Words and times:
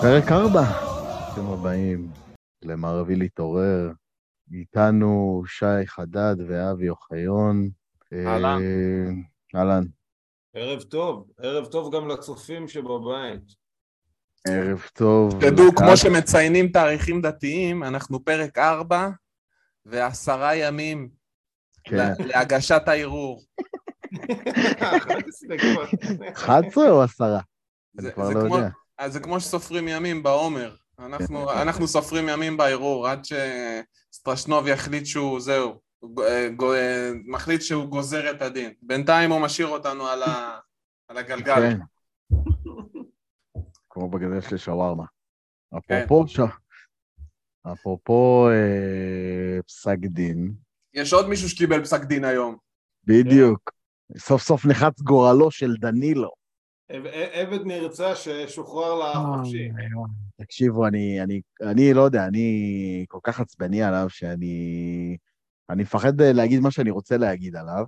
פרק 0.00 0.32
4, 0.32 0.62
ברוכים 0.62 1.46
הבאים 1.52 2.08
למערבי 2.64 3.16
להתעורר. 3.16 3.90
איתנו 4.52 5.42
שי 5.46 5.86
חדד 5.86 6.36
ואבי 6.48 6.88
אוחיון. 6.88 7.68
אהלן. 8.12 8.60
אה, 8.62 9.58
אהלן. 9.60 9.84
ערב 10.54 10.82
טוב, 10.82 11.30
ערב 11.38 11.66
טוב 11.66 11.94
גם 11.94 12.08
לצופים 12.08 12.68
שבבית. 12.68 13.65
ערב 14.48 14.82
טוב. 14.92 15.40
תדעו, 15.40 15.66
לקהל. 15.66 15.86
כמו 15.86 15.96
שמציינים 15.96 16.68
תאריכים 16.68 17.20
דתיים, 17.22 17.84
אנחנו 17.84 18.24
פרק 18.24 18.58
4 18.58 19.08
ועשרה 19.86 20.56
ימים 20.56 21.08
כן. 21.84 21.96
לה- 21.96 22.12
להגשת 22.18 22.82
הערעור. 22.86 23.42
11 24.80 25.58
כבר. 25.58 25.84
11 26.34 26.90
או 26.90 27.02
10? 27.02 27.36
אני 27.98 28.12
כבר 28.12 28.30
לא 28.30 28.38
יודע. 28.56 28.68
אז 28.98 29.12
זה 29.12 29.20
כמו 29.20 29.40
שסופרים 29.40 29.88
ימים 29.88 30.22
בעומר. 30.22 30.74
אנחנו, 30.98 31.52
אנחנו 31.52 31.88
סופרים 31.88 32.28
ימים 32.28 32.56
בערעור 32.56 33.08
עד 33.08 33.20
שסטרשנוב 34.12 34.66
יחליט 34.68 35.06
שהוא, 35.06 35.40
זהו, 35.40 35.80
ג- 36.04 36.48
גו- 36.56 36.72
מחליט 37.26 37.62
שהוא 37.62 37.84
גוזר 37.84 38.30
את 38.30 38.42
הדין. 38.42 38.72
בינתיים 38.82 39.30
הוא 39.32 39.40
משאיר 39.40 39.68
אותנו 39.68 40.06
על, 40.06 40.22
ה, 40.22 40.58
על 41.08 41.16
הגלגל. 41.18 41.54
כן. 41.54 41.78
כמו 43.96 44.10
בגדל 44.10 44.40
של 44.40 44.56
שווארמה. 44.56 45.04
כן. 45.88 45.94
אפרופו 45.94 46.28
ש... 46.28 46.40
אפרופו 47.72 48.48
אה, 48.50 49.62
פסק 49.62 49.96
דין, 49.98 50.54
יש 50.94 51.12
עוד 51.12 51.28
מישהו 51.28 51.48
שקיבל 51.48 51.82
פסק 51.84 52.04
דין 52.04 52.24
היום. 52.24 52.56
בדיוק. 53.04 53.70
סוף 54.18 54.42
סוף 54.42 54.66
נחץ 54.66 55.00
גורלו 55.00 55.50
של 55.50 55.74
דנילו. 55.80 56.30
עב- 56.88 57.06
עבד 57.32 57.66
נרצע 57.66 58.14
ששוחרר 58.14 58.94
לחופשי. 58.94 59.68
תקשיבו, 60.40 60.86
אני, 60.86 61.22
אני, 61.22 61.40
אני 61.62 61.94
לא 61.94 62.00
יודע, 62.00 62.26
אני 62.26 63.04
כל 63.08 63.20
כך 63.22 63.40
עצבני 63.40 63.82
עליו 63.82 64.10
שאני... 64.10 65.16
אני 65.70 65.82
מפחד 65.82 66.20
אה, 66.20 66.32
להגיד 66.32 66.60
מה 66.60 66.70
שאני 66.70 66.90
רוצה 66.90 67.16
להגיד 67.16 67.56
עליו. 67.56 67.84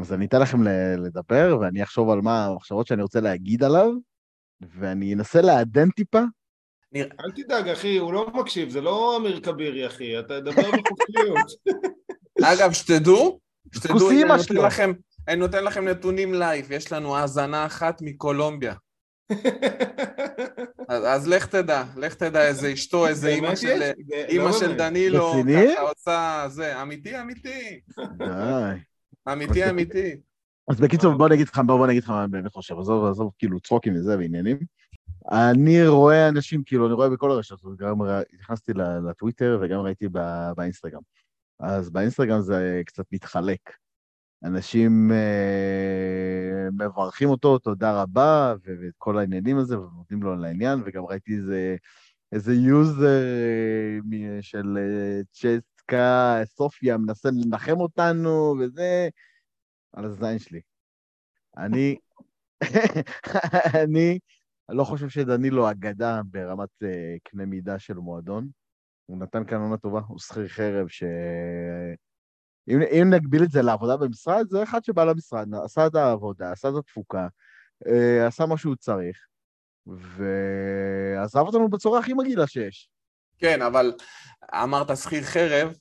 אז 0.00 0.12
אני 0.12 0.26
אתן 0.26 0.40
לכם 0.40 0.62
לדבר, 0.98 1.58
ואני 1.60 1.82
אחשוב 1.82 2.10
על 2.10 2.20
מה 2.20 2.46
המחשבות 2.46 2.86
שאני 2.86 3.02
רוצה 3.02 3.20
להגיד 3.20 3.62
עליו, 3.62 3.90
ואני 4.78 5.14
אנסה 5.14 5.40
לעדן 5.40 5.90
טיפה. 5.90 6.22
אל 6.96 7.30
תדאג, 7.34 7.68
אחי, 7.68 7.96
הוא 7.96 8.12
לא 8.12 8.30
מקשיב, 8.34 8.68
זה 8.68 8.80
לא 8.80 9.16
אמיר 9.16 9.40
כבירי, 9.40 9.86
אחי, 9.86 10.18
אתה 10.18 10.40
תדבר 10.40 10.70
בחופשיות. 10.70 11.74
אגב, 12.52 12.72
שתדעו, 12.72 13.40
שתדעו, 13.74 14.10
אני 14.10 14.24
נותן. 14.24 14.56
לכם, 14.56 14.92
אני 15.28 15.36
נותן 15.36 15.64
לכם 15.64 15.88
נתונים 15.88 16.34
live, 16.34 16.72
יש 16.72 16.92
לנו 16.92 17.16
האזנה 17.16 17.66
אחת 17.66 18.02
מקולומביה. 18.02 18.74
אז, 20.88 21.04
אז 21.04 21.28
לך 21.28 21.46
תדע, 21.46 21.84
לך 21.96 22.14
תדע 22.14 22.46
איזה 22.46 22.72
אשתו, 22.72 23.06
איזה 23.06 23.28
אימא 23.28 23.56
של, 23.56 23.82
אימא 24.28 24.44
לא 24.44 24.52
של. 24.52 24.76
דנילו? 24.76 25.32
ככה 25.72 25.80
עושה 25.80 26.44
זה, 26.48 26.82
אמיתי 26.82 27.20
אמיתי, 27.20 27.80
די. 28.16 28.24
אמיתי 29.32 29.70
אמיתי. 29.70 30.16
אז 30.68 30.80
בקיצור, 30.80 31.14
בוא 31.14 31.26
אני 31.26 31.34
אגיד 31.34 31.48
לך, 31.48 31.60
בוא 31.66 31.90
אגיד 31.90 32.02
לך 32.02 32.10
מה 32.10 32.24
אני 32.24 32.30
באמת 32.30 32.52
חושב, 32.52 32.78
עזוב, 32.78 33.04
עזוב, 33.04 33.32
כאילו, 33.38 33.60
צחוקים 33.60 33.94
וזה 33.94 34.18
ועניינים. 34.18 34.58
אני 35.32 35.88
רואה 35.88 36.28
אנשים, 36.28 36.62
כאילו, 36.66 36.86
אני 36.86 36.94
רואה 36.94 37.08
בכל 37.08 37.30
הרשתות, 37.30 37.76
גם 37.76 37.96
נכנסתי 38.40 38.72
לטוויטר 39.08 39.58
וגם 39.62 39.80
ראיתי 39.80 40.08
באינסטגרם. 40.56 41.00
אז 41.60 41.90
באינסטגרם 41.90 42.40
זה 42.40 42.82
קצת 42.86 43.04
מתחלק. 43.12 43.60
אנשים 44.44 45.12
אה, 45.12 46.68
מברכים 46.72 47.28
אותו, 47.28 47.58
תודה 47.58 48.02
רבה, 48.02 48.54
ואת 48.64 48.94
כל 48.98 49.18
העניינים 49.18 49.58
הזה, 49.58 49.80
ונותנים 49.80 50.22
לו 50.22 50.32
על 50.32 50.44
העניין, 50.44 50.82
וגם 50.86 51.04
ראיתי 51.04 51.36
איזה, 51.36 51.76
איזה 52.32 52.54
יוזר 52.54 53.22
אה, 54.12 54.42
של 54.42 54.78
אה, 54.78 55.20
צ'סקה, 55.32 56.40
סופיה, 56.44 56.96
מנסה 56.96 57.28
לנחם 57.32 57.80
אותנו, 57.80 58.54
וזה, 58.60 59.08
על 59.96 60.04
הזין 60.04 60.38
שלי. 60.38 60.60
אני, 61.56 61.96
אני 63.84 64.18
לא 64.68 64.84
חושב 64.84 65.08
שדנילו 65.08 65.70
אגדה 65.70 66.20
ברמת 66.24 66.82
אה, 66.82 67.16
קנה 67.24 67.46
מידה 67.46 67.78
של 67.78 67.94
מועדון. 67.94 68.48
הוא 69.06 69.18
נתן 69.18 69.44
כאן 69.44 69.60
עונה 69.60 69.76
טובה, 69.76 70.00
הוא 70.08 70.18
שכיר 70.18 70.48
חרב 70.48 70.88
ש... 70.88 71.04
אם, 72.68 72.78
אם 72.82 73.14
נגביל 73.14 73.44
את 73.44 73.50
זה 73.50 73.62
לעבודה 73.62 73.96
במשרד, 73.96 74.46
זה 74.48 74.62
אחד 74.62 74.84
שבא 74.84 75.04
למשרד, 75.04 75.48
עשה 75.64 75.86
את 75.86 75.94
העבודה, 75.94 76.52
עשה 76.52 76.68
את 76.68 76.74
התפוקה, 76.78 77.26
אה, 77.86 78.26
עשה 78.26 78.46
מה 78.46 78.56
שהוא 78.56 78.76
צריך, 78.76 79.16
ועזב 79.86 81.40
אותנו 81.40 81.68
בצורה 81.68 81.98
הכי 81.98 82.14
מגעילה 82.14 82.46
שיש. 82.46 82.90
כן, 83.38 83.62
אבל 83.62 83.92
אמרת 84.54 84.96
שכיר 84.96 85.22
חרב, 85.22 85.76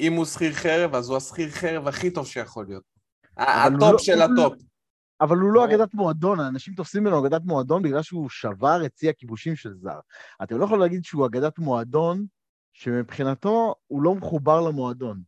אם 0.00 0.12
הוא 0.12 0.24
שכיר 0.24 0.52
חרב, 0.52 0.94
אז 0.94 1.08
הוא 1.08 1.16
השכיר 1.16 1.50
חרב 1.50 1.88
הכי 1.88 2.10
טוב 2.10 2.26
שיכול 2.26 2.66
להיות. 2.68 2.93
ה 3.36 3.50
top 3.50 3.92
לא- 3.92 3.98
של 3.98 4.22
ה 4.22 4.28
top. 4.28 4.54
אבל 5.20 5.36
הוא 5.36 5.52
לא 5.52 5.64
אגדת 5.64 5.94
מועדון, 5.94 6.40
אנשים 6.40 6.74
תופסים 6.74 7.04
ממנו 7.04 7.26
אגדת 7.26 7.42
מועדון 7.44 7.82
בגלל 7.82 8.02
שהוא 8.02 8.28
שבר 8.28 8.86
את 8.86 8.96
שיא 8.96 9.10
הכיבושים 9.10 9.56
של 9.56 9.74
זר. 9.74 9.98
אתם 10.42 10.58
לא 10.58 10.64
יכולים 10.64 10.80
להגיד 10.80 11.04
שהוא 11.04 11.26
אגדת 11.26 11.58
מועדון, 11.58 12.26
שמבחינתו 12.72 13.74
הוא 13.86 14.02
לא 14.02 14.14
מחובר 14.14 14.60
למועדון. 14.60 15.20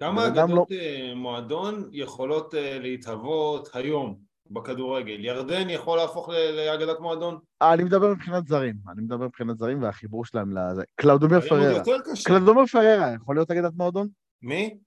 כמה 0.00 0.26
אגדות 0.26 0.72
אה, 0.72 1.12
מועדון 1.16 1.88
יכולות 1.92 2.54
אה, 2.54 2.78
להתהוות 2.78 3.68
היום 3.74 4.18
בכדורגל? 4.50 5.24
ירדן 5.24 5.70
יכול 5.70 5.98
להפוך 5.98 6.28
לאגדת 6.28 7.00
מועדון? 7.00 7.38
אני 7.62 7.84
מדבר 7.84 8.14
מבחינת 8.14 8.46
זרים, 8.46 8.76
אני 8.92 9.02
מדבר 9.02 9.26
מבחינת 9.26 9.58
זרים 9.58 9.82
והחיבור 9.82 10.24
שלהם 10.24 10.56
לזה. 10.56 10.82
קלאודומיר 10.94 11.40
פררה. 11.40 11.82
קלאודומיר 12.24 12.66
פררה, 12.66 13.14
יכול 13.14 13.36
להיות 13.36 13.50
אגדת 13.50 13.72
מועדון? 13.74 14.08
מי? 14.42 14.78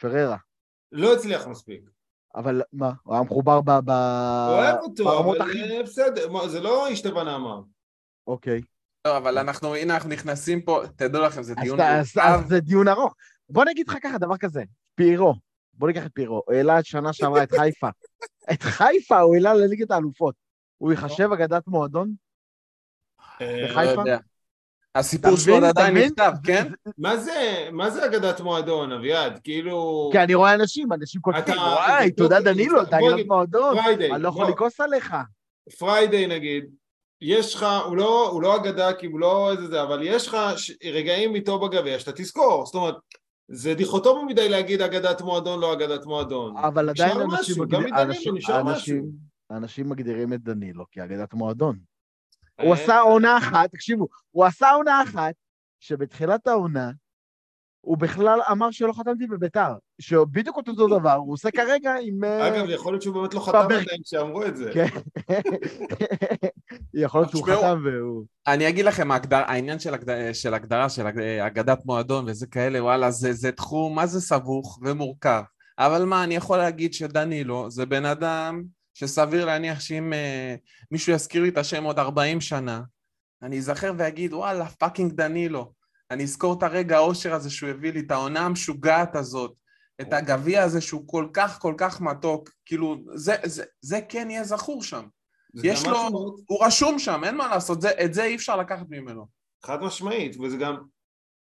פררה. 0.00 0.36
לא 0.94 1.14
הצליח 1.14 1.46
מספיק. 1.46 1.90
אבל 2.34 2.62
מה, 2.72 2.92
הוא 3.02 3.14
היה 3.14 3.22
מחובר 3.22 3.60
ב... 3.60 3.70
ב... 3.84 3.90
אוהב 4.48 4.76
אותו, 4.80 5.18
אבל 5.18 5.42
הכי... 5.42 5.62
אה, 5.62 5.82
בסדר, 5.82 6.48
זה 6.48 6.60
לא 6.60 6.88
השתבע 6.88 7.24
נעמה. 7.24 7.60
אוקיי. 8.26 8.60
לא, 9.06 9.16
אבל 9.16 9.38
אנחנו, 9.38 9.74
הנה 9.74 9.94
אנחנו 9.94 10.10
נכנסים 10.10 10.62
פה, 10.62 10.82
תדעו 10.96 11.22
לכם, 11.22 11.42
זה 11.42 11.54
אז 11.56 11.62
דיון 11.64 11.80
אתה- 11.80 12.00
אז-. 12.00 12.12
אז 12.22 12.48
זה 12.48 12.60
דיון 12.60 12.88
ארוך. 12.88 13.14
בוא 13.48 13.64
נגיד 13.64 13.88
לך 13.88 13.96
ככה, 14.02 14.18
דבר 14.18 14.36
כזה, 14.36 14.62
פירו, 14.94 15.34
בוא 15.74 15.88
ניקח 15.88 16.06
את 16.06 16.10
פירו, 16.14 16.42
הוא 16.46 16.54
העלה 16.54 16.78
את 16.78 16.86
שנה 16.86 17.12
שעברה 17.12 17.42
את 17.42 17.52
חיפה. 17.52 17.88
את 18.52 18.62
חיפה 18.62 19.20
הוא 19.20 19.34
העלה 19.34 19.54
לליגת 19.54 19.90
האלופות. 19.90 20.34
הוא 20.78 20.92
ייחשב 20.92 21.32
אגדת 21.32 21.66
מועדון? 21.66 22.14
אה, 23.40 23.60
לא 23.62 23.68
בחיפה? 23.68 24.02
הסיפור 24.94 25.36
שלו 25.36 25.54
עוד 25.54 25.64
עדיין? 25.64 25.96
נכתב, 25.96 26.32
כן? 26.44 26.66
מה 26.98 27.16
זה, 27.16 27.68
מה 27.72 27.90
זה 27.90 28.06
אגדת 28.06 28.40
מועדון, 28.40 28.92
אביעד? 28.92 29.40
כאילו... 29.44 30.08
כי 30.12 30.18
אני 30.18 30.34
רואה 30.34 30.54
אנשים, 30.54 30.92
אנשים 30.92 31.20
כותבים, 31.20 31.42
אתה- 31.44 31.52
וואי, 31.52 32.10
תודה 32.10 32.40
דנילו, 32.40 32.82
אתה 32.82 32.98
אגדת 32.98 33.12
נגיד, 33.12 33.26
מועדון, 33.26 33.76
אני 34.12 34.22
לא 34.22 34.28
יכול. 34.28 34.48
לכעוס 34.48 34.80
עליך. 34.80 35.14
פריידיי 35.78 36.26
נגיד, 36.26 36.64
יש 37.20 37.54
לך, 37.54 37.66
הוא 37.86 37.96
לא, 37.96 38.28
הוא 38.30 38.42
לא 38.42 38.56
אגדה 38.56 38.92
כי 38.92 39.06
הוא 39.06 39.20
לא 39.20 39.52
איזה 39.52 39.66
זה, 39.66 39.82
אבל 39.82 40.00
יש 40.02 40.28
לך 40.28 40.36
ש- 40.56 40.72
רגעים 40.92 41.34
איתו 41.34 41.58
בגביע 41.58 41.98
שאתה 41.98 42.12
תזכור, 42.12 42.66
זאת 42.66 42.74
אומרת, 42.74 42.94
זה 43.48 43.74
דיכוטומי 43.74 44.32
מדי 44.32 44.48
להגיד 44.48 44.82
אגדת 44.82 45.20
מועדון, 45.22 45.60
לא 45.60 45.72
אגדת 45.72 46.06
מועדון. 46.06 46.56
אבל 46.56 46.88
עדיין 46.88 47.20
אנשים 47.20 47.34
משהו, 47.40 47.62
מגדיר- 47.64 48.02
אנשים- 48.02 48.34
אנשים-. 48.50 49.04
אנשים 49.50 49.88
מגדירים 49.88 50.32
את 50.32 50.42
דנילו 50.42 50.84
כאגדת 50.92 51.34
מועדון. 51.34 51.76
אה, 52.60 52.64
הוא 52.64 52.74
עשה 52.74 53.00
עונה 53.00 53.38
אחת, 53.38 53.70
תקשיבו, 53.72 54.08
הוא 54.30 54.44
עשה 54.44 54.70
עונה 54.70 55.02
אחת, 55.02 55.34
שבתחילת 55.80 56.46
העונה, 56.46 56.90
הוא 57.80 57.98
בכלל 57.98 58.40
אמר 58.50 58.70
שלא 58.70 58.92
חתמתי 58.92 59.26
בביתר, 59.26 59.74
שבדיוק 60.00 60.56
אותו 60.56 60.98
דבר, 60.98 61.12
הוא 61.12 61.32
עושה 61.32 61.50
כרגע 61.50 61.94
עם... 62.02 62.24
אה, 62.24 62.48
אגב, 62.48 62.68
יכול 62.68 62.92
להיות 62.92 63.02
שהוא 63.02 63.14
באמת 63.14 63.34
לא 63.34 63.40
חתם 63.40 63.58
עדיין 63.58 64.02
כשאמרו 64.04 64.46
את 64.46 64.56
זה. 64.56 64.70
כן. 64.74 64.86
יכול 66.94 67.20
להיות 67.20 67.30
שהוא 67.30 67.46
חתם 67.46 67.82
והוא... 67.84 68.24
אני 68.46 68.68
אגיד 68.68 68.84
לכם, 68.84 69.08
העניין 69.30 69.78
של, 69.78 69.94
הגדר, 69.94 70.32
של 70.32 70.54
הגדרה 70.54 70.88
של 70.88 71.06
אגדת 71.46 71.78
מועדון 71.84 72.24
וזה 72.28 72.46
כאלה, 72.46 72.82
וואלה, 72.82 73.10
זה, 73.10 73.32
זה 73.32 73.52
תחום, 73.52 73.94
מה 73.94 74.06
זה 74.06 74.20
סבוך 74.20 74.78
ומורכב. 74.82 75.42
אבל 75.78 76.04
מה, 76.04 76.24
אני 76.24 76.36
יכול 76.36 76.58
להגיד 76.58 76.94
שדנילו 76.94 77.70
זה 77.70 77.86
בן 77.86 78.04
אדם 78.04 78.62
שסביר 78.94 79.44
להניח 79.44 79.80
שאם 79.80 80.12
אה, 80.12 80.54
מישהו 80.90 81.12
יזכיר 81.12 81.42
לי 81.42 81.48
את 81.48 81.58
השם 81.58 81.84
עוד 81.84 81.98
40 81.98 82.40
שנה, 82.40 82.82
אני 83.42 83.58
אזכר 83.58 83.92
ואגיד, 83.98 84.32
וואלה, 84.32 84.68
fucking 84.68 85.12
דנילו. 85.12 85.72
אני 86.10 86.22
אזכור 86.22 86.54
את 86.58 86.62
הרגע 86.62 86.96
האושר 86.96 87.34
הזה 87.34 87.50
שהוא 87.50 87.70
הביא 87.70 87.92
לי, 87.92 88.00
את 88.00 88.10
העונה 88.10 88.40
המשוגעת 88.40 89.16
הזאת, 89.16 89.54
את 90.00 90.12
הגביע 90.12 90.62
הזה 90.62 90.80
שהוא 90.80 91.08
כל 91.08 91.28
כך 91.32 91.58
כל 91.60 91.74
כך 91.78 92.00
מתוק, 92.00 92.50
כאילו, 92.66 92.96
זה, 93.14 93.34
זה, 93.44 93.64
זה 93.80 94.00
כן 94.08 94.30
יהיה 94.30 94.44
זכור 94.44 94.82
שם. 94.82 95.06
יש 95.64 95.84
לו, 95.84 95.90
משהו 95.92 96.10
מאוד- 96.10 96.40
הוא 96.46 96.64
רשום 96.64 96.98
שם, 96.98 97.24
אין 97.24 97.36
מה 97.36 97.48
לעשות, 97.48 97.80
זה, 97.80 97.90
את 98.04 98.14
זה 98.14 98.24
אי 98.24 98.34
אפשר 98.36 98.56
לקחת 98.56 98.86
ממנו. 98.90 99.26
חד 99.64 99.82
משמעית, 99.82 100.36
וזה 100.40 100.56
גם, 100.56 100.76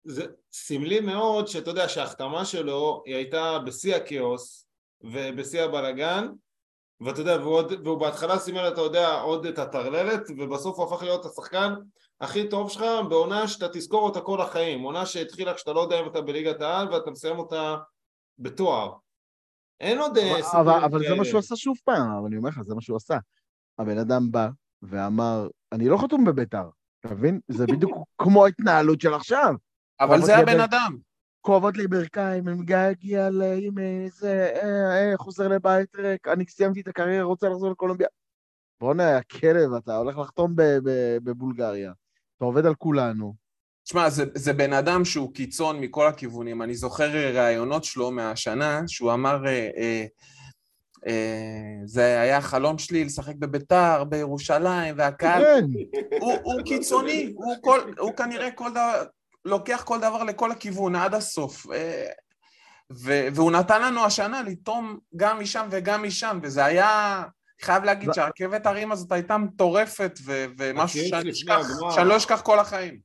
זה 0.04 0.24
סמלי 0.52 1.00
מאוד 1.00 1.48
שאתה 1.48 1.70
יודע 1.70 1.88
שההחתמה 1.88 2.44
שלו 2.44 3.02
היא 3.06 3.14
הייתה 3.14 3.58
בשיא 3.66 3.96
הכאוס 3.96 4.68
ובשיא 5.00 5.62
הבלגן, 5.62 6.28
ואתה 7.00 7.20
יודע, 7.20 7.36
והוא, 7.40 7.54
עוד, 7.54 7.72
והוא 7.84 8.00
בהתחלה 8.00 8.38
סימל, 8.38 8.68
אתה 8.68 8.80
יודע, 8.80 9.20
עוד 9.20 9.46
את 9.46 9.58
הטרללת, 9.58 10.22
ובסוף 10.38 10.78
הוא 10.78 10.86
הפך 10.86 11.02
להיות 11.02 11.26
השחקן 11.26 11.74
הכי 12.20 12.48
טוב 12.48 12.70
שלך 12.70 12.84
בעונה 13.08 13.48
שאתה 13.48 13.68
תזכור 13.68 14.00
אותה 14.00 14.20
כל 14.20 14.40
החיים, 14.40 14.82
עונה 14.82 15.06
שהתחילה 15.06 15.54
כשאתה 15.54 15.72
לא 15.72 15.80
יודע 15.80 16.00
אם 16.00 16.06
אתה 16.08 16.20
בליגת 16.20 16.60
העל 16.60 16.92
ואתה 16.92 17.10
מסיים 17.10 17.38
אותה 17.38 17.76
בתואר. 18.38 18.92
אין 19.80 19.98
עוד... 19.98 20.18
אה, 20.18 20.32
אבל, 20.32 20.42
סיפורים 20.42 20.68
אבל, 20.68 20.84
אבל 20.84 20.98
זה 20.98 21.04
כאלה. 21.04 21.16
מה 21.16 21.24
שהוא 21.24 21.38
עשה 21.38 21.56
שוב 21.56 21.76
פעם, 21.84 22.10
אבל 22.10 22.26
אני 22.26 22.36
אומר 22.36 22.48
לך, 22.48 22.60
זה 22.62 22.74
מה 22.74 22.80
שהוא 22.80 22.96
עשה. 22.96 23.18
הבן 23.78 23.98
אדם 23.98 24.30
בא 24.30 24.48
ואמר, 24.82 25.48
אני 25.72 25.88
לא 25.88 25.96
חתום 25.96 26.24
בביתר, 26.24 26.68
אתה 27.00 27.14
מבין? 27.14 27.40
זה 27.48 27.66
בדיוק 27.66 28.08
כמו 28.18 28.44
ההתנהלות 28.44 29.00
של 29.00 29.14
עכשיו. 29.14 29.54
אבל 30.00 30.14
אבל 30.14 30.26
זה 30.26 30.36
הבן 30.36 30.60
אדם. 30.60 30.96
כואבות 31.48 31.76
לי 31.76 31.86
ברכיים, 31.86 32.44
מגיע 32.44 33.30
ל- 33.30 33.42
עם 33.42 33.78
איזה, 33.78 34.50
אה, 34.62 35.10
אה, 35.10 35.16
חוזר 35.16 35.48
לבית 35.48 35.96
ריק, 35.96 36.28
אני 36.28 36.44
סיימתי 36.48 36.80
את 36.80 36.88
הקריירה, 36.88 37.24
רוצה 37.24 37.48
לחזור 37.48 37.70
לקולומביה. 37.70 38.08
בוא'נה, 38.80 39.16
הכלב, 39.16 39.72
אתה 39.72 39.96
הולך 39.96 40.18
לחתום 40.18 40.54
בבולגריה. 41.24 41.92
אתה 42.36 42.44
עובד 42.44 42.66
על 42.66 42.74
כולנו. 42.74 43.34
תשמע, 43.84 44.10
זה, 44.10 44.24
זה 44.34 44.52
בן 44.52 44.72
אדם 44.72 45.04
שהוא 45.04 45.34
קיצון 45.34 45.80
מכל 45.80 46.06
הכיוונים. 46.06 46.62
אני 46.62 46.74
זוכר 46.74 47.10
ראיונות 47.34 47.84
שלו 47.84 48.10
מהשנה, 48.10 48.80
שהוא 48.86 49.12
אמר, 49.12 49.46
אה, 49.46 49.70
אה, 49.76 50.06
אה, 51.06 51.80
זה 51.84 52.20
היה 52.20 52.36
החלום 52.36 52.78
שלי 52.78 53.04
לשחק 53.04 53.36
בביתר, 53.36 54.04
בירושלים, 54.04 54.94
והקהל... 54.98 55.42
כן, 55.42 55.64
הוא, 56.20 56.32
הוא 56.42 56.62
קיצוני, 56.64 57.32
הוא, 57.36 57.54
כל, 57.60 57.80
הוא 57.98 58.12
כנראה 58.12 58.50
כל 58.50 58.70
דבר, 58.70 59.04
לוקח 59.48 59.82
כל 59.84 59.98
דבר 59.98 60.24
לכל 60.24 60.50
הכיוון, 60.50 60.96
עד 60.96 61.14
הסוף. 61.14 61.66
אה, 61.72 62.06
ו, 62.92 63.12
והוא 63.34 63.52
נתן 63.52 63.82
לנו 63.82 64.04
השנה 64.04 64.42
לטעום 64.42 64.98
גם 65.16 65.40
משם 65.40 65.66
וגם 65.70 66.02
משם, 66.02 66.38
וזה 66.42 66.64
היה... 66.64 67.22
חייב 67.62 67.84
להגיד 67.84 68.12
שהרכבת 68.12 68.66
הרים 68.66 68.92
הזאת 68.92 69.12
הייתה 69.12 69.38
מטורפת, 69.38 70.18
ו- 70.24 70.44
ומשהו 70.58 71.00
הכאוס 71.00 71.10
שאני 71.10 71.30
אשכח. 71.30 71.66
שאני 71.94 72.08
לא 72.08 72.16
אשכח 72.16 72.40
כל 72.40 72.58
החיים. 72.58 72.98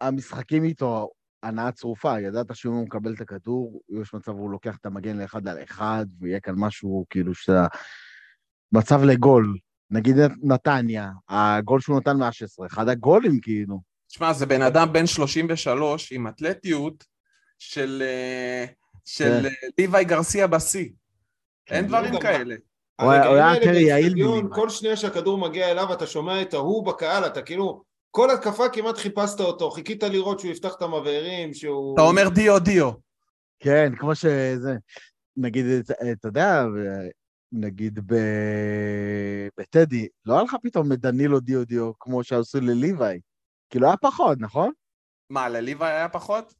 המשחקים 0.00 0.64
איתו, 0.64 1.10
הנאה 1.42 1.72
צרופה, 1.72 2.20
ידעת 2.20 2.46
שאם 2.56 2.70
הוא 2.70 2.84
מקבל 2.84 3.14
את 3.14 3.20
הכדור, 3.20 3.80
יש 4.02 4.14
מצב 4.14 4.32
הוא 4.32 4.50
לוקח 4.50 4.76
את 4.76 4.86
המגן 4.86 5.16
לאחד 5.16 5.48
על 5.48 5.62
אחד, 5.62 6.06
ויהיה 6.20 6.40
כאן 6.40 6.54
משהו, 6.56 7.04
כאילו, 7.10 7.34
שאתה... 7.34 7.66
מצב 8.72 9.02
לגול. 9.02 9.58
נגיד 9.90 10.16
נתניה, 10.42 11.10
הגול 11.28 11.80
שהוא 11.80 11.96
נתן 11.96 12.16
מה-16, 12.16 12.66
אחד 12.66 12.88
הגולים, 12.88 13.40
כאילו. 13.40 13.93
תשמע, 14.14 14.32
זה 14.32 14.46
בן 14.46 14.62
אדם 14.62 14.92
בן 14.92 15.06
33 15.06 16.12
עם 16.12 16.28
אתלטיות 16.28 17.04
של, 17.58 18.02
אה, 18.06 18.64
של 19.04 19.40
כן. 19.40 19.44
אה, 19.44 19.50
ליוואי 19.78 20.04
גרסיה 20.04 20.46
בשיא. 20.46 20.88
אין 21.70 21.86
דברים 21.86 22.20
כאלה. 22.20 22.54
הוא 23.00 23.10
היה- 23.12 23.54
יותר 23.54 23.74
יעיל 23.74 24.12
מליבאי. 24.14 24.40
כל 24.52 24.70
שנייה 24.70 24.96
שהכדור 24.96 25.38
מגיע 25.38 25.70
אליו 25.70 25.92
אתה 25.92 26.06
שומע 26.06 26.42
את 26.42 26.54
ההוא 26.54 26.86
בקהל, 26.86 27.26
אתה 27.26 27.42
כאילו, 27.42 27.82
כל 28.10 28.30
התקפה 28.30 28.68
כמעט 28.68 28.96
חיפשת 28.98 29.40
אותו, 29.40 29.70
חיכית 29.70 30.02
לראות 30.02 30.40
שהוא 30.40 30.50
יפתח 30.52 30.74
את 30.76 30.82
המבערים, 30.82 31.54
שהוא... 31.54 31.94
אתה 31.94 32.02
אומר 32.02 32.28
דיו 32.28 32.58
דיו. 32.58 32.90
כן, 33.60 33.92
כמו 33.98 34.14
שזה... 34.14 34.74
נגיד, 35.36 35.66
אתה- 36.12 36.28
יודע, 36.28 36.64
נגיד 37.52 37.98
ב... 38.06 38.14
בטדי, 39.58 40.08
לא 40.26 40.34
היה 40.34 40.42
לך 40.42 40.56
פתאום 40.62 40.92
את 40.92 40.98
דנילו 41.00 41.40
דיו 41.40 41.64
דיו, 41.64 41.92
כמו 42.00 42.24
שעשו 42.24 42.60
לליוואי. 42.60 43.18
כאילו, 43.74 43.86
היה 43.86 43.96
פחות, 43.96 44.38
נכון? 44.40 44.72
מה, 45.30 45.48
לליוואי 45.48 45.90
היה 45.92 46.08
פחות? 46.08 46.54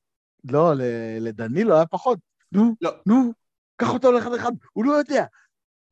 לא, 0.44 0.74
ל- 0.74 1.18
לדנילו 1.20 1.74
היה 1.74 1.86
פחות. 1.86 2.18
נו, 2.52 2.74
לא. 2.80 2.90
נו, 3.06 3.32
קח 3.76 3.88
אותו 3.90 4.12
לאחד 4.12 4.34
אחד, 4.34 4.52
הוא 4.72 4.84
לא 4.84 4.92
יודע. 4.92 5.24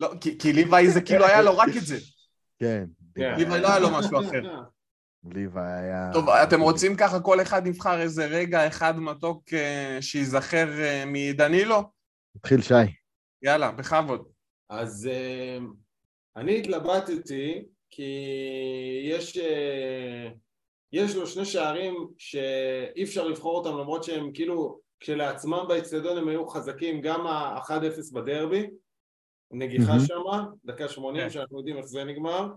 לא, 0.01 0.13
כי, 0.21 0.39
כי 0.39 0.53
ליוואי 0.53 0.91
זה 0.91 1.01
כאילו 1.01 1.27
היה 1.27 1.43
לו 1.43 1.59
רק 1.59 1.69
את 1.77 1.87
זה. 1.87 1.99
כן, 2.59 2.85
כן. 3.15 3.35
ליוואי 3.37 3.61
לא 3.61 3.69
היה 3.69 3.79
לו 3.79 3.91
משהו 3.91 4.21
אחר. 4.21 4.43
ליוואי 5.35 5.73
היה... 5.73 6.11
טוב, 6.13 6.29
אתם 6.29 6.61
רוצים 6.61 6.97
ככה 6.97 7.21
כל 7.21 7.43
אחד 7.43 7.67
יבחר 7.67 8.01
איזה 8.01 8.27
רגע 8.27 8.67
אחד 8.67 8.99
מתוק 8.99 9.45
אה, 9.53 9.99
שייזכר 10.01 10.69
אה, 10.81 11.05
מדנילו? 11.07 11.83
התחיל 12.37 12.63
שי. 12.63 12.75
יאללה, 13.43 13.71
בכבוד. 13.71 14.29
אז 14.71 15.09
אה, 15.13 15.59
אני 16.37 16.59
התלבטתי, 16.59 17.65
כי 17.91 18.13
יש, 19.11 19.39
יש 20.93 21.17
לו 21.17 21.27
שני 21.27 21.45
שערים 21.45 22.09
שאי 22.19 23.03
אפשר 23.03 23.27
לבחור 23.27 23.59
אותם 23.59 23.79
למרות 23.79 24.05
שהם 24.05 24.33
כאילו 24.33 24.81
כשלעצמם 25.01 25.65
באצטדיון 25.69 26.19
הם 26.19 26.29
היו 26.29 26.49
חזקים, 26.49 27.01
גם 27.01 27.27
ה-1-0 27.27 28.15
בדרבי, 28.15 28.71
נגיחה 29.51 29.93
מהמם. 29.93 30.05
שמה, 30.07 30.45
דקה 30.65 30.89
80 30.89 31.23
כן. 31.23 31.31
שאנחנו 31.31 31.59
יודעים 31.59 31.77
איך 31.77 31.87
זה 31.87 32.05
נגמר, 32.05 32.49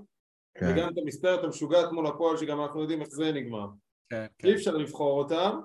כן. 0.55 0.65
וגם 0.69 0.89
את 0.89 0.97
המספרת 0.97 1.43
המשוגעת 1.43 1.91
מול 1.91 2.07
הפועל 2.07 2.37
שגם 2.37 2.61
אנחנו 2.61 2.81
יודעים 2.81 3.01
איך 3.01 3.09
זה 3.09 3.31
נגמר. 3.31 3.67
כן, 4.09 4.25
אי 4.43 4.55
אפשר 4.55 4.71
לבחור 4.71 5.19
אותם, 5.19 5.59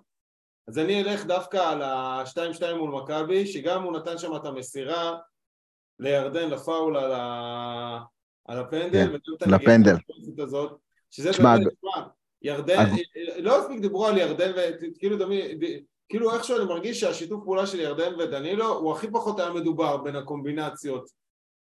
אז 0.69 0.79
אני 0.79 1.03
אלך 1.03 1.27
דווקא 1.27 1.57
על 1.57 1.83
ה-2-2 1.83 2.75
מול 2.79 3.03
מכבי, 3.03 3.47
שגם 3.47 3.83
הוא 3.83 3.93
נתן 3.93 4.19
שם 4.19 4.37
את 4.37 4.45
המסירה 4.45 5.19
לירדן 5.99 6.51
לפאול 6.51 6.97
על, 6.97 7.13
ה... 7.13 7.99
על 8.49 8.59
הפנדל, 8.59 9.17
את 9.17 9.47
לפנדל. 9.47 9.97
הזאת, 10.39 10.79
שזה 11.11 11.31
באמת, 11.43 11.61
תשמע, 11.67 12.07
ירדן, 12.43 12.79
הג- 12.79 12.99
לא 13.39 13.61
מספיק 13.61 13.81
דיברו 13.81 14.07
על 14.07 14.19
ירדן, 14.19 14.53
וכאילו 14.83 15.19
דמי, 15.19 15.43
כאילו 16.09 16.35
איכשהו 16.35 16.57
אני 16.57 16.65
מרגיש 16.65 17.01
שהשיתוף 17.01 17.45
פעולה 17.45 17.67
של 17.67 17.81
ירדן 17.81 18.15
ודנילו 18.21 18.67
הוא 18.69 18.93
הכי 18.93 19.11
פחות 19.11 19.41
היה 19.41 19.51
מדובר 19.51 19.97
בין 19.97 20.17
הקומבינציות 20.17 21.11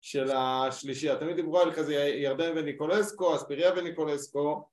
של 0.00 0.30
השלישייה, 0.30 1.16
תמיד 1.16 1.36
דיברו 1.36 1.58
על 1.58 1.72
כזה 1.72 1.94
ירדן 1.94 2.52
וניקולסקו, 2.56 3.36
אספיריה 3.36 3.70
וניקולסקו, 3.76 4.64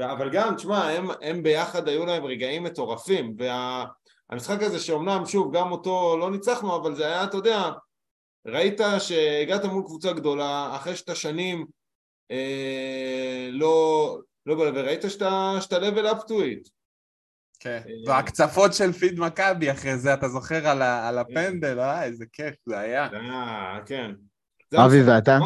אבל 0.00 0.30
גם, 0.30 0.56
תשמע, 0.56 0.88
הם, 0.88 1.08
הם 1.22 1.42
ביחד 1.42 1.88
היו 1.88 2.06
להם 2.06 2.24
רגעים 2.24 2.62
מטורפים, 2.64 3.36
והמשחק 3.38 4.62
הזה 4.62 4.80
שאומנם, 4.80 5.26
שוב, 5.26 5.56
גם 5.56 5.72
אותו 5.72 6.16
לא 6.20 6.30
ניצחנו, 6.30 6.76
אבל 6.76 6.94
זה 6.94 7.06
היה, 7.06 7.24
אתה 7.24 7.36
יודע, 7.36 7.70
ראית 8.46 8.80
שהגעת 8.98 9.64
מול 9.64 9.82
קבוצה 9.84 10.12
גדולה, 10.12 10.76
אחרי 10.76 10.96
שאתה 10.96 11.14
שנים 11.14 11.66
אה, 12.30 13.48
לא, 13.50 14.18
לא, 14.48 14.54
וראית 14.74 15.00
שאתה, 15.08 15.56
שאתה 15.60 15.76
level 15.78 16.12
up 16.12 16.18
to 16.28 16.30
it. 16.32 16.70
כן. 17.60 17.80
אה, 17.88 17.92
והקצפות 18.06 18.74
של 18.74 18.92
פיד 18.92 19.20
מכבי 19.20 19.70
אחרי 19.70 19.98
זה, 19.98 20.14
אתה 20.14 20.28
זוכר 20.28 20.66
על 20.68 20.82
ה- 20.82 21.08
על 21.08 21.18
הפנדל, 21.18 21.80
אה? 21.80 22.04
איזה 22.04 22.24
כיף 22.32 22.54
זה 22.66 22.78
היה. 22.78 23.08
אה, 23.14 23.78
כן. 23.86 24.10
אבי, 24.76 25.02
ואתה? 25.02 25.38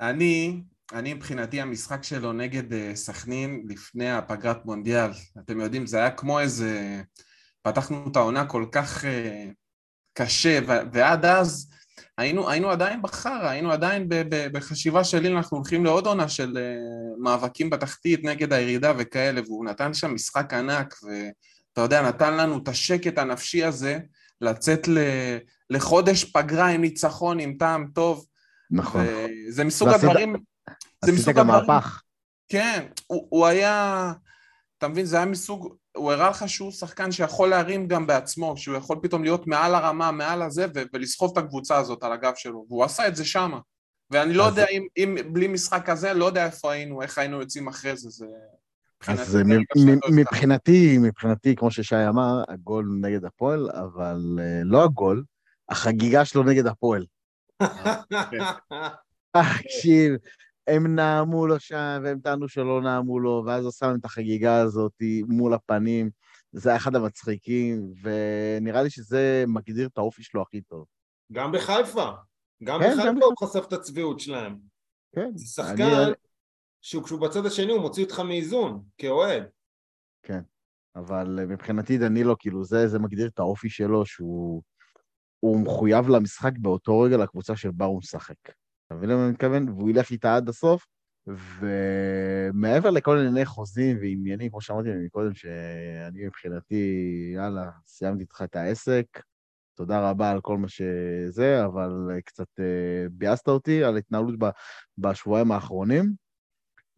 אני, 0.00 0.62
אני 0.92 1.14
מבחינתי 1.14 1.60
המשחק 1.60 2.02
שלו 2.02 2.32
נגד 2.32 2.72
אה, 2.72 2.90
סכנין 2.94 3.64
לפני 3.68 4.10
הפגרת 4.12 4.64
מונדיאל, 4.64 5.10
אתם 5.44 5.60
יודעים, 5.60 5.86
זה 5.86 5.98
היה 5.98 6.10
כמו 6.10 6.40
איזה... 6.40 7.02
פתחנו 7.62 8.08
את 8.10 8.16
העונה 8.16 8.46
כל 8.46 8.66
כך 8.72 9.04
אה, 9.04 9.46
קשה, 10.18 10.58
ועד 10.92 11.24
אז 11.24 11.70
היינו, 12.22 12.50
היינו 12.50 12.70
עדיין 12.70 13.02
בחרא, 13.02 13.48
היינו 13.48 13.72
עדיין 13.72 14.08
ב- 14.08 14.14
ב- 14.34 14.46
בחשיבה 14.52 15.04
שלי, 15.04 15.28
אנחנו 15.28 15.56
הולכים 15.56 15.84
לעוד 15.84 16.06
עונה 16.06 16.28
של 16.28 16.58
אה, 16.58 16.62
מאבקים 17.18 17.70
בתחתית 17.70 18.24
נגד 18.24 18.52
הירידה 18.52 18.92
וכאלה, 18.98 19.40
והוא 19.46 19.64
נתן 19.64 19.94
שם 19.94 20.14
משחק 20.14 20.54
ענק, 20.54 20.94
ואתה 21.02 21.80
יודע, 21.80 22.02
נתן 22.02 22.36
לנו 22.36 22.58
את 22.62 22.68
השקט 22.68 23.18
הנפשי 23.18 23.64
הזה, 23.64 23.98
לצאת 24.40 24.88
ל- 24.88 25.36
לחודש 25.70 26.24
פגרה 26.24 26.66
עם 26.68 26.80
ניצחון, 26.80 27.40
עם 27.40 27.54
טעם 27.58 27.86
טוב, 27.94 28.26
נכון. 28.70 29.06
זה 29.48 29.64
מסוג 29.64 29.88
ועשית- 29.88 30.04
הדברים... 30.04 30.36
זה 31.04 31.12
עשית 31.12 31.14
מסוג 31.14 31.34
גם 31.34 31.50
הדברים... 31.50 31.66
מהפך. 31.70 32.02
כן, 32.48 32.84
הוא, 33.06 33.26
הוא 33.30 33.46
היה... 33.46 34.12
אתה 34.82 34.90
מבין, 34.90 35.06
זה 35.06 35.16
היה 35.16 35.26
מסוג... 35.26 35.76
הוא 35.96 36.12
הראה 36.12 36.30
לך 36.30 36.48
שהוא 36.48 36.70
שחקן 36.70 37.12
שיכול 37.12 37.48
להרים 37.48 37.88
גם 37.88 38.06
בעצמו, 38.06 38.56
שהוא 38.56 38.76
יכול 38.76 38.96
פתאום 39.02 39.22
להיות 39.24 39.46
מעל 39.46 39.74
הרמה, 39.74 40.12
מעל 40.12 40.42
הזה, 40.42 40.66
ו- 40.74 40.82
ולסחוב 40.92 41.30
את 41.32 41.44
הקבוצה 41.44 41.76
הזאת 41.76 42.02
על 42.02 42.12
הגב 42.12 42.32
שלו, 42.36 42.66
והוא 42.68 42.84
עשה 42.84 43.08
את 43.08 43.16
זה 43.16 43.24
שמה. 43.24 43.58
ואני 44.10 44.34
לא 44.34 44.42
אז- 44.46 44.48
יודע 44.48 44.66
אם, 44.70 44.86
אם 44.96 45.16
בלי 45.32 45.48
משחק 45.48 45.82
כזה, 45.86 46.14
לא 46.14 46.24
יודע 46.24 46.46
איפה 46.46 46.72
היינו, 46.72 47.02
איך 47.02 47.18
היינו 47.18 47.40
יוצאים 47.40 47.68
אחרי 47.68 47.96
זה, 47.96 48.10
זה... 48.10 48.26
מבחינתי 48.96 49.22
אז 49.22 49.36
מ-. 49.36 50.16
מבחינתי, 50.20 50.98
מבחינתי, 50.98 51.56
כמו 51.56 51.70
ששי 51.70 52.08
אמר, 52.08 52.42
הגול 52.48 52.98
נגד 53.00 53.24
הפועל, 53.24 53.70
אבל 53.70 54.38
אה, 54.40 54.60
לא 54.64 54.84
הגול, 54.84 55.24
החגיגה 55.68 56.24
שלו 56.24 56.42
נגד 56.42 56.66
הפועל. 56.66 57.06
תקשיב, 59.36 60.12
הם 60.66 60.94
נאמו 60.94 61.46
לו 61.46 61.60
שם, 61.60 62.00
והם 62.04 62.18
טענו 62.20 62.48
שלא 62.48 62.82
נאמו 62.82 63.18
לו, 63.18 63.42
ואז 63.46 63.66
עשה 63.66 63.86
להם 63.86 63.96
את 64.00 64.04
החגיגה 64.04 64.60
הזאת 64.60 64.92
מול 65.28 65.54
הפנים. 65.54 66.10
זה 66.52 66.68
היה 66.68 66.76
אחד 66.76 66.94
המצחיקים, 66.96 67.92
ונראה 68.02 68.82
לי 68.82 68.90
שזה 68.90 69.44
מגדיר 69.48 69.86
את 69.86 69.98
האופי 69.98 70.22
שלו 70.22 70.42
הכי 70.42 70.60
טוב. 70.60 70.84
גם 71.32 71.52
בחיפה. 71.52 72.10
גם 72.64 72.80
כן, 72.80 72.92
בחיפה. 72.92 73.24
הוא 73.24 73.48
חשף 73.48 73.64
את 73.68 73.72
הצביעות 73.72 74.20
שלהם. 74.20 74.56
כן. 75.14 75.30
זה 75.34 75.62
אני- 75.62 75.70
שחקן 75.78 76.12
שכשהוא 76.80 77.20
בצד 77.20 77.46
השני 77.46 77.72
הוא 77.72 77.80
מוציא 77.80 78.04
אותך 78.04 78.20
מאיזון, 78.20 78.82
כאוהד. 78.98 79.42
כן, 80.22 80.40
אבל 80.96 81.38
אה, 81.38 81.46
מבחינתי 81.46 81.98
דנילו, 81.98 82.38
כאילו, 82.38 82.64
זה, 82.64 82.88
זה 82.88 82.98
מגדיר 82.98 83.26
את 83.28 83.38
האופי 83.38 83.70
שלו, 83.70 84.06
שהוא 84.06 84.62
הוא 85.40 85.60
מחויב 85.60 86.08
למשחק 86.08 86.52
באותו 86.58 87.00
רגע 87.00 87.16
לקבוצה 87.16 87.56
שבה 87.56 87.84
הוא 87.84 87.98
משחק. 87.98 88.34
אתה 88.92 88.98
מבין 88.98 89.10
למה 89.10 89.24
אני 89.24 89.32
מתכוון? 89.32 89.68
והוא 89.68 89.90
ילך 89.90 90.10
איתה 90.10 90.36
עד 90.36 90.48
הסוף, 90.48 90.86
ומעבר 91.26 92.90
לכל 92.90 93.18
ענייני 93.18 93.44
חוזים 93.44 93.96
ועניינים, 94.00 94.50
כמו 94.50 94.60
שאמרתי 94.60 94.88
קודם, 95.10 95.34
שאני 95.34 96.26
מבחינתי, 96.26 96.84
יאללה, 97.34 97.70
סיימתי 97.86 98.22
איתך 98.22 98.42
את 98.44 98.56
העסק, 98.56 99.06
תודה 99.74 100.10
רבה 100.10 100.30
על 100.30 100.40
כל 100.40 100.58
מה 100.58 100.68
שזה, 100.68 101.64
אבל 101.64 101.90
קצת 102.24 102.48
uh, 102.58 103.08
ביאסת 103.10 103.48
אותי 103.48 103.84
על 103.84 103.96
התנהלות 103.96 104.34
בשבועיים 104.98 105.52
האחרונים, 105.52 106.12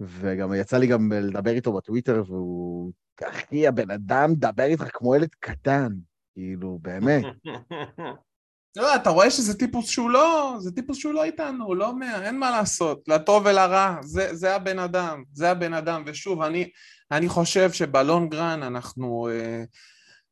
וגם 0.00 0.54
יצא 0.54 0.78
לי 0.78 0.86
גם 0.86 1.12
לדבר 1.12 1.50
איתו 1.50 1.72
בטוויטר, 1.72 2.22
והוא, 2.26 2.92
אחי, 3.24 3.66
הבן 3.66 3.90
אדם 3.90 4.30
מדבר 4.30 4.64
איתך 4.64 4.88
כמו 4.92 5.16
ילד 5.16 5.34
קטן, 5.40 5.92
כאילו, 6.34 6.78
באמת. 6.82 7.24
לא, 8.76 8.96
אתה 8.96 9.10
רואה 9.10 9.30
שזה 9.30 9.58
טיפוס 9.58 9.88
שהוא 9.88 10.10
לא, 10.10 10.54
זה 10.58 10.72
טיפוס 10.72 10.98
שהוא 10.98 11.14
לא 11.14 11.24
איתנו, 11.24 11.64
הוא 11.64 11.76
לא 11.76 11.98
מה, 11.98 12.26
אין 12.26 12.38
מה 12.38 12.50
לעשות, 12.50 13.02
לטוב 13.08 13.42
ולרע, 13.46 13.96
זה, 14.02 14.34
זה 14.34 14.54
הבן 14.54 14.78
אדם, 14.78 15.22
זה 15.32 15.50
הבן 15.50 15.74
אדם, 15.74 16.02
ושוב, 16.06 16.42
אני, 16.42 16.70
אני 17.10 17.28
חושב 17.28 17.72
שבלונגרן 17.72 18.62
אנחנו, 18.62 19.28
אה, 19.30 19.64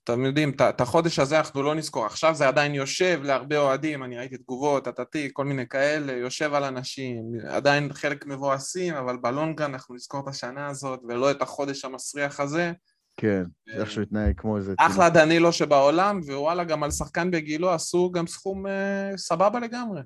אתם 0.04 0.24
יודעים, 0.24 0.52
את 0.68 0.80
החודש 0.80 1.18
הזה 1.18 1.38
אנחנו 1.38 1.62
לא 1.62 1.74
נזכור, 1.74 2.06
עכשיו 2.06 2.34
זה 2.34 2.48
עדיין 2.48 2.74
יושב 2.74 3.20
להרבה 3.24 3.58
אוהדים, 3.58 4.04
אני 4.04 4.18
ראיתי 4.18 4.36
תגובות, 4.36 4.86
עטתי, 4.86 5.30
כל 5.32 5.44
מיני 5.44 5.68
כאלה, 5.68 6.12
יושב 6.12 6.54
על 6.54 6.64
אנשים, 6.64 7.24
עדיין 7.48 7.92
חלק 7.92 8.26
מבואסים, 8.26 8.94
אבל 8.94 9.16
בלונגרן 9.16 9.72
אנחנו 9.72 9.94
נזכור 9.94 10.20
את 10.20 10.28
השנה 10.28 10.66
הזאת 10.66 11.00
ולא 11.08 11.30
את 11.30 11.42
החודש 11.42 11.84
המסריח 11.84 12.40
הזה. 12.40 12.72
כן, 13.16 13.42
איך 13.72 13.90
שהוא 13.90 14.02
התנהג 14.02 14.40
כמו 14.40 14.56
איזה... 14.56 14.74
אחלה 14.78 15.10
דנילו 15.10 15.52
שבעולם, 15.52 16.20
ווואלה, 16.26 16.64
גם 16.64 16.82
על 16.82 16.90
שחקן 16.90 17.30
בגילו 17.30 17.70
עשו 17.70 18.10
גם 18.10 18.26
סכום 18.26 18.66
אה, 18.66 19.16
סבבה 19.16 19.60
לגמרי. 19.60 20.00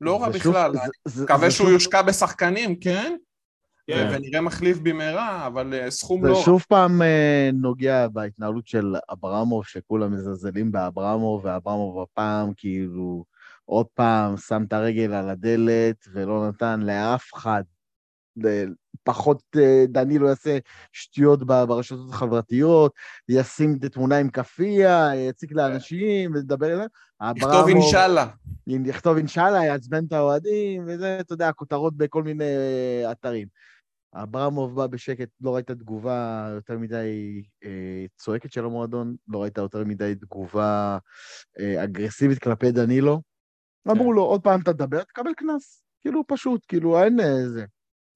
לא 0.00 0.22
רע 0.22 0.28
בכלל. 0.28 0.72
מקווה 1.22 1.50
שהוא 1.50 1.70
יושקע 1.70 2.02
בשחקנים, 2.02 2.76
כן? 2.76 3.16
כן. 3.86 4.10
ונראה 4.12 4.40
מחליף 4.40 4.78
במהרה, 4.78 5.46
אבל 5.46 5.74
אה, 5.74 5.90
סכום 5.90 6.24
לא... 6.24 6.34
זה 6.34 6.40
שוב 6.40 6.64
פעם 6.68 7.02
אה, 7.02 7.50
נוגע 7.54 8.08
בהתנהלות 8.08 8.66
של 8.66 8.94
אברמוב, 9.12 9.66
שכולם 9.66 10.12
מזלזלים 10.14 10.72
באברמוב, 10.72 11.44
ואברמוב 11.44 12.02
הפעם 12.02 12.52
כאילו 12.56 13.24
עוד 13.64 13.86
פעם 13.94 14.36
שם 14.36 14.64
את 14.68 14.72
הרגל 14.72 15.12
על 15.12 15.30
הדלת 15.30 16.08
ולא 16.12 16.48
נתן 16.48 16.80
לאף 16.80 17.34
אחד, 17.34 17.62
פחות 19.02 19.42
אה, 19.56 19.84
דנילו 19.88 20.28
יעשה 20.28 20.58
שטויות 20.92 21.46
ברשתות 21.46 22.10
החברתיות, 22.10 22.92
ישים 23.28 23.76
את 23.76 23.84
תמונה 23.84 24.18
עם 24.18 24.28
כאפיה, 24.28 25.10
יציק 25.14 25.50
כן. 25.50 25.56
לאנשים 25.56 26.34
וידבר 26.34 26.72
אליהם. 26.72 26.88
יכתוב 27.36 27.68
אינשאללה. 27.68 28.26
יכתוב 28.66 29.16
אינשאללה, 29.16 29.64
יעצבן 29.64 30.04
את 30.04 30.12
האוהדים, 30.12 30.84
וזה, 30.86 31.20
אתה 31.20 31.32
יודע, 31.32 31.52
כותרות 31.52 31.96
בכל 31.96 32.22
מיני 32.22 32.44
אתרים. 33.10 33.46
אברמוב 34.22 34.76
בא 34.76 34.86
בשקט, 34.86 35.28
לא 35.40 35.54
ראית 35.54 35.70
תגובה 35.70 36.48
יותר 36.54 36.78
מדי 36.78 37.42
אה, 37.64 38.04
צועקת 38.16 38.52
של 38.52 38.64
המועדון, 38.64 39.16
לא 39.28 39.42
ראית 39.42 39.58
יותר 39.58 39.84
מדי 39.84 40.14
תגובה 40.14 40.98
אה, 41.58 41.84
אגרסיבית 41.84 42.38
כלפי 42.38 42.72
דנילו. 42.72 43.22
כן. 43.84 43.90
אמרו 43.90 44.12
לו, 44.12 44.22
עוד 44.22 44.42
פעם 44.42 44.60
אתה 44.60 44.72
תדבר, 44.72 45.02
תקבל 45.02 45.30
קנס. 45.36 45.82
כאילו, 46.02 46.26
פשוט, 46.26 46.64
כאילו, 46.68 47.02
אין 47.02 47.20
איזה. 47.20 47.64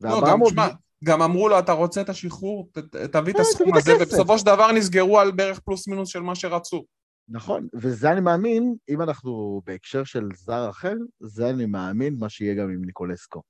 לא, 0.01 0.21
גם, 0.27 0.41
תשמע, 0.47 0.69
גם 1.05 1.23
אמרו 1.23 1.49
לו, 1.49 1.59
אתה 1.59 1.73
רוצה 1.73 2.01
את 2.01 2.09
השחרור, 2.09 2.69
ת, 2.73 2.79
תביא 2.97 3.33
את 3.33 3.37
אה, 3.37 3.43
הסכום 3.43 3.77
הזה, 3.77 3.93
ובסופו 3.97 4.39
של 4.39 4.47
דבר 4.47 4.73
נסגרו 4.73 5.19
על 5.19 5.31
בערך 5.31 5.61
פלוס 5.61 5.89
מינוס 5.89 6.09
של 6.09 6.21
מה 6.21 6.35
שרצו. 6.35 6.85
נכון, 7.29 7.69
וזה 7.75 8.13
אני 8.13 8.21
מאמין, 8.21 8.75
אם 8.89 9.03
אנחנו 9.03 9.63
בהקשר 9.67 10.05
של 10.05 10.29
זר 10.35 10.71
אחר, 10.71 10.95
זה 11.21 11.51
אני 11.51 11.67
מאמין 11.67 12.17
מה 12.19 12.29
שיהיה 12.29 12.55
גם 12.55 12.71
עם 12.71 12.85
ניקולסקו. 12.85 13.43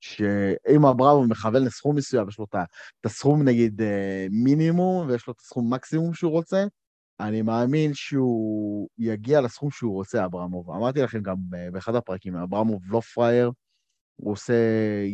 שאם 0.00 0.86
אברהם 0.86 1.28
מכוון 1.28 1.64
לסכום 1.64 1.96
מסוים, 1.96 2.28
יש 2.28 2.38
לו 2.38 2.44
את 2.44 3.06
הסכום 3.06 3.42
נגיד 3.42 3.82
אה, 3.82 4.26
מינימום, 4.30 5.06
ויש 5.08 5.26
לו 5.26 5.32
את 5.32 5.40
הסכום 5.40 5.74
מקסימום 5.74 6.14
שהוא 6.14 6.32
רוצה, 6.32 6.64
אני 7.20 7.42
מאמין 7.42 7.94
שהוא 7.94 8.88
יגיע 8.98 9.40
לסכום 9.40 9.70
שהוא 9.70 9.94
רוצה, 9.94 10.24
אברמוב. 10.24 10.70
אמרתי 10.70 11.02
לכם 11.02 11.22
גם 11.22 11.36
אה, 11.54 11.70
באחד 11.70 11.94
הפרקים, 11.94 12.36
אברמוב 12.36 12.82
לא 12.88 13.00
פראייר, 13.00 13.50
הוא 14.22 14.32
עושה 14.32 14.54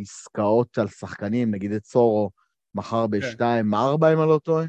עסקאות 0.01 0.79
על 0.79 0.89
שחקנים, 0.89 1.51
נגיד 1.51 1.73
את 1.73 1.85
סורו, 1.85 2.31
מכר 2.75 3.05
כן. 3.05 3.11
בשתיים, 3.11 3.75
ארבע, 3.75 4.13
אם 4.13 4.21
אני 4.21 4.29
לא 4.29 4.41
טועה. 4.43 4.65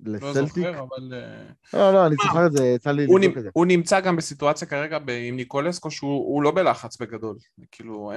לסלטיק? 0.00 0.64
לא 0.64 0.72
זוכר, 0.72 0.80
אבל... 0.82 1.14
אה, 1.14 1.80
לא, 1.80 1.94
לא, 1.94 2.06
אני 2.06 2.14
זוכר 2.24 2.46
את 2.46 2.52
זה, 2.52 2.66
יצא 2.66 2.90
לי 2.90 3.06
לבדוק 3.06 3.36
את 3.36 3.42
זה. 3.42 3.50
הוא 3.52 3.66
נמצא 3.66 4.00
גם 4.00 4.16
בסיטואציה 4.16 4.68
כרגע 4.68 4.98
עם 5.26 5.36
ניקולסקו 5.36 5.90
שהוא 5.90 6.42
לא 6.42 6.50
בלחץ 6.50 6.96
בגדול. 7.00 7.36
כאילו, 7.70 8.12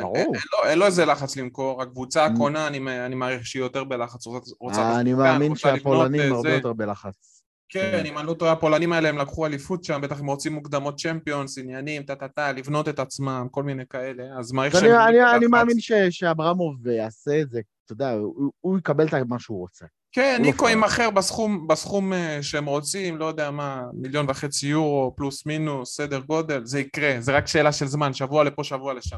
אין 0.66 0.80
לו 0.80 0.86
איזה 0.86 1.06
לחץ 1.06 1.36
למכור, 1.36 1.82
הקבוצה 1.82 2.26
הקונה, 2.26 2.68
אני 2.68 3.16
מעריך 3.16 3.46
שהיא 3.46 3.62
יותר 3.62 3.84
בלחץ, 3.84 4.28
רוצה... 4.62 5.00
אני 5.00 5.14
מאמין 5.14 5.56
שהפולנים 5.56 6.22
אה, 6.22 6.38
הרבה 6.38 6.54
יותר 6.54 6.74
בלחץ. 6.74 7.37
כן, 7.70 8.06
אם 8.06 8.18
אני 8.18 8.28
לא 8.28 8.34
טועה, 8.34 8.52
הפולנים 8.52 8.94
האלה 8.94 9.10
הם 9.10 9.18
לקחו 9.18 9.46
אליפות 9.46 9.84
שם, 9.84 10.02
בטח 10.02 10.20
הם 10.20 10.28
רוצים 10.28 10.54
מוקדמות 10.54 11.00
צ'מפיונס, 11.00 11.58
עניינים, 11.58 12.04
טה-טה-טה, 12.04 12.52
לבנות 12.52 12.90
את 12.90 13.00
עצמם, 13.00 13.48
כל 13.52 13.64
מיני 13.64 13.84
כאלה, 13.90 14.24
אז 14.40 14.52
מעריך 14.52 14.76
שהם... 14.80 14.92
אני 15.36 15.48
מאמין 15.48 15.78
שאברמוב 16.10 16.88
יעשה 16.88 17.42
את 17.42 17.50
זה, 17.50 17.60
אתה 17.86 17.94
יודע, 17.94 18.16
הוא 18.62 18.78
יקבל 18.78 19.08
את 19.08 19.14
מה 19.28 19.40
שהוא 19.40 19.60
רוצה. 19.60 19.86
כן, 20.12 20.38
ניקו 20.42 20.66
לא 20.66 20.70
יימכר 20.70 21.10
בסכום, 21.10 21.68
בסכום 21.68 22.14
אה, 22.14 22.40
שהם 22.42 22.66
רוצים, 22.66 23.18
לא 23.18 23.26
יודע 23.26 23.52
מה, 23.52 23.84
מיליון 23.94 24.26
וחצי 24.30 24.68
יורו, 24.68 25.14
פלוס 25.16 25.46
מינוס, 25.46 25.96
סדר 25.96 26.20
גודל, 26.20 26.66
זה 26.66 26.80
יקרה, 26.80 27.16
זה 27.20 27.38
רק 27.38 27.48
שאלה 27.48 27.72
של 27.72 27.86
זמן, 27.86 28.14
שבוע 28.14 28.44
לפה, 28.44 28.64
שבוע 28.64 28.94
לשם. 28.94 29.18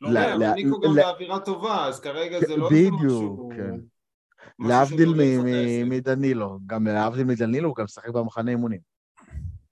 לא 0.00 0.20
יודע, 0.20 0.54
ניקו 0.54 0.80
גם 0.80 0.94
באווירה 0.94 1.40
טובה, 1.40 1.86
אז 1.86 2.00
כרגע 2.00 2.40
זה 2.40 2.56
לא 2.56 2.70
איזה 2.70 2.90
משהו... 2.90 3.50
כן. 3.56 3.74
להבדיל 4.58 5.14
מדנילו, 5.84 6.58
גם 6.66 6.86
להבדיל 6.86 7.24
מדנילו, 7.24 7.68
הוא 7.68 7.76
גם 7.76 7.84
משחק 7.84 8.08
במחנה 8.08 8.50
אימונים. 8.50 8.80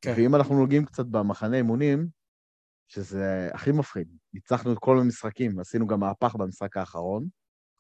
כן. 0.00 0.14
ואם 0.16 0.34
אנחנו 0.34 0.58
נוגעים 0.58 0.84
קצת 0.84 1.06
במחנה 1.06 1.56
אימונים, 1.56 2.08
שזה 2.88 3.48
הכי 3.52 3.72
מפחיד, 3.72 4.08
ניצחנו 4.34 4.72
את 4.72 4.78
כל 4.78 4.98
המשחקים, 4.98 5.60
עשינו 5.60 5.86
גם 5.86 6.00
מהפך 6.00 6.34
במשחק 6.34 6.76
האחרון. 6.76 7.28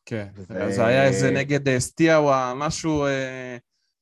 כן, 0.06 0.28
וזה... 0.34 0.70
זה 0.70 0.86
היה 0.86 1.04
איזה 1.04 1.30
נגד 1.30 1.68
אה, 1.68 1.80
סטיאווה, 1.80 2.54
משהו... 2.56 3.06
אה, 3.06 3.56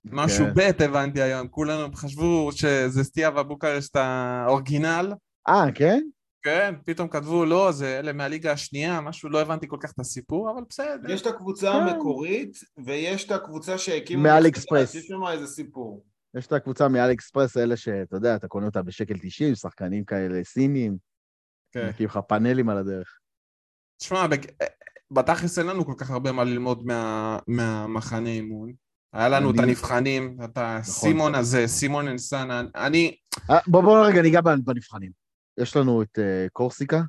משהו 0.05 0.45
כן. 0.47 0.55
ב' 0.55 0.83
הבנתי 0.83 1.23
היום, 1.23 1.49
כולנו 1.49 1.95
חשבו 1.95 2.50
שזה 2.53 3.05
סטיאבה 3.05 3.43
בוקרשט 3.43 3.97
האורגינל. 3.97 5.12
אה, 5.49 5.73
כן? 5.75 6.03
כן, 6.44 6.74
פתאום 6.84 7.08
כתבו, 7.08 7.44
לא, 7.44 7.72
זה 7.72 7.98
אלה 7.98 8.12
מהליגה 8.12 8.52
השנייה, 8.52 9.00
משהו, 9.00 9.28
לא 9.28 9.40
הבנתי 9.40 9.68
כל 9.68 9.76
כך 9.80 9.92
את 9.92 9.98
הסיפור, 9.98 10.50
אבל 10.50 10.62
בסדר. 10.68 11.10
יש 11.10 11.22
את 11.22 11.26
הקבוצה 11.26 11.72
כן. 11.72 11.76
המקורית, 11.76 12.58
ויש 12.84 13.26
את 13.26 13.30
הקבוצה 13.30 13.78
שהקימו... 13.78 14.22
מאל 14.22 14.46
אקספרס. 14.46 14.94
יש 14.94 15.06
שם 15.06 15.20
איזה 15.32 15.46
סיפור. 15.46 16.04
יש 16.36 16.46
את 16.46 16.52
הקבוצה 16.52 16.88
מאל 16.88 17.12
אקספרס, 17.12 17.56
אלה 17.56 17.76
שאתה 17.76 18.16
יודע, 18.16 18.36
אתה 18.36 18.48
קונה 18.48 18.66
אותה 18.66 18.82
בשקל 18.82 19.14
90, 19.22 19.54
שחקנים 19.54 20.04
כאלה 20.04 20.44
סינים, 20.44 20.96
כן. 21.72 21.88
מקים 21.88 22.06
לך 22.06 22.18
פאנלים 22.28 22.68
על 22.68 22.78
הדרך. 22.78 23.18
תשמע, 24.00 24.26
בתכלס 25.10 25.58
אין 25.58 25.66
לנו 25.66 25.84
כל 25.84 25.94
כך 25.96 26.10
הרבה 26.10 26.32
מה 26.32 26.44
ללמוד 26.44 26.86
מה, 26.86 27.38
מהמחנה 27.46 28.28
אימון. 28.28 28.72
היה 29.12 29.28
לנו 29.28 29.50
אני... 29.50 29.58
את 29.58 29.64
הנבחנים, 29.64 30.36
את 30.44 30.58
הסימון 30.60 31.32
נכון. 31.32 31.34
הזה, 31.34 31.66
סימון 31.66 32.08
אנסנה, 32.08 32.62
אני... 32.74 33.16
אה, 33.50 33.58
בוא, 33.66 33.82
בוא 33.82 34.06
רגע 34.06 34.22
ניגע 34.22 34.40
בנבחנים. 34.40 35.24
יש 35.58 35.76
לנו 35.76 36.02
את 36.02 36.18
uh, 36.18 36.50
קורסיקה, 36.52 37.02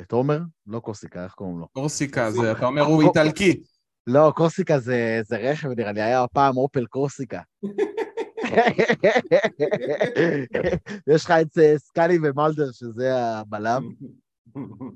את 0.00 0.12
עומר, 0.12 0.40
לא 0.66 0.80
קורסיקה, 0.80 1.24
איך 1.24 1.32
קוראים 1.32 1.58
לו? 1.58 1.68
קורסיקה, 1.68 2.30
זה, 2.30 2.52
אתה 2.52 2.66
אומר 2.66 2.82
הוא 2.82 3.02
איטלקי. 3.02 3.62
לא, 4.06 4.32
קורסיקה 4.36 4.78
זה, 4.78 5.20
זה 5.24 5.36
רכב, 5.36 5.68
נראה 5.68 5.92
לי, 5.92 6.02
היה 6.02 6.26
פעם 6.32 6.56
אופל 6.56 6.86
קורסיקה. 6.86 7.40
יש 11.14 11.24
לך 11.24 11.30
את 11.30 11.58
uh, 11.58 11.78
סקאלי 11.78 12.18
ומלדר, 12.22 12.72
שזה 12.72 13.14
הבלם. 13.16 13.88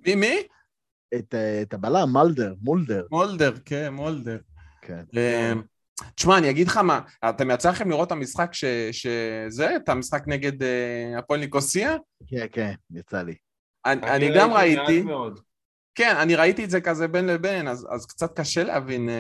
מי, 0.07 0.15
מי? 0.15 0.37
את, 1.15 1.35
uh, 1.35 1.63
את 1.63 1.75
הבלם, 1.75 2.09
מלדר, 2.13 2.55
מולדר. 2.61 3.07
מולדר, 3.11 3.55
כן, 3.65 3.95
מולדר. 3.95 4.39
כן. 4.83 5.05
תשמע, 6.15 6.39
אני 6.39 6.51
אגיד 6.51 6.69
לך 6.69 6.77
מה, 6.77 7.01
אתם 7.29 7.51
יצא 7.51 7.71
לכם 7.71 7.91
לראות 7.91 8.07
את 8.07 8.13
המשחק 8.13 8.51
שזה, 8.93 9.77
את 9.77 9.89
המשחק 9.89 10.23
נגד 10.27 10.63
uh, 10.63 10.67
הפועל 11.19 11.41
ניקוסיה? 11.41 11.97
כן, 12.27 12.47
כן, 12.53 12.75
יצא 12.91 13.23
לי. 13.23 13.35
אני, 13.87 14.03
אני 14.03 14.31
גם 14.37 14.53
ראיתי, 14.53 15.05
כן, 15.95 16.17
אני 16.17 16.35
ראיתי 16.35 16.65
את 16.65 16.71
זה 16.71 16.81
כזה 16.81 17.09
בין 17.09 17.27
לבין, 17.27 17.69
אז, 17.69 17.87
אז 17.91 18.07
קצת 18.07 18.41
קשה 18.41 18.65
להבין 18.65 19.09
uh, 19.09 19.13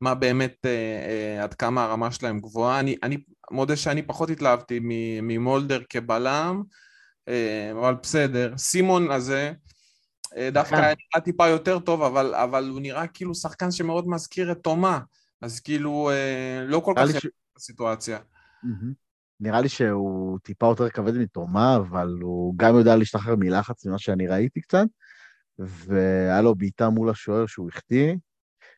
מה 0.00 0.14
באמת, 0.14 0.54
uh, 0.62 1.40
uh, 1.40 1.42
עד 1.42 1.54
כמה 1.54 1.84
הרמה 1.84 2.10
שלהם 2.10 2.40
גבוהה. 2.40 2.80
אני, 2.80 2.96
אני 3.02 3.16
מודה 3.50 3.76
שאני 3.76 4.02
פחות 4.02 4.30
התלהבתי 4.30 4.80
ממולדר 5.22 5.82
כבלם, 5.88 6.62
uh, 7.30 7.32
אבל 7.72 7.94
בסדר. 8.02 8.52
סימון 8.56 9.10
הזה, 9.10 9.52
uh, 9.52 9.66
אה, 10.36 10.50
דווקא. 10.50 10.74
נראה 10.74 11.24
טיפה 11.24 11.48
יותר 11.48 11.78
טוב, 11.78 12.02
אבל, 12.02 12.34
אבל 12.34 12.68
הוא 12.68 12.80
נראה 12.80 13.06
כאילו 13.06 13.34
שחקן 13.34 13.70
שמאוד 13.70 14.08
מזכיר 14.08 14.52
את 14.52 14.58
תומה, 14.62 15.00
אז 15.40 15.60
כאילו 15.60 16.10
אה, 16.10 16.64
לא 16.66 16.80
כל 16.80 16.92
כך 16.96 17.20
ש- 17.20 17.26
בסיטואציה. 17.56 18.18
מהמם. 18.62 18.92
נראה 19.40 19.60
לי 19.60 19.68
שהוא 19.68 20.38
טיפה 20.38 20.66
יותר 20.66 20.88
כבד 20.88 21.16
מתומה, 21.18 21.76
אבל 21.76 22.18
הוא 22.22 22.54
גם 22.56 22.76
יודע 22.76 22.96
להשתחרר 22.96 23.36
מלחץ 23.36 23.86
ממה 23.86 23.98
שאני 23.98 24.26
ראיתי 24.26 24.60
קצת, 24.60 24.86
והיה 25.58 26.42
לו 26.42 26.54
בעיטה 26.54 26.88
מול 26.90 27.10
השוער 27.10 27.46
שהוא 27.46 27.68
החטיא, 27.68 28.14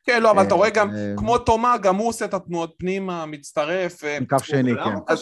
כן, 0.05 0.23
לא, 0.23 0.31
אבל 0.31 0.43
אתה 0.43 0.55
רואה 0.55 0.71
גם, 0.71 0.95
אה, 0.95 1.15
כמו 1.17 1.39
תומה, 1.39 1.79
גם 1.79 1.97
הוא 1.97 2.09
עושה 2.09 2.25
את 2.25 2.35
התנועות 2.35 2.75
פנימה, 2.79 3.27
מצטרף, 3.27 4.05
אה, 4.05 4.21
מכף 4.21 4.45
שני, 4.45 4.75
כן. 4.75 5.15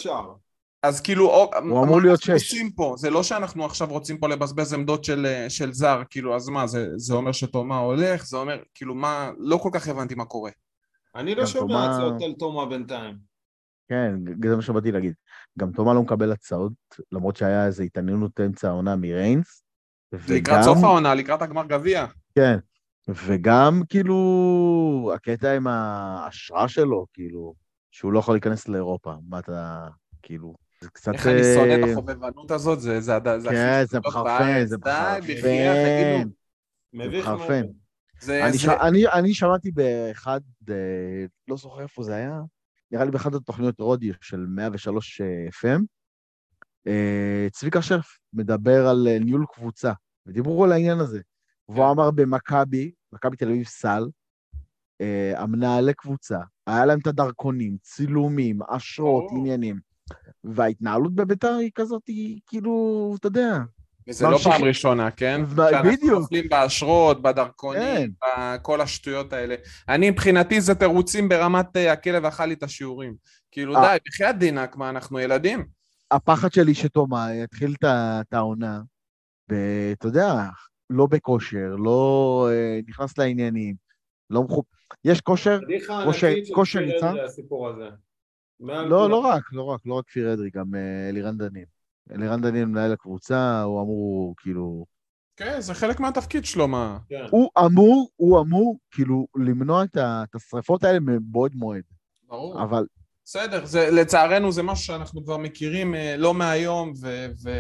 אז 0.83 1.01
כאילו, 1.01 1.31
או, 1.31 1.51
הוא 1.63 1.85
אמור 1.85 2.01
להיות 2.01 2.23
שש. 2.23 2.55
פה? 2.77 2.95
זה 2.99 3.11
לא 3.11 3.23
שאנחנו 3.23 3.65
עכשיו 3.65 3.89
רוצים 3.89 4.19
פה 4.19 4.29
לבזבז 4.29 4.73
עמדות 4.73 5.05
של, 5.05 5.27
אה, 5.27 5.51
של 5.51 5.73
זר, 5.73 6.03
כאילו, 6.11 6.37
אז 6.37 6.49
מה, 6.49 6.67
זה, 6.67 6.89
זה 6.97 7.15
אומר 7.15 7.33
שתומה 7.33 7.79
הולך? 7.79 8.27
זה 8.27 8.37
אומר, 8.37 8.63
כאילו, 8.75 8.95
מה, 8.95 9.31
לא 9.39 9.57
כל 9.57 9.71
כך 9.73 9.89
הבנתי 9.89 10.15
מה 10.15 10.25
קורה. 10.25 10.51
אני 11.17 11.35
לא 11.35 11.47
שומע 11.47 11.67
תומה- 11.75 11.95
הצעות 11.95 12.23
על 12.23 12.33
תומה 12.39 12.67
בינתיים. 12.67 13.17
כן, 13.89 14.15
זה 14.49 14.57
מה 14.57 14.63
שבאתי 14.63 14.93
להגיד. 14.93 15.15
גם 15.59 15.73
תומה 15.73 15.95
לא 15.95 16.03
מקבל 16.03 16.33
הצעות, 16.33 16.73
למרות 17.13 17.37
שהיה 17.37 17.67
איזו 17.67 17.83
התעניינות 17.83 18.41
אמצע 18.41 18.69
העונה 18.69 18.97
מריינס. 18.97 19.63
זה 20.27 20.35
לקראת 20.35 20.63
סוף 20.65 20.79
העונה, 20.85 21.15
לקראת 21.15 21.43
הגמר 21.43 21.67
גביע. 21.67 22.07
כן, 22.35 22.59
וגם 23.09 23.83
כאילו 23.89 25.13
הקטע 25.15 25.57
עם 25.57 25.67
האשרה 25.67 26.69
שלו, 26.69 27.07
כאילו, 27.13 27.55
שהוא 27.91 28.13
לא 28.13 28.19
יכול 28.19 28.35
להיכנס 28.35 28.69
לאירופה. 28.69 29.15
מה 29.29 29.39
אתה, 29.39 29.87
כאילו, 30.23 30.55
זה 30.81 30.89
קצת... 30.91 31.13
איך 31.13 31.27
אני 31.27 31.43
שונא 31.55 31.75
את 31.75 31.85
אה, 31.87 31.93
החובבנות 31.93 32.51
הזאת, 32.51 32.81
זה, 32.81 33.01
זה, 33.01 33.13
כן, 33.51 33.85
זה 33.85 34.01
מחרפן. 34.01 34.67
זה 34.67 34.77
מחרפן. 34.79 35.21
תגידו. 35.21 36.31
מביך. 36.93 37.29
מאוד. 37.29 37.86
זה, 38.21 38.45
אני, 38.45 38.53
זה, 38.53 38.59
ש... 38.59 38.69
אני, 38.69 39.09
אני 39.09 39.35
שמעתי 39.35 39.71
באחד, 39.71 40.41
אה, 40.71 40.75
לא 41.49 41.57
זוכר 41.57 41.83
איפה 41.83 42.03
זה 42.03 42.15
היה, 42.15 42.41
נראה 42.91 43.05
לי 43.05 43.11
באחת 43.11 43.35
התוכניות 43.35 43.81
רודיו 43.81 44.15
של 44.21 44.47
103 44.49 45.21
אה, 45.21 45.27
FM, 45.49 45.81
אה, 46.87 47.47
צביקה 47.53 47.83
שרף 47.83 48.19
מדבר 48.33 48.87
על 48.87 49.09
ניהול 49.21 49.47
קבוצה, 49.55 49.93
ודיברו 50.27 50.65
על 50.65 50.73
העניין 50.73 50.99
הזה. 50.99 51.21
והוא 51.69 51.91
אמר 51.91 52.11
במכבי, 52.11 52.93
מכבי 53.13 53.37
תל 53.37 53.49
אביב 53.49 53.67
סל, 53.67 54.09
המנהלי 55.37 55.95
קבוצה, 55.95 56.39
היה 56.67 56.87
להם 56.87 56.99
את 56.99 57.07
הדרכונים, 57.07 57.77
צילומים, 57.83 58.63
אשרות. 58.63 59.25
עניינים. 59.31 59.81
וההתנהלות 60.45 61.15
בביתר 61.15 61.55
היא 61.55 61.71
כזאת, 61.75 62.03
היא 62.07 62.41
כאילו, 62.47 63.15
אתה 63.19 63.27
יודע, 63.27 63.59
זה 64.11 64.29
לא 64.29 64.39
פעם 64.39 64.65
ראשונה, 64.65 65.11
כן? 65.11 65.45
ב- 65.45 65.71
שאנחנו 65.71 65.91
בדיוק. 65.91 66.21
נופלים 66.21 66.49
באשרות, 66.49 67.23
בדרכונים, 67.23 68.11
בכל 68.39 68.81
השטויות 68.81 69.33
האלה. 69.33 69.55
אני, 69.89 70.11
מבחינתי 70.11 70.61
זה 70.61 70.75
תירוצים 70.75 71.29
ברמת 71.29 71.77
אה, 71.77 71.93
הכלב 71.93 72.25
אכל 72.25 72.47
לי 72.47 72.55
את 72.55 72.63
השיעורים. 72.63 73.15
כאילו, 73.51 73.77
אה. 73.77 73.81
די, 73.83 73.99
בחייאת 74.09 74.39
דינק, 74.39 74.77
מה, 74.77 74.91
אנחנו 74.91 75.21
ילדים? 75.21 75.65
הפחד 76.11 76.53
שלי 76.53 76.75
שתומה 76.75 77.35
יתחיל 77.35 77.75
את 77.83 78.33
העונה, 78.33 78.81
ואתה 79.49 80.07
יודע, 80.07 80.33
לא 80.91 81.07
בכושר, 81.07 81.77
לא 81.79 82.49
אה, 82.53 82.81
נכנס 82.89 83.19
לעניינים, 83.19 83.75
לא 84.31 84.43
מחופ... 84.43 84.67
יש 85.05 85.21
כושר, 85.21 85.59
כושר- 86.05 86.35
כושר. 86.55 86.81
מעל 88.61 88.87
לא. 88.89 89.11
לא 89.11 89.17
רק, 89.17 89.43
לא 89.53 89.63
רק, 89.63 89.81
לא 89.85 89.95
רק 89.95 90.05
כפיר 90.07 90.33
אדרי, 90.33 90.51
גם 90.51 90.65
אלירן 91.09 91.39
דנין. 91.39 91.65
אלירן 92.13 92.43
דנין 92.43 92.65
מנהל 92.69 92.93
הקבוצה, 92.93 93.63
הוא 93.63 93.83
אמור, 93.83 94.35
כאילו, 94.39 94.85
כן, 95.37 95.61
זה 95.61 95.75
חלק 95.75 96.01
מהתפקיד 96.01 96.45
שלו, 96.45 96.69
מה? 96.69 96.99
כן. 97.09 97.27
הוא 97.31 97.51
אמור, 97.67 98.09
הוא 98.17 98.41
אמור, 98.41 98.79
כאילו, 98.91 99.27
למנוע 99.37 99.85
את 99.85 100.35
השריפות 100.35 100.85
האלה 100.85 101.01
מבעוד 101.01 101.53
מועד. 101.55 101.83
ברור. 102.29 102.63
אבל 102.63 102.87
בסדר, 103.25 103.65
זה, 103.65 103.91
לצערנו 103.91 104.53
זה 104.53 104.63
משהו 104.63 104.85
שאנחנו 104.85 105.25
כבר 105.25 105.37
מכירים 105.37 105.95
אה, 105.95 106.17
לא 106.17 106.35
מהיום, 106.35 106.93
ו, 107.01 107.27
ו, 107.45 107.51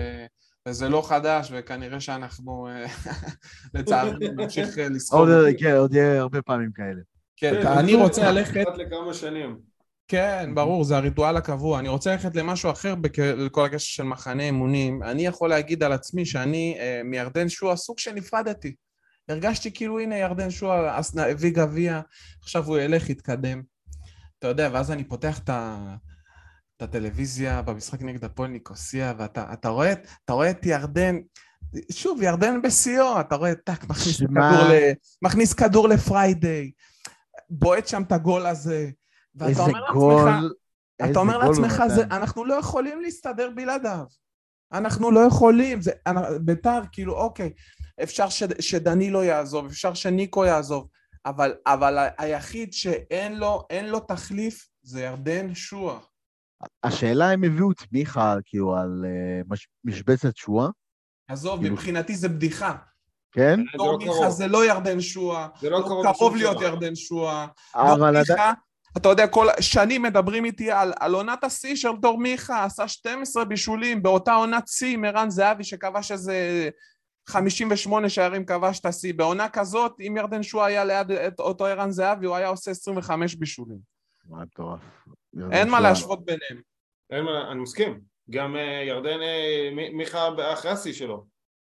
וזה 0.69 0.89
לא 0.89 1.03
חדש, 1.09 1.49
וכנראה 1.53 2.01
שאנחנו, 2.01 2.69
אה, 2.69 2.87
לצערנו, 3.75 4.19
נמשיך 4.37 4.79
אה, 4.79 4.89
לסחוב. 4.89 5.21
עוד, 5.21 5.29
כן, 5.59 5.77
עוד 5.77 5.95
יהיה 5.95 6.21
הרבה 6.21 6.43
פעמים 6.43 6.73
כאלה. 6.73 7.01
כן, 7.37 7.55
כן, 7.63 7.67
אני 7.67 7.95
רוצה 7.95 8.31
ללכת... 8.31 8.65
לכמה 8.77 9.15
שנים. 9.15 9.59
כן, 10.09 10.51
ברור, 10.55 10.85
זה 10.85 10.97
הריטואל 10.97 11.37
הקבוע. 11.37 11.79
אני 11.79 11.89
רוצה 11.89 12.13
ללכת 12.13 12.37
למשהו 12.37 12.71
אחר 12.71 12.95
לכל 13.19 13.65
הקשר 13.65 13.79
של 13.79 14.03
מחנה 14.03 14.43
אמונים. 14.43 15.03
אני 15.03 15.27
יכול 15.27 15.49
להגיד 15.49 15.83
על 15.83 15.93
עצמי 15.93 16.27
שאני 16.27 16.77
אה, 16.79 17.01
מירדן 17.05 17.49
שועה 17.49 17.77
סוג 17.77 17.99
שנפרדתי. 17.99 18.75
הרגשתי 19.29 19.73
כאילו, 19.73 19.99
הנה, 19.99 20.17
ירדן 20.17 20.51
שועה 20.51 21.01
הביא 21.31 21.51
גביע, 21.51 22.01
עכשיו 22.43 22.65
הוא 22.65 22.79
ילך, 22.79 23.11
יתקדם. 23.11 23.63
אתה 24.39 24.47
יודע, 24.47 24.71
ואז 24.73 24.91
אני 24.91 25.05
פותח 25.05 25.39
את, 25.39 25.49
ה... 25.49 25.95
את 26.77 26.83
הטלוויזיה 26.83 27.63
במשחק 27.63 28.03
נגד 28.03 28.25
הפועל 28.25 28.51
ניקוסיה, 28.51 29.15
ואתה 29.19 29.53
אתה 29.53 29.69
רואה, 29.69 29.93
אתה 30.25 30.33
רואה 30.33 30.51
את 30.51 30.67
ירדן, 30.67 31.17
שוב, 31.93 32.23
ירדן 32.23 32.63
בשיאו, 32.63 33.21
אתה 33.21 33.37
רואה, 33.37 33.55
טאק, 33.55 33.85
מכניס 33.85 34.17
כדור, 34.17 34.69
ל... 34.69 34.93
מכניס 35.23 35.53
כדור 35.53 35.89
לפריידיי, 35.89 36.71
בועט 37.51 37.89
שם 37.89 38.03
את 38.03 38.13
הגול 38.13 38.47
הזה, 38.47 38.91
איזה 39.43 39.63
אומר 39.63 39.81
גול, 39.93 40.25
לעצמך, 40.25 40.53
איזה 41.01 41.11
אתה 41.13 41.19
אומר 41.19 41.39
לעצמך. 41.39 41.83
זה, 41.89 42.03
אנחנו 42.05 42.45
לא 42.45 42.55
יכולים 42.55 43.01
להסתדר 43.01 43.51
בלעדיו. 43.55 44.05
אנחנו 44.73 45.11
לא 45.11 45.21
יכולים. 45.21 45.81
זה, 45.81 45.91
ביתר, 46.41 46.81
כאילו, 46.93 47.15
אוקיי, 47.15 47.53
אפשר 48.03 48.29
ש, 48.29 48.43
שדנילו 48.61 49.23
יעזוב, 49.25 49.67
אפשר 49.67 49.95
שניקו 49.95 50.45
יעזוב, 50.45 50.89
אבל, 51.27 51.55
אבל 51.67 52.09
היחיד 52.19 52.73
שאין 52.73 53.39
לו, 53.39 53.67
לו 53.85 54.01
תחליף 54.01 54.69
זה 54.83 55.03
ירדן 55.03 55.55
שועה. 55.55 55.99
השאלה 56.85 57.35
אם 57.35 57.45
הביאו 57.45 57.71
את 57.73 57.83
מיכה, 57.93 58.35
כאילו, 58.45 58.77
על 58.77 59.05
אה, 59.07 59.41
מש- 59.49 59.69
משבצת 59.85 60.37
שואה, 60.37 60.69
עזוב, 61.29 61.61
כאילו- 61.61 61.75
מבחינתי 61.75 62.17
זה 62.17 62.29
בדיחה. 62.29 62.77
כן? 63.33 63.61
לא 63.75 63.85
דור 63.85 63.99
מיכה 63.99 64.11
קרוב. 64.13 64.29
זה 64.31 64.47
לא 64.47 64.67
ירדן 64.67 65.01
שועה, 65.01 65.49
זה 65.61 65.71
לא 65.71 65.81
לא 65.81 66.13
קרוב 66.13 66.37
להיות. 66.37 66.61
ירדן 66.61 66.95
שועה. 66.95 67.47
אבל 67.75 68.17
עדיין... 68.17 68.55
אתה 68.97 69.09
יודע, 69.09 69.27
כל 69.27 69.47
שנים 69.61 70.03
מדברים 70.03 70.45
איתי 70.45 70.71
על, 70.71 70.93
על 71.01 71.15
עונת 71.15 71.45
השיא 71.45 71.77
של 71.77 71.89
דור 72.01 72.19
מיכה, 72.19 72.65
עשה 72.65 72.89
12 72.89 73.45
בישולים, 73.45 74.03
באותה 74.03 74.35
עונת 74.35 74.69
שיא 74.69 74.95
עם 74.95 75.05
ערן 75.05 75.31
זהבי 75.31 75.65
שכבש 75.65 76.13
איזה 76.13 76.69
58 77.29 78.09
שערים 78.09 78.45
כבש 78.47 78.81
את 78.81 78.87
השיא. 78.87 79.15
בעונה 79.15 79.49
כזאת, 79.49 79.93
אם 80.01 80.15
ירדן 80.17 80.43
שועה 80.43 80.67
היה 80.67 80.85
ליד 80.85 81.11
את 81.11 81.41
אותו 81.41 81.67
ערן 81.67 81.91
זהבי, 81.91 82.27
הוא 82.27 82.37
היה 82.37 82.49
עושה 82.49 82.71
25 82.71 83.35
בישולים. 83.35 83.79
מה 84.29 84.43
מטורף. 84.43 84.81
אין 85.53 85.69
מה. 85.69 85.81
להשוות 85.81 86.25
ביניהם. 86.25 86.63
אין 87.11 87.25
מה, 87.25 87.51
אני 87.53 87.61
מסכים. 87.61 88.01
גם 88.31 88.57
אה, 88.57 88.83
ירדן, 88.87 89.23
אה, 89.23 89.71
מי- 89.73 89.89
מיכה 89.91 90.29
אחרי 90.53 90.71
השיא 90.71 90.93
שלו. 90.93 91.25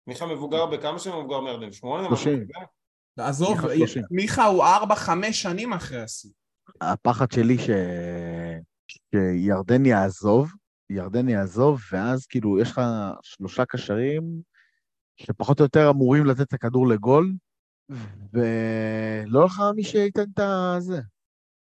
מיכה 0.06 0.26
מבוגר 0.26 0.66
בכמה 0.66 0.98
שנים 0.98 1.18
מבוגר 1.18 1.40
מירדן? 1.40 1.72
שמונה? 1.72 2.08
משהו 2.08 2.24
30. 2.24 2.44
כזה? 2.44 3.26
עזוב, 3.28 3.50
מיכה 3.50 3.68
30. 3.76 4.02
מיכה 4.10 4.44
הוא 4.44 4.64
4-5 4.64 5.32
שנים 5.32 5.72
אחרי 5.72 6.02
השיא. 6.02 6.30
הפחד 6.80 7.32
שלי 7.32 7.58
ש... 7.58 7.70
שירדן 9.14 9.86
יעזוב, 9.86 10.52
ירדן 10.90 11.28
יעזוב, 11.28 11.80
ואז 11.92 12.26
כאילו 12.26 12.60
יש 12.60 12.70
לך 12.70 12.80
שלושה 13.22 13.64
קשרים 13.64 14.22
שפחות 15.16 15.60
או 15.60 15.64
יותר 15.64 15.90
אמורים 15.90 16.26
לתת 16.26 16.40
את 16.40 16.52
הכדור 16.52 16.88
לגול, 16.88 17.32
ולא 18.32 19.44
לך 19.44 19.62
מי 19.76 19.84
שייתן 19.84 20.24
את 20.34 20.38
הזה, 20.38 21.00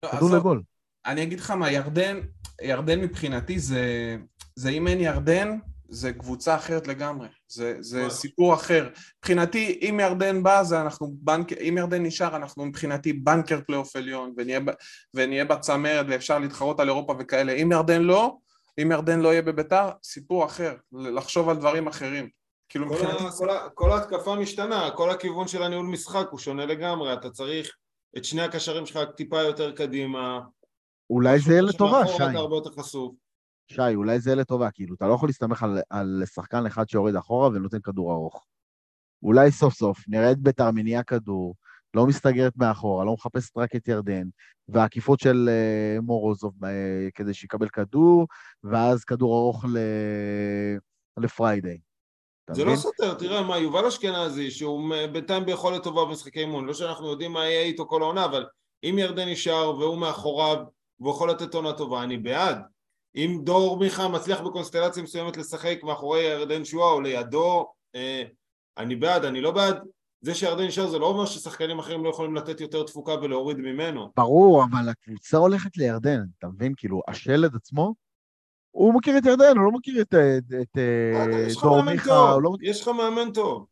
לא, 0.05 0.09
כדור 0.09 0.27
עזוב, 0.27 0.35
לגול. 0.35 0.63
אני 1.05 1.23
אגיד 1.23 1.39
לך 1.39 1.51
מה, 1.51 1.71
ירדן, 1.71 2.19
ירדן 2.61 3.01
מבחינתי 3.01 3.59
זה, 3.59 4.17
זה 4.55 4.69
אם 4.69 4.87
אין 4.87 4.99
ירדן, 4.99 5.57
זה 5.93 6.13
קבוצה 6.13 6.55
אחרת 6.55 6.87
לגמרי. 6.87 7.27
זה, 7.47 7.75
זה. 7.79 8.09
סיפור 8.09 8.53
אחר. 8.53 8.89
מבחינתי, 9.19 9.79
אם 9.81 9.99
ירדן 9.99 10.43
בא, 10.43 10.63
זה 10.63 10.81
אנחנו 10.81 11.07
בנק... 11.13 11.53
אם 11.53 11.75
ירדן 11.77 12.03
נשאר, 12.03 12.35
אנחנו 12.35 12.65
מבחינתי 12.65 13.13
בנקר 13.13 13.59
פלייאוף 13.67 13.95
עליון, 13.95 14.33
ונהיה, 14.37 14.59
ב- 14.59 14.71
ונהיה 15.13 15.45
בצמרת 15.45 16.05
ואפשר 16.09 16.39
להתחרות 16.39 16.79
על 16.79 16.89
אירופה 16.89 17.15
וכאלה. 17.19 17.51
אם 17.53 17.71
ירדן 17.71 18.01
לא, 18.01 18.37
אם 18.81 18.91
ירדן 18.91 19.19
לא 19.19 19.29
יהיה 19.29 19.41
בביתר, 19.41 19.89
סיפור 20.03 20.45
אחר. 20.45 20.75
לחשוב 20.91 21.49
על 21.49 21.57
דברים 21.57 21.87
אחרים. 21.87 22.29
כאילו 22.69 22.87
כל 22.87 22.93
מבחינתי... 22.95 23.23
ה- 23.23 23.31
כל 23.37 23.49
ה- 23.49 23.69
כל 23.73 23.91
ההתקפה 23.91 24.35
משתנה, 24.35 24.89
כל 24.95 25.09
הכיוון 25.09 25.47
של 25.47 25.63
הניהול 25.63 25.85
משחק 25.85 26.27
הוא 26.31 26.39
שונה 26.39 26.65
לגמרי, 26.65 27.13
אתה 27.13 27.29
צריך 27.29 27.75
את 28.17 28.25
שני 28.25 28.41
הקשרים 28.41 28.85
שלך 28.85 28.99
טיפה 29.15 29.41
יותר 29.41 29.71
קדימה. 29.71 30.39
אולי 31.09 31.39
זה 31.39 31.51
יהיה 31.51 31.61
לטובה, 31.61 32.07
שי. 32.07 32.23
הרבה 32.23 32.55
יותר 32.55 32.71
חשוף. 32.71 33.13
שי, 33.75 33.95
אולי 33.95 34.19
זה 34.19 34.35
לטובה, 34.35 34.71
כאילו, 34.71 34.95
אתה 34.95 35.07
לא 35.07 35.13
יכול 35.13 35.29
להסתמך 35.29 35.63
על, 35.63 35.79
על 35.89 36.23
שחקן 36.25 36.65
אחד 36.65 36.89
שיורד 36.89 37.15
אחורה 37.15 37.47
ונותן 37.47 37.79
כדור 37.79 38.13
ארוך. 38.13 38.45
אולי 39.23 39.51
סוף 39.51 39.73
סוף 39.73 39.99
נראה 40.07 40.31
את 40.31 40.37
ביתר 40.37 40.71
מניעה 40.71 41.03
כדור, 41.03 41.55
לא 41.93 42.07
מסתגרת 42.07 42.53
מאחורה, 42.57 43.05
לא 43.05 43.13
מחפשת 43.13 43.57
רק 43.57 43.75
את 43.75 43.87
ירדן, 43.87 44.23
והעקיפות 44.67 45.19
של 45.19 45.49
uh, 45.49 46.01
מורוזוב 46.01 46.53
uh, 46.63 46.67
כדי 47.13 47.33
שיקבל 47.33 47.69
כדור, 47.69 48.27
ואז 48.63 49.03
כדור 49.03 49.37
ארוך 49.37 49.65
ל... 49.65 49.77
לפריידיי. 51.17 51.77
זה 52.51 52.65
לא? 52.65 52.75
סותר, 52.75 53.13
תראה 53.13 53.41
מה, 53.41 53.57
יובל 53.57 53.85
אשכנזי, 53.85 54.51
שהוא 54.51 54.95
בינתיים 55.11 55.45
ביכולת 55.45 55.83
טובה 55.83 56.05
במשחקי 56.05 56.39
אימון, 56.39 56.65
לא 56.65 56.73
שאנחנו 56.73 57.07
יודעים 57.07 57.31
מה 57.31 57.45
יהיה 57.45 57.61
איתו 57.61 57.85
כל 57.85 58.01
העונה, 58.01 58.25
אבל 58.25 58.45
אם 58.83 58.95
ירדן 58.99 59.29
נשאר 59.29 59.79
והוא 59.79 59.97
מאחוריו 59.97 60.57
והוא 60.99 61.13
יכול 61.13 61.29
לתת 61.29 61.53
עונה 61.53 61.73
טובה, 61.73 62.03
אני 62.03 62.17
בעד. 62.17 62.57
אם 63.15 63.39
דור 63.43 63.79
מיכה 63.79 64.07
מצליח 64.07 64.41
בקונסטלציה 64.41 65.03
מסוימת 65.03 65.37
לשחק 65.37 65.79
מאחורי 65.83 66.19
ירדן 66.21 66.65
שואה 66.65 66.91
או 66.91 67.01
לידו, 67.01 67.71
אה, 67.95 68.23
אני 68.77 68.95
בעד, 68.95 69.25
אני 69.25 69.41
לא 69.41 69.51
בעד. 69.51 69.77
זה 70.21 70.35
שירדן 70.35 70.63
נשאר 70.63 70.87
זה 70.87 70.99
לא 70.99 71.05
אומר 71.05 71.25
ששחקנים 71.25 71.79
אחרים 71.79 72.03
לא 72.03 72.09
יכולים 72.09 72.35
לתת 72.35 72.61
יותר 72.61 72.83
תפוקה 72.83 73.11
ולהוריד 73.21 73.57
ממנו. 73.57 74.11
ברור, 74.17 74.63
אבל 74.63 74.89
הקבוצה 74.89 75.37
הולכת 75.37 75.77
לירדן, 75.77 76.19
אתה 76.39 76.47
מבין? 76.47 76.73
כאילו, 76.77 77.01
השלד 77.07 77.55
עצמו, 77.55 77.93
הוא 78.71 78.93
מכיר 78.93 79.17
את 79.17 79.25
ירדן, 79.25 79.57
הוא 79.57 79.65
לא 79.65 79.71
מכיר 79.71 80.01
את, 80.01 80.13
את, 80.13 80.53
את 80.61 80.77
אה, 80.77 81.41
יש 81.47 81.57
לך 81.57 81.63
דור 81.63 81.81
מיכה, 81.81 82.31
הוא 82.31 82.41
לא 82.41 82.51
מכיר... 82.51 82.69
יש 82.69 82.81
לך 82.81 82.87
מאמן 82.87 83.31
טוב. 83.33 83.65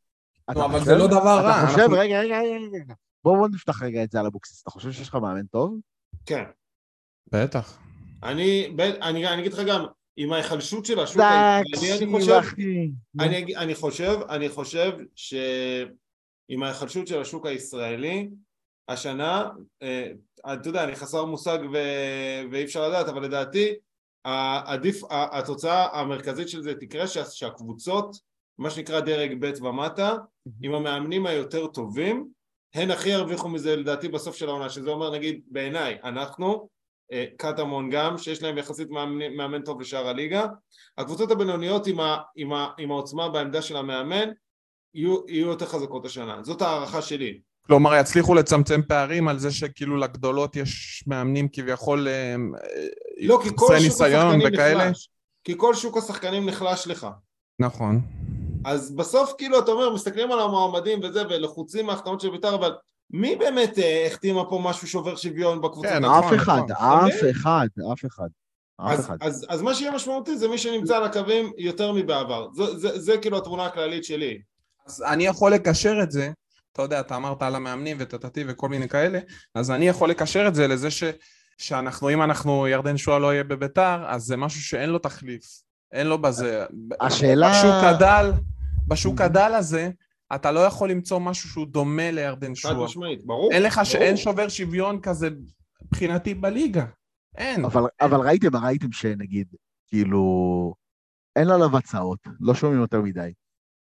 לא, 0.55 0.65
אבל 0.65 0.73
חושב- 0.79 0.85
זה 0.85 0.95
לא 0.95 1.07
דבר 1.07 1.39
רע, 1.43 1.59
אתה 1.61 1.67
חושב, 1.67 1.79
אנחנו- 1.79 1.97
רגע, 1.97 2.19
רגע, 2.21 2.39
רגע, 2.39 2.65
רגע. 2.83 2.93
בוא 3.23 3.37
בוא 3.37 3.47
נפתח 3.47 3.81
רגע 3.83 4.03
את 4.03 4.11
זה 4.11 4.19
על 4.19 4.25
אבוקסיס. 4.25 4.61
אתה 4.61 4.71
חושב 4.71 4.91
שיש 4.91 5.09
לך 5.09 5.15
מאמן 5.15 5.45
טוב? 5.45 5.75
כן. 6.25 6.43
בטח. 7.31 7.79
אני, 8.23 8.75
אני, 9.01 9.27
אני 9.27 9.41
אגיד 9.41 9.53
לך 9.53 9.59
גם, 9.67 9.85
עם 10.17 10.33
ההיחלשות 10.33 10.85
של 10.85 10.99
השוק 10.99 11.21
הישראלי, 11.21 11.93
אני 11.93 11.95
תקשיב, 11.95 12.11
חושב. 12.11 12.41
אני, 13.19 13.55
אני 13.55 13.75
חושב, 13.75 14.19
אני 14.29 14.49
חושב 14.49 14.91
שעם 15.15 16.63
ההיחלשות 16.63 17.07
של 17.07 17.21
השוק 17.21 17.45
הישראלי, 17.45 18.29
השנה, 18.87 19.49
אה, 19.81 20.11
אתה 20.53 20.69
יודע, 20.69 20.83
אני 20.83 20.95
חסר 20.95 21.25
מושג 21.25 21.59
ו... 21.73 21.77
ואי 22.51 22.63
אפשר 22.63 22.89
לדעת, 22.89 23.07
אבל 23.07 23.23
לדעתי, 23.23 23.73
עדיף, 24.65 25.01
התוצאה 25.09 25.99
המרכזית 25.99 26.49
של 26.49 26.61
זה 26.61 26.75
תקרה 26.75 27.07
שה- 27.07 27.25
שהקבוצות, 27.25 28.15
מה 28.57 28.69
שנקרא 28.69 28.99
דרג 28.99 29.35
ב' 29.39 29.63
ומטה, 29.63 30.15
עם 30.61 30.73
המאמנים 30.73 31.25
היותר 31.25 31.67
טובים, 31.67 32.27
הן 32.73 32.91
הכי 32.91 33.09
ירוויחו 33.09 33.49
מזה 33.49 33.75
לדעתי 33.75 34.07
בסוף 34.07 34.35
של 34.35 34.49
העונה, 34.49 34.69
שזה 34.69 34.89
אומר 34.89 35.11
נגיד 35.11 35.41
בעיניי, 35.47 35.97
אנחנו, 36.03 36.69
קטמון 37.37 37.89
גם, 37.89 38.17
שיש 38.17 38.43
להם 38.43 38.57
יחסית 38.57 38.89
מאמן, 38.89 39.33
מאמן 39.37 39.61
טוב 39.61 39.81
לשאר 39.81 40.07
הליגה, 40.07 40.45
הקבוצות 40.97 41.31
הבינוניות 41.31 41.87
עם, 41.87 41.99
ה, 41.99 42.17
עם, 42.35 42.53
ה, 42.53 42.67
עם 42.77 42.91
העוצמה 42.91 43.29
בעמדה 43.29 43.61
של 43.61 43.77
המאמן 43.77 44.29
יהיו, 44.93 45.17
יהיו 45.27 45.47
יותר 45.47 45.65
חזקות 45.65 46.05
השנה, 46.05 46.43
זאת 46.43 46.61
הערכה 46.61 47.01
שלי. 47.01 47.39
כלומר, 47.67 47.95
יצליחו 47.95 48.35
לצמצם 48.35 48.81
פערים 48.87 49.27
על 49.27 49.39
זה 49.39 49.51
שכאילו 49.51 49.97
לגדולות 49.97 50.55
יש 50.55 51.03
מאמנים 51.07 51.47
כביכול 51.53 52.07
אה, 52.07 52.35
לא, 53.21 53.39
כי 53.43 53.49
כל 53.55 53.79
שוק 53.79 54.01
השחקנים 54.01 54.39
וכאלה? 54.47 54.85
נחלש. 54.85 55.09
כי 55.43 55.53
כל 55.57 55.75
שוק 55.75 55.97
השחקנים 55.97 56.45
נחלש 56.45 56.87
לך. 56.87 57.07
נכון. 57.59 58.01
אז 58.65 58.95
בסוף 58.95 59.33
כאילו 59.37 59.59
אתה 59.59 59.71
אומר, 59.71 59.93
מסתכלים 59.93 60.31
על 60.31 60.39
המועמדים 60.39 60.99
וזה, 61.03 61.23
ולחוצים 61.29 61.85
מההחתמות 61.85 62.21
של 62.21 62.29
בית"ר, 62.29 62.55
אבל 62.55 62.75
מי 63.11 63.35
באמת 63.35 63.79
אה, 63.79 64.07
החתימה 64.07 64.45
פה 64.49 64.61
משהו 64.63 64.87
שובר 64.87 65.15
שוויון 65.15 65.61
בקבוצה? 65.61 65.89
כן, 65.89 66.05
אף 66.05 66.23
נכון, 66.25 66.33
אחד, 66.35 66.59
נכון. 66.69 67.07
אף 67.07 67.13
אוקיי. 67.13 67.31
אחד, 67.31 67.67
אף 67.93 68.05
אחד. 68.05 68.27
אף 68.81 68.91
אז, 68.91 69.05
אחד. 69.05 69.17
אז, 69.21 69.45
אז 69.49 69.61
מה 69.61 69.75
שיהיה 69.75 69.91
משמעותי 69.91 70.37
זה 70.37 70.47
מי 70.47 70.57
שנמצא 70.57 70.97
על 70.97 71.03
הקווים 71.03 71.51
יותר 71.57 71.91
מבעבר. 71.91 72.47
זה, 72.53 72.77
זה, 72.77 72.99
זה 72.99 73.17
כאילו 73.17 73.37
התמונה 73.37 73.65
הכללית 73.65 74.03
שלי. 74.03 74.41
אז 74.87 75.01
אני 75.01 75.25
יכול 75.25 75.51
לקשר 75.53 75.99
את 76.03 76.11
זה, 76.11 76.31
אתה 76.73 76.81
יודע, 76.81 76.99
אתה 76.99 77.15
אמרת 77.15 77.41
על 77.41 77.55
המאמנים 77.55 77.97
וטטטי 77.99 78.43
וכל 78.47 78.69
מיני 78.69 78.89
כאלה, 78.89 79.19
אז 79.55 79.71
אני 79.71 79.87
יכול 79.87 80.09
לקשר 80.09 80.47
את 80.47 80.55
זה 80.55 80.67
לזה 80.67 80.91
ש, 80.91 81.03
שאנחנו, 81.57 82.09
אם 82.09 82.21
אנחנו, 82.21 82.67
ירדן 82.67 82.97
שואה 82.97 83.19
לא 83.19 83.33
יהיה 83.33 83.43
בביתר, 83.43 84.03
אז 84.07 84.23
זה 84.23 84.37
משהו 84.37 84.61
שאין 84.61 84.89
לו 84.89 84.99
תחליף. 84.99 85.43
אין 85.91 86.07
לו 86.07 86.17
בזה... 86.17 86.65
השאלה- 87.01 87.49
בשוק 87.51 87.83
הדל, 87.83 88.31
בשוק. 88.87 89.21
הדל 89.21 89.51
הזה, 89.55 89.89
אתה 90.35 90.51
לא 90.51 90.59
יכול 90.59 90.91
למצוא 90.91 91.19
משהו 91.19 91.49
שהוא 91.49 91.67
דומה 91.67 92.11
לירדן 92.11 92.47
חד 92.47 92.55
שואה. 92.55 92.85
משמעית, 92.85 93.25
ברור. 93.25 93.51
אין 93.51 93.63
לך, 93.63 93.81
ש... 93.83 93.95
ברור. 93.95 94.05
אין 94.07 94.17
שובר 94.17 94.49
שוויון 94.49 95.01
כזה 95.01 95.29
מבחינתי 95.85 96.33
בליגה. 96.33 96.85
אין. 97.37 97.65
אבל, 97.65 97.81
אבל 98.01 98.19
ראיתם, 98.19 98.55
ראיתם 98.55 98.91
שנגיד, 98.91 99.47
כאילו, 99.87 100.73
אין 101.35 101.49
עליו 101.49 101.77
הצעות, 101.77 102.19
לא 102.39 102.53
שומעים 102.53 102.81
יותר 102.81 103.01
מדי. 103.01 103.33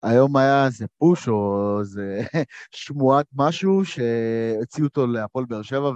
היום 0.03 0.37
היה 0.37 0.65
איזה 0.65 0.85
פוש 0.97 1.27
או 1.27 1.77
איזה 1.79 2.21
שמועת 2.75 3.25
משהו 3.33 3.85
שהציעו 3.85 4.87
אותו 4.87 5.07
להפועל 5.07 5.45
באר 5.45 5.61
שבע 5.61 5.91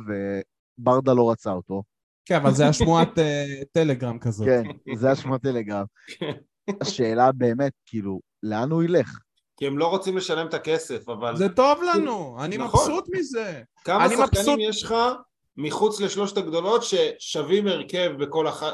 וברדה 0.80 1.14
לא 1.14 1.32
רצה 1.32 1.52
אותו. 1.52 1.84
כן, 2.26 2.36
אבל 2.36 2.54
זה 2.54 2.68
השמועת 2.68 3.20
אה, 3.20 3.46
טלגרם 3.72 4.20
כזאת. 4.20 4.48
כן, 4.48 4.64
זה 4.96 5.12
השמועת 5.12 5.42
טלגרם. 5.42 5.86
השאלה 6.82 7.32
באמת, 7.32 7.74
כאילו, 7.86 8.20
לאן 8.44 8.72
הוא 8.72 8.84
ילך? 8.84 9.20
כי 9.58 9.68
הם 9.68 9.78
לא 9.78 9.88
רוצים 9.88 10.18
לשלם 10.18 10.48
את 10.48 10.54
הכסף, 10.54 11.10
אבל 11.10 11.36
זה 11.36 11.50
טוב 11.50 11.80
לנו, 11.84 12.38
אני 12.44 12.58
נכון. 12.58 12.80
מבסוט 12.92 13.06
מזה. 13.16 13.62
כמה 13.84 14.10
שחקנים 14.10 14.26
מבסוט. 14.26 14.60
יש 14.60 14.84
לך 14.84 14.94
מחוץ 15.58 16.00
לשלושת 16.02 16.38
הגדולות 16.38 16.82
ששווים 16.84 17.68
הרכב 17.68 18.12
בכל 18.20 18.48
אחת, 18.48 18.74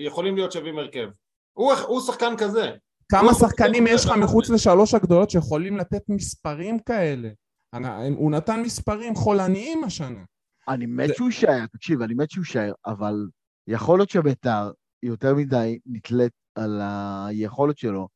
יכולים 0.00 0.34
להיות 0.36 0.52
שווים 0.52 0.78
הרכב. 0.78 1.08
הוא, 1.52 1.72
הוא 1.72 2.00
שחקן 2.00 2.34
כזה. 2.38 2.70
כמה 3.12 3.20
הוא- 3.30 3.38
שחקנים 3.40 3.86
הוא- 3.86 3.94
יש 3.94 4.04
לך 4.04 4.10
מחוץ 4.12 4.50
לשלוש 4.50 4.94
הגדולות 4.94 5.30
שיכולים 5.30 5.76
לתת 5.76 6.02
מספרים 6.08 6.78
כאלה? 6.78 7.28
אני- 7.74 8.14
הוא 8.16 8.30
נתן 8.30 8.62
מספרים 8.62 9.14
חולניים 9.14 9.84
השנה. 9.84 10.20
אני 10.68 10.86
מת 10.86 11.08
זה- 11.08 11.14
שהוא 11.14 11.26
יישאר, 11.28 11.66
תקשיב, 11.72 12.02
אני 12.02 12.14
מת 12.14 12.30
שהוא 12.30 12.42
יישאר, 12.42 12.72
אבל 12.86 13.14
יכול 13.68 13.98
להיות 13.98 14.10
שביתר 14.10 14.70
יותר 15.02 15.34
מדי 15.34 15.78
נתלית 15.86 16.32
על 16.54 16.80
היכולת 16.82 17.78
שלו 17.78 18.08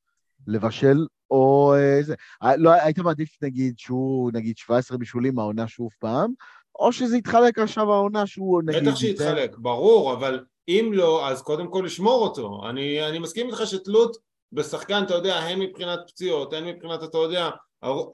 לבשל, 0.46 1.06
או 1.30 1.74
אה, 1.76 2.02
זה. 2.02 2.14
אה, 2.42 2.56
לא, 2.56 2.70
היית 2.70 2.98
מעדיף, 2.98 3.36
נגיד, 3.42 3.74
שהוא, 3.78 4.30
נגיד, 4.34 4.56
17 4.58 4.98
בישולים 4.98 5.38
העונה 5.38 5.68
שוב 5.68 5.90
פעם, 5.98 6.32
או 6.78 6.92
שזה 6.92 7.16
יתחלק 7.16 7.58
עכשיו 7.58 7.92
העונה 7.92 8.26
שהוא, 8.26 8.62
נגיד... 8.66 8.82
בטח 8.88 8.96
שיתחלק, 8.96 9.56
ברור, 9.58 10.12
אבל 10.12 10.44
אם 10.68 10.90
לא, 10.94 11.28
אז 11.28 11.42
קודם 11.42 11.70
כל 11.70 11.82
לשמור 11.86 12.22
אותו. 12.22 12.60
אני, 12.70 13.08
אני 13.08 13.18
מסכים 13.18 13.46
איתך 13.46 13.66
שתלות 13.66 14.16
בשחקן, 14.52 15.02
אתה 15.02 15.14
יודע, 15.14 15.36
הן 15.36 15.60
מבחינת 15.60 15.98
פציעות, 16.06 16.52
הן 16.52 16.64
מבחינת, 16.64 17.02
אתה 17.02 17.18
יודע, 17.18 17.50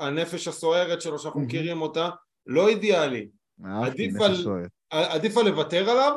הנפש 0.00 0.48
הסוערת 0.48 1.00
שלו, 1.02 1.18
שאנחנו. 1.18 1.40
מכירים 1.40 1.82
אותה, 1.82 2.10
לא 2.46 2.68
אידיאלי. 2.68 3.28
עדיף 3.64 4.20
על- 4.20 4.42
סוערת. 4.42 4.70
עדיף 4.90 5.36
על 5.36 5.48
לוותר 5.48 5.90
עליו? 5.90 6.12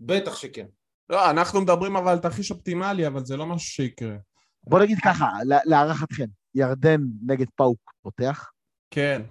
בטח 0.00 0.36
שכן. 0.36 0.66
לא, 1.10 1.30
אנחנו 1.30 1.60
מדברים 1.60 1.96
אבל 1.96 2.12
על 2.12 2.18
תרחיש 2.18 2.50
אופטימלי, 2.50 3.06
אבל 3.06 3.24
זה 3.24 3.36
לא 3.36 3.46
משהו 3.46 3.70
שיקרה. 3.70 4.14
בוא 4.64 4.80
נגיד 4.80 4.98
ככה, 5.04 5.26
לה- 5.46 5.58
להערכתכם, 5.64 6.24
ירדן 6.54 7.00
נגד 7.26 7.46
פאוק 7.56 7.78
פותח? 8.02 8.50
כן. 8.90 9.22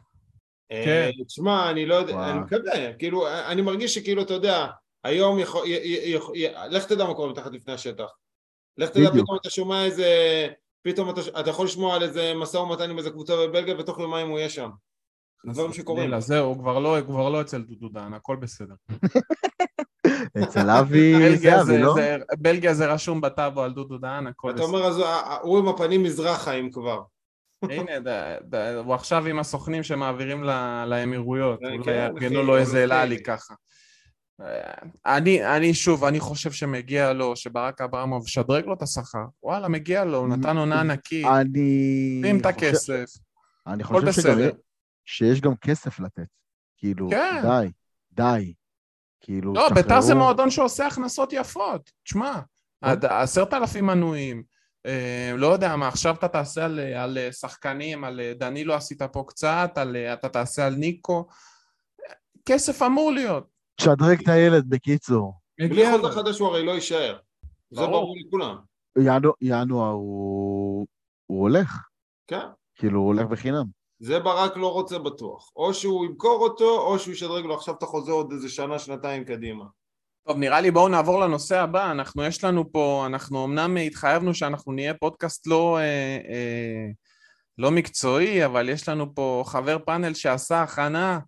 אה, 0.72 0.82
כן. 0.86 1.24
תשמע, 1.28 1.72
אני 1.72 1.86
לא 1.86 1.96
יודע. 1.96 2.30
אני 2.32 2.40
מקווה, 2.40 2.94
כאילו, 2.94 3.28
אני 3.48 3.62
מרגיש 3.62 3.96
שכאילו, 3.96 4.22
אתה 4.22 4.34
יודע, 4.34 4.68
היום 5.04 5.40
יכול, 5.40 5.68
לך 6.70 6.86
תדע 6.86 7.06
מה 7.06 7.14
קורה 7.14 7.32
מתחת 7.32 7.52
לפני 7.52 7.74
השטח. 7.74 8.10
לך 8.78 8.90
תדע. 8.90 9.12
פתאום 9.12 9.38
אתה 9.42 9.50
שומע 9.50 9.86
איזה, 9.86 10.08
פתאום 10.82 11.10
אתה, 11.10 11.50
יכול 11.50 11.66
לשמוע 11.66 11.96
על 11.96 12.04
איזה 12.04 12.34
משא 12.36 12.58
ומתן 12.58 12.90
עם 12.90 12.98
איזה 12.98 13.10
קבוצה 13.10 13.34
בבלגיה, 13.36 13.80
ותוך 13.80 14.00
יומיים 14.00 14.28
הוא 14.30 14.40
יהיה 14.40 14.50
שם. 14.50 14.70
דברים 15.46 15.74
שקורים. 15.74 16.20
זהו, 16.20 16.46
הוא 16.48 16.58
כבר 16.60 16.80
לא- 16.80 16.98
הוא 16.98 17.08
כבר 17.08 17.30
לא 17.30 17.42
אצל 17.42 17.62
דודו 17.62 17.90
דן, 17.90 18.14
הכל 18.14 18.36
בסדר. 18.36 18.76
אצל 20.44 20.70
אבי 20.70 21.38
זהבי, 21.38 21.64
זה- 21.66 21.78
לא? 21.78 21.96
בלגיה 22.40 22.74
זה 22.74 22.94
רשום 22.94 23.22
בטאבו 23.22 23.62
על 23.62 23.74
דודו 23.74 23.98
דהן, 23.98 24.28
הכל 24.28 24.52
אתה. 24.52 24.62
אומר, 24.64 24.86
אז 24.88 24.98
הוא- 24.98 25.06
הוא 25.42 25.60
עם 25.60 25.68
הפנים 25.68 26.04
מזרחה 26.04 26.52
אם 26.54 26.70
כבר. 26.72 27.02
הנה, 27.64 27.92
הוא 28.84 28.94
עכשיו 28.94 29.26
עם 29.28 29.40
הסוכנים 29.40 29.84
שמעבירים 29.84 30.44
לאמירויות, 30.86 31.60
כן, 31.60 31.66
אולי 31.66 31.84
כן, 31.84 31.92
יארגנו 31.92 32.44
לו 32.44 32.58
איזה 32.58 32.72
אוקיי. 32.84 32.88
לאלי 32.88 33.24
ככה. 33.24 33.54
אה, 34.42 34.74
אני, 35.18 35.56
אני 35.58 35.74
שוב, 35.74 36.04
אני 36.04 36.20
חושב 36.20 36.52
שמגיע 36.52 37.14
לו, 37.14 37.36
שברק 37.36 37.82
אברמוב 37.82 38.28
שדרג 38.28 38.66
לו 38.66 38.74
את 38.74 38.82
השכר, 38.82 39.26
וואלה, 39.44 39.68
מגיע 39.68 40.04
לו, 40.06 40.18
הוא 40.18 40.28
נתן 40.28 40.58
עונה 40.58 40.80
ענקית, 40.80 41.26
אני... 41.26 42.22
שים 42.26 42.38
את 42.40 42.46
חושב- 42.46 42.58
הכסף. 42.68 43.06
אני 43.68 43.84
הכל 43.84 43.94
חושב 44.06 44.22
שגם. 44.22 44.38
שיש 45.06 45.42
גם 45.42 45.56
כסף 45.56 46.00
לתת. 46.00 46.24
כאילו, 46.78 47.10
כן. 47.10 47.42
די, 47.44 47.68
די. 48.12 48.54
כאילו, 49.22 49.54
לא, 49.54 49.70
ביתר 49.70 50.02
זה. 50.02 50.16
מועדון 50.16 50.50
שעושה 50.50 50.88
הכנסות 50.88 51.34
יפות. 51.34 51.92
תשמע, 52.04 52.40
עד 52.82 53.06
עשרת 53.06 53.54
אלפים 53.54 53.86
מנויים, 53.86 54.44
אה, 54.86 55.34
לא 55.38 55.48
יודע 55.48 55.76
מה, 55.76 55.88
עכשיו 55.88 56.16
אתה 56.16 56.28
תעשה 56.28 56.66
על, 56.66 56.80
על 56.80 57.18
שחקנים, 57.32 58.04
על 58.04 58.22
דנילו 58.36 58.74
עשית 58.74 59.02
פה 59.02 59.24
קצת, 59.28 59.72
על, 59.76 59.96
אתה 59.96 60.30
תעשה 60.30 60.68
על 60.68 60.76
ניקו. 60.76 61.28
כסף 62.46 62.82
אמור 62.82 63.12
להיות. 63.12 63.48
שדרג 63.82 64.22
את 64.24 64.28
הילד, 64.28 64.70
בקיצור. 64.70 65.34
בלי. 65.60 65.92
חוזה 65.92 66.16
חדש 66.16 66.40
הוא 66.40 66.48
הרי 66.48 66.66
לא 66.66 66.72
יישאר. 66.72 67.18
זה 67.72 67.82
ברור. 67.82 68.16
לכולם. 68.28 68.58
ינואר, 68.98 69.34
ינואר 69.42 69.92
הוא... 69.92 70.88
הוא 71.26 71.42
הולך. 71.42 71.88
כן. 72.28 72.46
כאילו, 72.76 73.00
הוא 73.00 73.08
הולך 73.08 73.28
בחינם. 73.28 73.81
זה 74.04 74.20
ברק 74.20 74.58
לא 74.58 74.74
רוצה 74.74 75.00
בטוח. 75.00 75.52
או 75.56 75.74
שהוא 75.74 76.06
ימכור 76.06 76.44
אותו, 76.44 76.80
או 76.80 77.00
שהוא 77.00 77.14
ישדרג 77.14 77.46
לו 77.46 77.56
עכשיו 77.56 77.76
את 77.78 77.84
החוזה 77.84 78.12
עוד 78.12 78.32
איזה 78.32 78.50
שנה, 78.50 78.80
שנתיים 78.80 79.24
קדימה. 79.24 79.66
טוב, 80.28 80.38
נראה 80.38 80.62
לי 80.62 80.72
בואו 80.72 80.88
נעבור 80.88 81.20
לנושא 81.20 81.60
הבא. 81.60 81.92
אנחנו, 81.92 82.24
יש 82.24 82.44
לנו 82.44 82.72
פה, 82.72 83.04
אנחנו 83.06 83.46
אמנם 83.46 83.78
התחייבנו 83.78 84.34
שאנחנו 84.34 84.72
נהיה 84.72 84.94
פודקאסט 84.94 85.48
לא, 85.48 85.78
אה, 85.78 85.84
אה, 86.30 86.88
לא 87.58 87.72
מקצועי, 87.72 88.46
אבל 88.46 88.70
יש 88.70 88.90
לנו 88.90 89.16
פה 89.16 89.44
חבר 89.46 89.78
פאנל 89.86 90.14
שעשה 90.14 90.62
הכנה. 90.62 91.20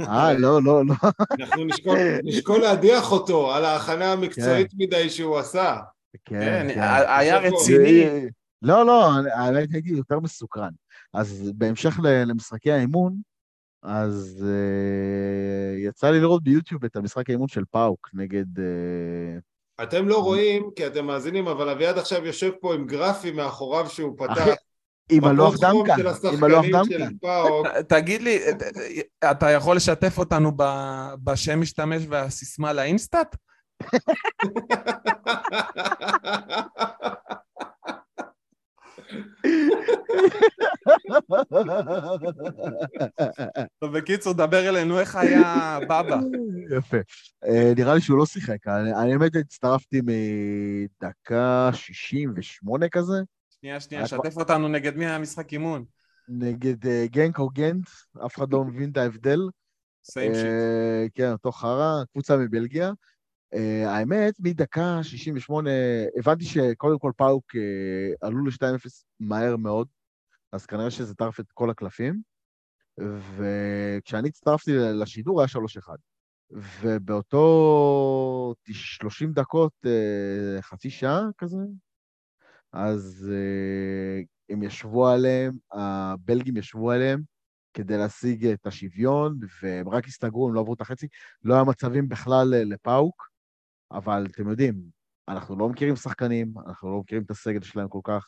אה, 0.00 0.32
לא, 0.32 0.62
לא, 0.62 0.82
לא. 0.86 0.94
אנחנו 1.40 1.64
נשקול, 1.64 1.98
נשקול 2.24 2.60
להדיח 2.60 3.12
אותו 3.12 3.54
על 3.54 3.64
ההכנה 3.64 4.12
המקצועית 4.12 4.70
מדי 4.74 5.10
שהוא 5.10 5.38
עשה. 5.38 5.76
כן, 6.24 6.68
כן, 6.74 6.80
היה 7.08 7.40
בסוף 7.40 7.52
הוא- 7.52 7.60
רציני. 7.60 8.28
לא, 8.62 8.86
לא, 8.86 9.10
האמת 9.34 9.68
הייתי 9.72 9.90
יותר 9.90 10.20
מסוקרן. 10.20 10.70
אז 11.14 11.50
בהמשך 11.54 12.00
למשחקי 12.02 12.72
האימון, 12.72 13.16
אז 13.82 14.46
uh, 14.46 15.78
יצא 15.78 16.10
לי 16.10 16.20
לראות 16.20 16.42
ביוטיוב 16.42 16.84
את 16.84 16.96
המשחק 16.96 17.30
האימון 17.30 17.48
של 17.48 17.64
פאוק 17.70 18.08
נגד... 18.14 18.58
Uh, 18.58 18.62
אתם 19.82 20.08
לא 20.08 20.22
רואים, 20.22 20.70
כי 20.76 20.86
אתם 20.86 21.06
מאזינים, 21.06 21.48
אבל 21.48 21.68
אביעד 21.68 21.98
עכשיו 21.98 22.26
יושב 22.26 22.50
פה 22.60 22.74
עם 22.74 22.86
גרפים 22.86 23.36
מאחוריו 23.36 23.90
שהוא 23.90 24.14
פתח. 24.18 24.42
אחי, 24.42 24.50
עם 25.10 25.24
הלוח 25.24 25.54
דמקה, 25.60 25.94
עם 26.32 26.44
הלוח 26.44 26.64
דמקה. 26.72 27.02
תגיד 27.88 28.22
לי, 28.22 28.38
אתה 29.30 29.50
יכול 29.50 29.76
לשתף 29.76 30.18
אותנו 30.18 30.52
בשם 31.24 31.60
משתמש 31.60 32.02
והסיסמה 32.08 32.72
לאינסטאט? 32.72 33.36
טוב, 43.78 43.98
בקיצור, 43.98 44.32
דבר 44.32 44.68
אלינו 44.68 45.00
איך 45.00 45.16
היה 45.16 45.78
בבא. 45.82 46.20
יפה. 46.76 46.96
אה, 47.44 47.72
נראה 47.76 47.94
לי 47.94 48.00
שהוא 48.00 48.18
לא 48.18 48.26
שיחק. 48.26 48.66
אני 48.66 48.94
אני 48.94 49.12
האמת 49.12 49.36
הצטרפתי 49.36 50.00
מדקה 50.04 51.70
68 51.72 52.88
כזה, 52.88 53.22
שנייה, 53.60 53.80
שנייה, 53.80 54.06
שתף 54.06 54.36
אותנו 54.36 54.68
נגד 54.68 54.96
מי 54.96 55.06
היה 55.06 55.18
משחק 55.18 55.52
אימון. 55.52 55.84
נגד 56.28 56.86
אה, 56.86 57.06
גנק 57.10 57.38
או 57.38 57.48
גנט, 57.48 57.88
אף 58.26 58.36
אחד 58.36 58.52
לא 58.52 58.64
מבין 58.64 58.90
את 58.90 58.96
ההבדל. 58.96 59.40
סיים 60.04 60.34
שיט. 60.34 60.44
אה, 60.44 61.06
כן, 61.14 61.32
אותו 61.32 61.52
חרא, 61.52 62.04
קבוצה 62.12 62.36
מבלגיה. 62.36 62.92
אה, 63.54 63.96
האמת, 63.96 64.34
מדקה 64.40 65.02
68, 65.02 65.70
הבנתי 66.16 66.44
שקודם 66.44 66.98
כל 66.98 67.12
פאוק 67.16 67.56
אה, 67.56 68.28
עלו 68.28 68.44
ל-2-0 68.44 68.88
מהר 69.20 69.56
מאוד, 69.56 69.88
אז 70.52 70.66
כנראה 70.66 70.90
שזה 70.90 71.14
טרף 71.14 71.40
את 71.40 71.46
כל 71.54 71.70
הקלפים. 71.70 72.30
וכשאני 73.36 74.28
הצטרפתי 74.28 74.72
לשידור 74.76 75.40
היה 75.40 75.48
3-1. 75.48 75.90
ובאותו 76.50 78.54
30 78.72 79.32
דקות, 79.32 79.72
אה, 79.86 80.62
חצי 80.62 80.90
שעה 80.90 81.22
כזה, 81.38 81.56
אז 82.72 83.30
אה, 83.32 84.22
הם 84.54 84.62
ישבו 84.62 85.08
עליהם, 85.08 85.56
הבלגים 85.72 86.56
ישבו 86.56 86.90
עליהם 86.90 87.22
כדי 87.74 87.96
להשיג 87.96 88.46
את 88.46 88.66
השוויון, 88.66 89.38
והם 89.62 89.88
רק 89.88 90.06
הסתגרו, 90.06 90.48
הם 90.48 90.54
לא 90.54 90.60
עברו 90.60 90.74
את 90.74 90.80
החצי. 90.80 91.08
לא 91.44 91.54
היה 91.54 91.64
מצבים 91.64 92.08
בכלל 92.08 92.48
לפאוק, 92.48 93.29
אבל 93.92 94.26
אתם 94.34 94.48
יודעים, 94.50 94.74
אנחנו 95.28 95.58
לא 95.58 95.68
מכירים 95.68 95.96
שחקנים, 95.96 96.54
אנחנו 96.66 96.90
לא 96.90 97.00
מכירים 97.00 97.24
את 97.24 97.30
הסגל 97.30 97.62
שלהם 97.62 97.88
כל 97.88 98.00
כך, 98.04 98.24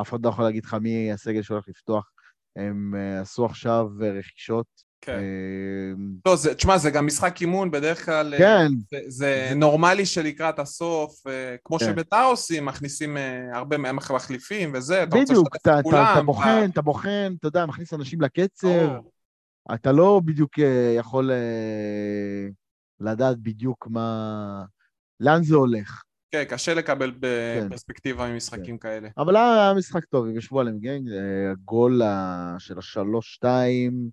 אף 0.00 0.08
אחד 0.08 0.24
לא 0.24 0.28
יכול 0.30 0.44
להגיד 0.44 0.64
לך 0.64 0.74
מי 0.74 1.12
הסגל 1.12 1.42
שהולך 1.42 1.68
לפתוח. 1.68 2.10
הם 2.56 2.94
אה, 2.96 3.20
עשו 3.20 3.44
עכשיו 3.44 3.86
אה, 4.02 4.10
רכישות. 4.10 4.66
כן. 5.00 5.12
אה, 5.12 5.92
לא, 6.26 6.36
זה- 6.36 6.54
תשמע, 6.54 6.78
זה 6.78 6.90
גם 6.90 7.06
משחק 7.06 7.40
אימון, 7.40 7.70
בדרך 7.70 8.04
כלל... 8.04 8.34
כן, 8.38 8.66
זה, 8.90 8.98
זה 9.08 9.52
נורמלי 9.56 10.06
שלקראת 10.06 10.58
הסוף, 10.58 11.22
כמו 11.64 11.78
כן. 11.78 11.84
שביתר 11.84 12.24
עושים, 12.24 12.64
מכניסים 12.64 13.16
הרבה 13.52 13.78
מהם 13.78 13.96
מחליפים 13.96 14.70
וזה, 14.74 15.02
אתה 15.02 15.16
רוצה 15.16 15.32
בדיוק, 15.32 15.46
לשתף 15.54 15.62
אתה, 15.62 15.74
את 15.74 15.80
אתה, 15.80 15.82
כולם. 15.82 16.12
אתה 16.12 16.22
בוחן, 16.22 16.68
אתה 16.72 16.82
בוחן, 16.82 17.34
אתה 17.38 17.46
יודע, 17.48 17.66
מכניס 17.66 17.94
אנשים 17.94 18.20
לקצר, 18.20 18.86
ברור. 18.86 19.12
אתה 19.74 19.92
לא 19.92 20.20
בדיוק 20.24 20.58
יכול 20.96 21.30
לדעת 23.00 23.38
בדיוק 23.38 23.86
מה... 23.90 24.64
לאן 25.22 25.42
זה 25.42 25.54
הולך. 25.54 26.02
כן, 26.30 26.44
קשה 26.48 26.74
לקבל 26.74 27.12
כן. 27.12 27.18
בפרספקטיבה 27.20 28.32
ממשחקים 28.32 28.78
כאלה. 28.78 29.08
אבל 29.18 29.36
היה 29.36 29.74
משחק 29.76 30.04
טוב, 30.04 30.26
הם 30.26 30.36
ישבו 30.36 30.60
עליהם 30.60 30.78
גנג, 30.78 31.08
אה, 31.08 31.50
הגול 31.50 32.02
של 32.58 32.78
השלוש-שתיים 32.78 34.10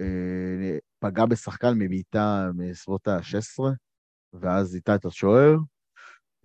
אה, 0.00 0.78
פגע 0.98 1.26
בשחקן 1.26 1.74
מבעיטה 1.78 2.50
מסביבות 2.54 3.08
ה-16, 3.08 3.64
ואז 4.32 4.74
איתה 4.74 4.94
את 4.94 5.04
השוער. 5.04 5.56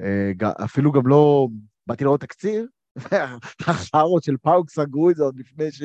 אה, 0.02 0.32
אפילו 0.66 0.92
גם 0.92 1.08
לא, 1.08 1.48
באתי 1.88 2.04
לראות 2.04 2.22
תקציר, 2.22 2.68
החארות 3.68 4.24
של 4.24 4.38
פאוק 4.42 4.70
סגרו 4.70 5.10
את 5.10 5.16
זה 5.16 5.24
עוד 5.24 5.40
לפני 5.40 5.72
ש... 5.72 5.82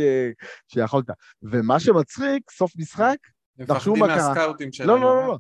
שיכולת. 0.69 1.07
ומה 1.43 1.81
שמצחיק, 1.81 2.51
סוף 2.51 2.73
משחק, 2.77 3.17
מפחדים 3.59 3.99
מה 3.99 4.07
קרה. 4.07 4.29
מהסקאוטים 4.29 4.73
שלהם. 4.73 4.89
לא, 4.89 5.01
לא, 5.01 5.17
לא, 5.17 5.39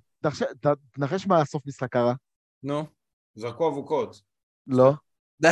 לא, 0.65 0.75
תנחש 0.93 1.27
מה 1.27 1.41
הסוף 1.41 1.63
משחק 1.67 1.93
קרה. 1.93 2.15
נו. 2.63 2.87
זרקו 3.35 3.69
אבוקות. 3.69 4.23
לא. 4.67 4.93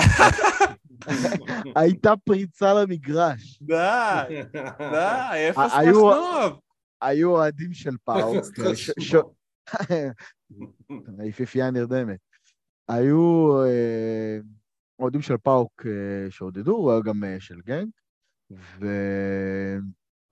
הייתה 1.77 2.13
פריצה 2.25 2.75
למגרש. 2.75 3.59
די, 3.63 4.43
די, 4.79 5.53
היו- 5.73 6.07
מחנוב. 6.07 6.61
היו 7.01 7.31
אוהדים 7.31 7.73
של 7.73 7.97
פאוק, 8.05 8.37
אפס 8.37 8.51
ש- 8.75 8.87
ש- 8.87 8.91
חשוב. 9.01 9.35
היפיפייה 11.19 11.71
נרדמת. 11.71 12.19
היו 12.89 13.49
אה, 13.65 14.39
אוהדים 14.99 15.23
של 15.23 15.37
פאוק 15.37 15.87
אה, 15.87 16.31
שעודדו, 16.31 16.91
היה 16.93 17.01
גם 17.01 17.25
אה, 17.25 17.37
של 17.41 17.61
גנג, 17.61 17.89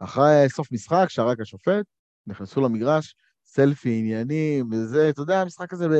ואחרי 0.00 0.44
סוף 0.48 0.72
משחק, 0.72 1.04
שרק 1.08 1.40
השופט, 1.40 1.84
נכנסו 2.26 2.60
למגרש, 2.60 3.14
סלפי, 3.54 3.98
עניינים, 3.98 4.68
וזה, 4.72 5.08
אתה 5.08 5.22
יודע, 5.22 5.40
המשחק 5.40 5.72
הזה 5.72 5.88
ב... 5.88 5.92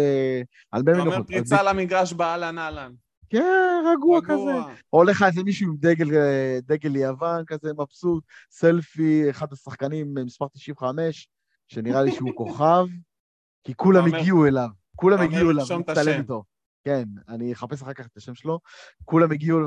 על 0.72 0.82
מי 0.82 0.92
אתה 0.92 1.00
אומר 1.00 1.10
מנוחות. 1.10 1.26
פריצה 1.26 1.62
למגרש 1.62 2.12
באהלן 2.12 2.58
אהלן. 2.58 2.92
כן, 3.30 3.82
רגוע 3.92 4.20
כזה. 4.22 4.32
רגוע. 4.32 4.72
הולך 4.90 5.16
לך 5.16 5.22
איזה 5.22 5.42
מישהו 5.42 5.66
עם 5.66 5.76
דגל, 5.78 6.16
אה, 6.16 6.58
דגל 6.62 6.96
יוון 6.96 7.44
כזה 7.46 7.72
מבסוט, 7.72 8.24
סלפי, 8.50 9.30
אחד 9.30 9.52
השחקנים, 9.52 10.18
אה, 10.18 10.24
מספר 10.24 10.48
95, 10.48 11.28
שנראה 11.68 12.02
לי 12.02 12.12
שהוא 12.12 12.30
כוכב, 12.34 12.86
כי 13.64 13.74
כולם 13.74 14.14
הגיעו 14.14 14.46
אליו, 14.46 14.68
כולם 14.96 15.20
הגיעו 15.20 15.50
אליו, 15.50 15.64
להצטלם 15.68 15.98
השם. 15.98 16.20
איתו. 16.20 16.42
כן, 16.84 17.04
אני 17.28 17.52
אחפש 17.52 17.82
אחר 17.82 17.92
כך 17.92 18.06
את 18.06 18.16
השם 18.16 18.34
שלו. 18.34 18.60
כולם 19.04 19.32
הגיעו 19.32 19.60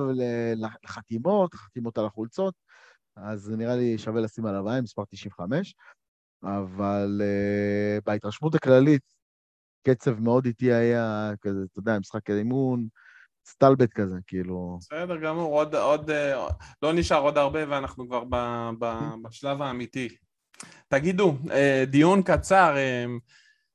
לחתימות, 0.84 1.54
חתימות 1.54 1.98
על 1.98 2.06
החולצות, 2.06 2.54
אז 3.16 3.52
נראה 3.58 3.76
לי 3.76 3.98
שווה 3.98 4.22
לשים 4.22 4.46
עליו 4.46 4.70
עין, 4.70 4.84
מספר 4.84 5.04
95, 5.06 5.76
אבל 6.44 7.22
uh, 7.22 8.02
בהתרשמות 8.06 8.56
הכללית, 8.56 9.02
קצב 9.88 10.20
מאוד 10.20 10.46
איטי 10.46 10.74
היה, 10.74 11.32
כזה, 11.42 11.60
אתה 11.72 11.80
יודע, 11.80 12.00
משחק 12.00 12.30
אימון, 12.30 12.88
סטלבט 13.48 13.94
כזה, 13.94 14.16
כאילו... 14.28 14.78
בסדר 14.82 15.18
גמור, 15.18 15.60
עוד, 15.60 15.76
עוד, 15.76 16.10
אה, 16.10 16.48
לא 16.82 16.94
נשאר 16.94 17.22
עוד 17.22 17.38
הרבה 17.38 17.60
ואנחנו 17.70 18.08
כבר 18.08 18.24
ב, 18.30 18.36
ב, 18.80 19.00
בשלב 19.24 19.62
האמיתי. 19.62 20.08
תגידו, 20.88 21.34
אה, 21.52 21.84
דיון 21.88 22.22
קצר, 22.22 22.76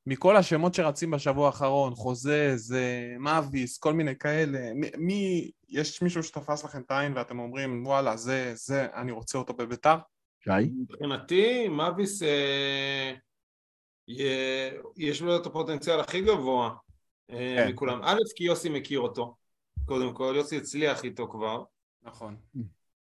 מכל 0.07 0.37
השמות 0.37 0.75
שרצים 0.75 1.11
בשבוע 1.11 1.47
האחרון, 1.47 1.95
חוזז, 1.95 2.75
אה, 2.77 3.17
מאביס, 3.19 3.79
כל 3.79 3.93
מיני 3.93 4.19
כאלה, 4.19 4.59
מי, 4.99 5.51
יש 5.69 6.03
מישהו 6.03 6.23
שתפס 6.23 6.65
לכם 6.65 6.81
את 6.81 6.91
העין 6.91 7.13
ואתם 7.17 7.39
אומרים, 7.39 7.87
וואלה, 7.87 8.17
זה, 8.17 8.53
זה, 8.55 8.87
אני 8.95 9.13
רוצה 9.13 9.39
אותו 9.39 9.55
בביתר? 9.55 9.97
שי? 10.45 10.51
מבחינתי, 10.83 11.69
מאביס, 11.69 12.23
אה, 12.23 13.13
יה- 14.09 14.71
יש 14.97 15.23
לו 15.23 15.37
את 15.37 15.47
הפוטנציאל 15.47 16.01
הכי 16.01 16.21
גבוה 16.21 16.71
אה, 17.31 17.55
כן. 17.59 17.69
מכולם. 17.73 18.01
א', 18.03 18.19
כי 18.37 18.45
יוסי 18.45 18.69
מכיר 18.69 19.01
אותו, 19.01 19.35
קודם 19.85 20.13
כל, 20.15 20.33
יוסי 20.37 20.57
הצליח 20.57 21.05
איתו 21.05 21.29
כבר. 21.29 21.63
נכון. 22.03 22.37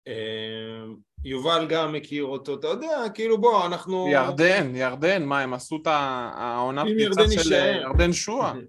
אה, 0.08 0.84
יובל 1.26 1.68
גם 1.70 1.94
מכיר 1.94 2.24
אותו, 2.24 2.54
אתה 2.56 2.68
יודע, 2.68 3.04
כאילו 3.14 3.38
בוא, 3.42 3.66
אנחנו... 3.66 4.08
ירדן, 4.12 4.76
ירדן, 4.76 5.26
מה, 5.26 5.40
הם 5.42 5.54
עשו 5.54 5.80
את 5.82 5.88
ה- 5.88 6.32
העונת 6.36 6.86
אם 6.88 7.14
פריצה 7.16 7.44
של. 7.44 7.54
אה, 7.54 7.68
ירדן 7.82 8.14
שועה. 8.14 8.54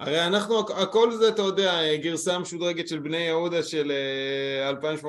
הרי 0.00 0.26
אנחנו, 0.26 0.58
הכל 0.60 1.12
זה, 1.12 1.28
אתה 1.28 1.42
יודע, 1.42 1.96
גרסה 1.96 2.38
משודרגת 2.38 2.88
של 2.88 2.98
בני 2.98 3.16
יהודה 3.16 3.62
של 3.62 3.92
אה, 3.92 4.70
2018-2019 4.70 5.04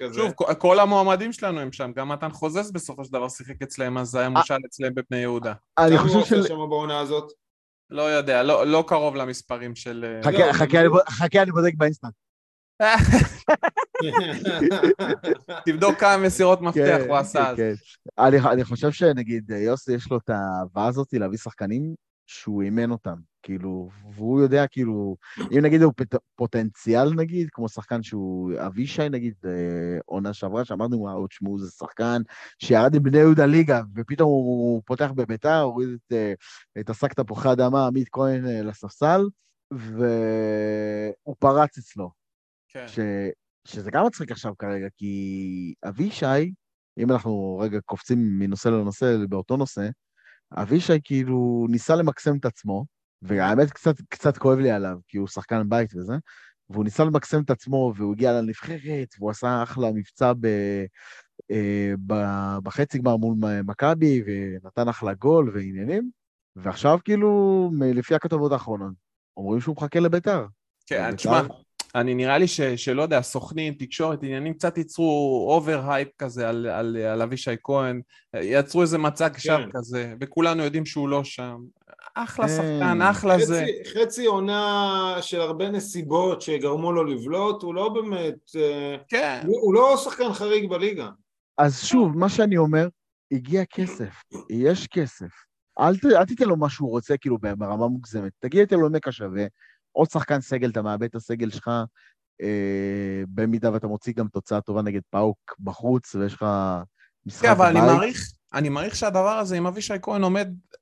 כזה. 0.00 0.14
שוב, 0.14 0.32
כל- 0.34 0.54
כל 0.58 0.80
המועמדים 0.80 1.32
שלנו 1.32 1.60
הם 1.60 1.72
שם, 1.72 1.92
גם 1.96 2.08
מתן 2.08 2.30
חוזז 2.30 2.72
בסופו 2.72 3.04
של 3.04 3.12
דבר 3.12 3.28
שיחק 3.28 3.62
אצלם, 3.62 3.98
אז 3.98 4.14
היה 4.14 4.28
מושל 4.28 4.54
אצלם 4.66 4.94
בבני 4.94 5.20
יהודה. 5.20 5.52
אני 5.78 5.90
כמה 5.98 6.00
הוא 6.00 6.08
חושב 6.08 6.18
עושה 6.18 6.36
של... 6.36 6.48
שם 6.48 6.54
בעונה 6.54 7.00
הזאת? 7.00 7.32
לא 7.90 8.02
יודע, 8.02 8.42
לא, 8.42 8.66
לא 8.66 8.84
קרוב 8.86 9.16
למספרים 9.16 9.74
של... 9.74 10.04
אה, 10.04 10.22
חכה, 10.22 10.46
לא, 10.46 10.52
חכה, 10.52 10.80
אני 10.80 10.88
חכה, 11.10 11.42
אני 11.42 11.50
בודק 11.50 11.72
באינסטנט. 11.76 12.12
תבדוק 15.66 15.98
כמה 15.98 16.16
מסירות 16.16 16.60
מפתח 16.60 16.98
כן, 16.98 17.08
הוא 17.08 17.16
עשה 17.16 17.50
אז. 17.50 17.56
כן, 17.56 17.72
כן. 18.16 18.22
אני, 18.24 18.36
אני 18.52 18.64
חושב 18.64 18.90
שנגיד 18.90 19.50
יוסי 19.50 19.92
יש 19.94 20.10
לו 20.10 20.16
את 20.16 20.30
האהבה 20.30 20.86
הזאת 20.86 21.08
להביא 21.12 21.38
שחקנים 21.38 21.94
שהוא 22.26 22.62
אימן 22.62 22.90
אותם. 22.90 23.14
כאילו, 23.44 23.90
והוא 24.14 24.40
יודע, 24.40 24.66
כאילו, 24.66 25.16
אם 25.52 25.58
נגיד 25.62 25.82
הוא 25.82 25.92
פט- 25.96 26.20
פוטנציאל, 26.36 27.14
נגיד, 27.14 27.48
כמו 27.52 27.68
שחקן 27.68 28.02
שהוא 28.02 28.52
אבישי, 28.66 29.08
נגיד, 29.08 29.34
אה, 29.44 29.98
עונה 30.04 30.32
שעברה, 30.32 30.64
שאמרנו, 30.64 30.96
וואו, 30.96 31.26
תשמעו, 31.26 31.58
זה 31.58 31.70
שחקן 31.70 32.22
שירד 32.58 32.94
עם 32.94 33.02
בני 33.02 33.18
יהודה 33.18 33.46
ליגה, 33.46 33.82
ופתאום 33.96 34.28
הוא 34.28 34.82
פותח 34.86 35.10
בביתר, 35.14 35.60
הוריד 35.60 35.88
את, 35.88 36.12
אה, 36.12 36.32
את 36.80 36.90
השק 36.90 37.12
תפוחי 37.12 37.52
אדמה, 37.52 37.86
עמית 37.86 38.08
כהן 38.12 38.46
אה, 38.46 38.62
לספסל, 38.62 39.20
והוא 39.70 41.36
פרץ 41.38 41.78
אצלו. 41.78 42.10
כן. 42.68 42.88
ש, 42.88 42.98
שזה 43.64 43.90
גם 43.90 44.06
מצחיק 44.06 44.30
עכשיו 44.30 44.52
כרגע, 44.58 44.86
כי 44.96 45.74
אבישי, 45.88 46.52
אם 46.98 47.12
אנחנו 47.12 47.58
רגע 47.62 47.78
קופצים 47.80 48.38
מנושא 48.38 48.68
לנושא 48.68 49.16
באותו 49.28 49.56
נושא, 49.56 49.88
אבישי 50.52 50.98
כאילו 51.04 51.66
ניסה 51.70 51.96
למקסם 51.96 52.36
את 52.36 52.44
עצמו, 52.44 52.84
והאמת 53.22 53.70
קצת, 53.70 53.94
קצת 54.08 54.38
כואב 54.38 54.58
לי 54.58 54.70
עליו, 54.70 54.96
כי 55.08 55.18
הוא 55.18 55.28
שחקן 55.28 55.68
בית 55.68 55.94
וזה, 55.94 56.14
והוא 56.70 56.84
ניסה 56.84 57.04
למקסם 57.04 57.42
את 57.42 57.50
עצמו, 57.50 57.92
והוא 57.96 58.12
הגיע 58.12 58.32
לנבחרת, 58.32 59.08
והוא 59.18 59.30
עשה 59.30 59.62
אחלה 59.62 59.92
מבצע 59.92 60.32
ב, 60.40 60.46
אה, 61.50 61.92
ב, 62.06 62.14
בחצי 62.62 62.98
גמר 62.98 63.16
מול 63.16 63.34
מכבי, 63.64 64.22
ונתן 64.26 64.88
אחלה 64.88 65.14
גול 65.14 65.50
ועניינים, 65.54 66.10
ועכשיו 66.56 66.98
כאילו, 67.04 67.70
מ- 67.72 67.82
לפי 67.82 68.14
הכתבות 68.14 68.52
האחרונות, 68.52 68.94
אומרים 69.36 69.60
שהוא 69.60 69.76
מחכה 69.78 70.00
לבית"ר. 70.00 70.46
כן, 70.86 71.04
בית"ר. 71.04 71.16
תשמע, 71.16 71.42
אני 71.94 72.14
נראה 72.14 72.38
לי 72.38 72.48
ש, 72.48 72.60
שלא 72.60 73.02
יודע, 73.02 73.22
סוכנים, 73.22 73.74
תקשורת, 73.74 74.22
עניינים, 74.22 74.54
קצת 74.54 74.78
ייצרו 74.78 75.46
over 75.50 75.90
hype 75.90 76.08
כזה 76.18 76.48
על, 76.48 76.66
על, 76.66 76.96
על 76.96 77.22
אבישי 77.22 77.54
כהן, 77.62 78.00
יצרו 78.34 78.82
איזה 78.82 78.98
מצג 78.98 79.30
שווא 79.38 79.66
כזה, 79.72 80.14
וכולנו 80.20 80.62
יודעים 80.62 80.86
שהוא 80.86 81.08
לא 81.08 81.24
שם. 81.24 81.56
אחלה 82.14 82.46
כן. 82.48 82.52
שחקן, 82.56 83.02
אחלה 83.02 83.38
זה. 83.38 83.64
חצי, 83.94 84.26
עונה 84.26 85.16
של 85.20 85.40
הרבה 85.40 85.70
נסיבות 85.70 86.42
שגרמו 86.42 86.92
לו 86.92 87.04
לבלוט, 87.04 87.62
הוא 87.62 87.74
לא 87.74 87.88
באמת... 87.88 88.34
אה, 88.56 88.96
כן, 89.08 89.40
הוא- 89.46 89.60
הוא 89.60 89.74
לא 89.74 89.96
שחקן 90.04 90.32
חריג 90.32 90.70
בליגה. 90.70 91.08
אז 91.58 91.84
שוב, 91.84 92.18
מה 92.18 92.28
שאני 92.28 92.56
אומר, 92.56 92.88
הגיע 93.32 93.64
כסף, 93.64 94.22
יש 94.50 94.86
כסף. 94.86 95.30
אל, 95.80 95.96
ת, 95.96 96.04
אל 96.04 96.24
תיתן 96.24 96.44
לו 96.44 96.56
מה 96.56 96.70
שהוא 96.70 96.90
רוצה, 96.90 97.16
כאילו, 97.16 97.38
ברמה 97.38 97.88
מוגזמת. 97.88 98.32
תגיד 98.38 98.60
את 98.60 98.72
אלוהים 98.72 98.94
השווה, 99.06 99.44
עוד 99.92 100.10
שחקן 100.10 100.40
סגל, 100.40 100.70
אתה 100.70 100.82
מאבד 100.82 101.02
את 101.04 101.14
הסגל 101.14 101.50
שלך, 101.50 101.70
אה, 102.42 103.22
במידה 103.28 103.72
ואתה 103.72 103.86
מוציא 103.86 104.12
גם 104.16 104.28
תוצאה 104.28 104.60
טובה 104.60 104.82
נגד 104.82 105.00
פאוק 105.10 105.38
בחוץ, 105.60 106.14
ויש 106.14 106.34
לך 106.34 106.46
משחק 107.26 107.42
כן, 107.42 107.50
אבל 107.50 107.66
אני 107.66 107.80
בבית. 107.80 107.92
מעריך, 107.92 108.32
אני 108.54 108.68
מעריך 108.68 108.96
שהדבר 108.96 109.38
הזה, 109.38 109.58
אם 109.58 109.66
אבישי 109.66 109.94
כהן 110.02 110.22
עומד, 110.22 110.48
אה, 110.48 110.78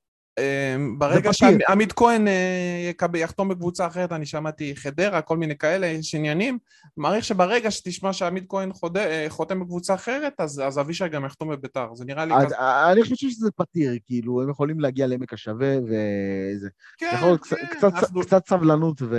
ברגע 0.97 1.31
פתיר. 1.31 1.57
שעמית 1.67 1.93
כהן 1.93 2.27
אה, 2.27 2.91
יחתום 3.13 3.49
בקבוצה 3.49 3.87
אחרת, 3.87 4.11
אני 4.11 4.25
שמעתי 4.25 4.75
חדרה, 4.75 5.21
כל 5.21 5.37
מיני 5.37 5.57
כאלה, 5.57 5.87
יש 5.87 6.15
עניינים, 6.15 6.57
מעריך 6.97 7.25
שברגע 7.25 7.71
שתשמע 7.71 8.13
שעמית 8.13 8.45
כהן 8.49 8.71
אה, 8.95 9.25
חותם 9.29 9.59
בקבוצה 9.59 9.93
אחרת, 9.93 10.41
אז 10.41 10.79
אבישי 10.79 11.07
גם 11.07 11.25
יחתום 11.25 11.49
בביתר, 11.49 11.95
זה 11.95 12.05
נראה 12.05 12.25
לי 12.25 12.33
כזה. 12.45 12.55
אני 12.91 13.03
חושב 13.03 13.15
שזה 13.15 13.51
פתיר, 13.55 13.93
כאילו, 14.05 14.41
הם 14.41 14.49
יכולים 14.49 14.79
להגיע 14.79 15.07
לעמק 15.07 15.33
השווה, 15.33 15.75
וזה... 15.83 16.69
כן, 16.97 17.11
כן, 17.49 18.21
קצת- 18.21 18.47
סבלנות 18.47 19.01
ו... 19.01 19.17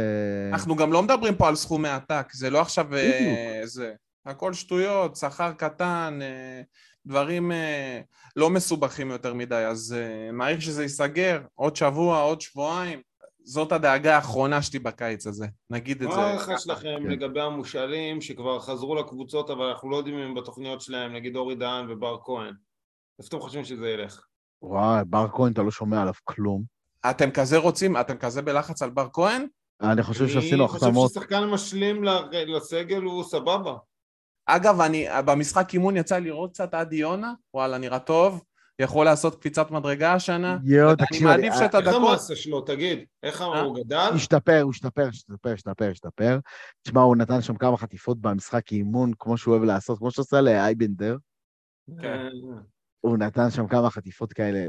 אנחנו 0.53 0.77
גם 0.77 0.93
לא 0.93 1.03
מדברים 1.03 1.35
פה 1.35 1.49
על 1.49 1.57
סכומי 1.57 1.89
עתק, 1.89 2.27
זה 2.33 2.51
לא 2.51 2.61
עכשיו 2.61 2.95
אה. 2.95 3.61
זה. 3.65 3.93
הכל 4.27 4.53
שטויות, 4.53 5.17
שכר 5.17 5.53
קטן, 5.53 6.19
דברים 7.07 7.53
אה, 7.53 8.01
לא 8.37 8.51
מסובכים 8.51 9.11
יותר 9.11 9.35
מדי, 9.35 9.55
אז 9.55 9.97
אה, 9.99 10.33
מעריך 10.33 10.63
שזה 10.63 10.83
ייסגר 10.83 11.41
עוד 11.55 11.77
שבוע, 11.77 12.21
עוד 12.21 12.41
שבועיים. 12.41 13.01
זאת 13.47 13.73
הדאגה 13.73 14.17
האחרונה 14.17 14.63
שלי 14.63 14.79
בקיץ 14.79 15.27
הזה, 15.27 15.47
נגיד 15.71 16.03
את 16.03 16.09
מה 16.09 16.15
זה. 16.15 16.21
ההערכה 16.21 16.59
שלכם 16.59 16.97
כן. 17.03 17.11
לגבי 17.11 17.41
המושאלים 17.41 18.21
שכבר 18.21 18.61
חזרו 18.61 18.95
לקבוצות 18.95 19.51
אבל 19.51 19.65
אנחנו 19.65 19.91
לא 19.91 19.97
יודעים 19.97 20.19
אם 20.19 20.23
הם 20.23 20.35
בתוכניות 20.35 20.81
שלהם, 20.81 21.13
נגיד 21.13 21.37
אורי 21.37 21.55
דהן 21.55 21.91
ובר 21.91 22.17
כהן? 22.25 22.55
איפה 23.19 23.29
אתם 23.29 23.41
חושבים 23.41 23.65
שזה 23.65 23.89
ילך? 23.89 24.25
וואי, 24.63 25.05
בר 25.07 25.27
כהן, 25.33 25.53
אתה 25.53 25.63
לא 25.63 25.71
שומע 25.71 26.01
עליו 26.03 26.15
כלום. 26.25 26.63
אתם 27.11 27.31
כזה 27.31 27.59
רוצים, 27.59 27.97
אתם 27.97 28.17
כזה 28.17 28.43
בלחץ 28.43 28.83
על 28.83 28.91
בר 28.91 29.09
כהן? 29.13 29.47
אני 29.81 30.03
חושב 30.03 30.29
שעשינו 30.29 30.65
אני 30.65 30.69
חושב 30.69 30.85
החתמות. 30.87 31.11
ששחקן 31.11 31.45
משלים 31.45 32.05
ל- 32.05 32.55
לסגל 32.57 33.03
הוא 33.03 33.25
סבבה. 33.25 33.75
אגב, 34.47 34.81
אני, 34.81 35.07
במשחק 35.27 35.75
אימון 35.75 35.97
יצא 35.97 36.19
לי 36.19 36.29
לראות 36.29 36.51
קצת 36.53 36.75
עדי 36.75 36.97
יונה, 36.97 37.33
וואלה, 37.55 37.79
נראה 37.79 37.99
טוב. 37.99 38.43
יכול 38.79 39.05
לעשות 39.05 39.35
קפיצת 39.41 39.71
מדרגה 39.71 40.13
השנה. 40.13 40.59
יואו, 40.65 40.89
אני 40.89 40.97
תקשיב, 40.97 41.25
מעדיף 41.25 41.53
אני- 41.53 41.59
שאת 41.59 41.75
איך 41.75 41.87
הדקות... 41.87 41.95
המאסה 42.09 42.37
שלו, 42.37 42.61
תגיד? 42.61 42.99
איך 43.23 43.43
אה? 43.43 43.61
הוא 43.61 43.77
גדל? 43.77 44.11
השתפר, 44.15 44.61
הוא 44.63 44.71
השתפר, 44.71 45.09
השתפר, 45.09 45.53
השתפר, 45.53 45.91
השתפר. 45.91 46.39
תשמע, 46.83 47.01
הוא 47.01 47.17
נתן 47.17 47.43
שם 47.43 47.57
כמה 47.57 47.77
חטיפות 47.77 48.21
במשחק 48.21 48.73
אימון, 48.73 49.13
כמו 49.19 49.39
שהוא 49.39 49.53
אוהב 49.55 49.65
לעשות, 49.65 49.99
כמו 49.99 50.11
שעושה 50.11 50.41
לאייבנדר. 50.41 51.17
כן. 52.01 52.05
אה, 52.05 52.29
הוא 53.01 53.19
נתן 53.19 53.51
שם 53.51 53.67
כמה 53.69 53.91
חטיפות 53.91 54.33
כאלה, 54.33 54.67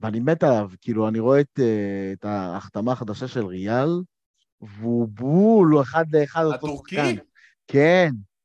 ואני 0.00 0.20
מת 0.20 0.42
עליו, 0.42 0.68
כאילו, 0.80 1.08
אני 1.08 1.18
רואה 1.18 1.40
את, 1.40 1.58
אה, 1.58 2.12
את 2.12 2.24
ההחתמה 2.24 2.92
החדשה 2.92 3.28
של 3.28 3.46
ריאל, 3.46 3.88
והוא 4.60 5.08
בול, 5.08 5.68
הוא 5.72 5.82
אחד 5.82 6.04
לאחד 6.12 6.44
אותו 6.44 6.54
הטורקי? 6.54 6.96
שחקן. 6.96 7.16
כן, 7.66 8.10
אה, 8.14 8.35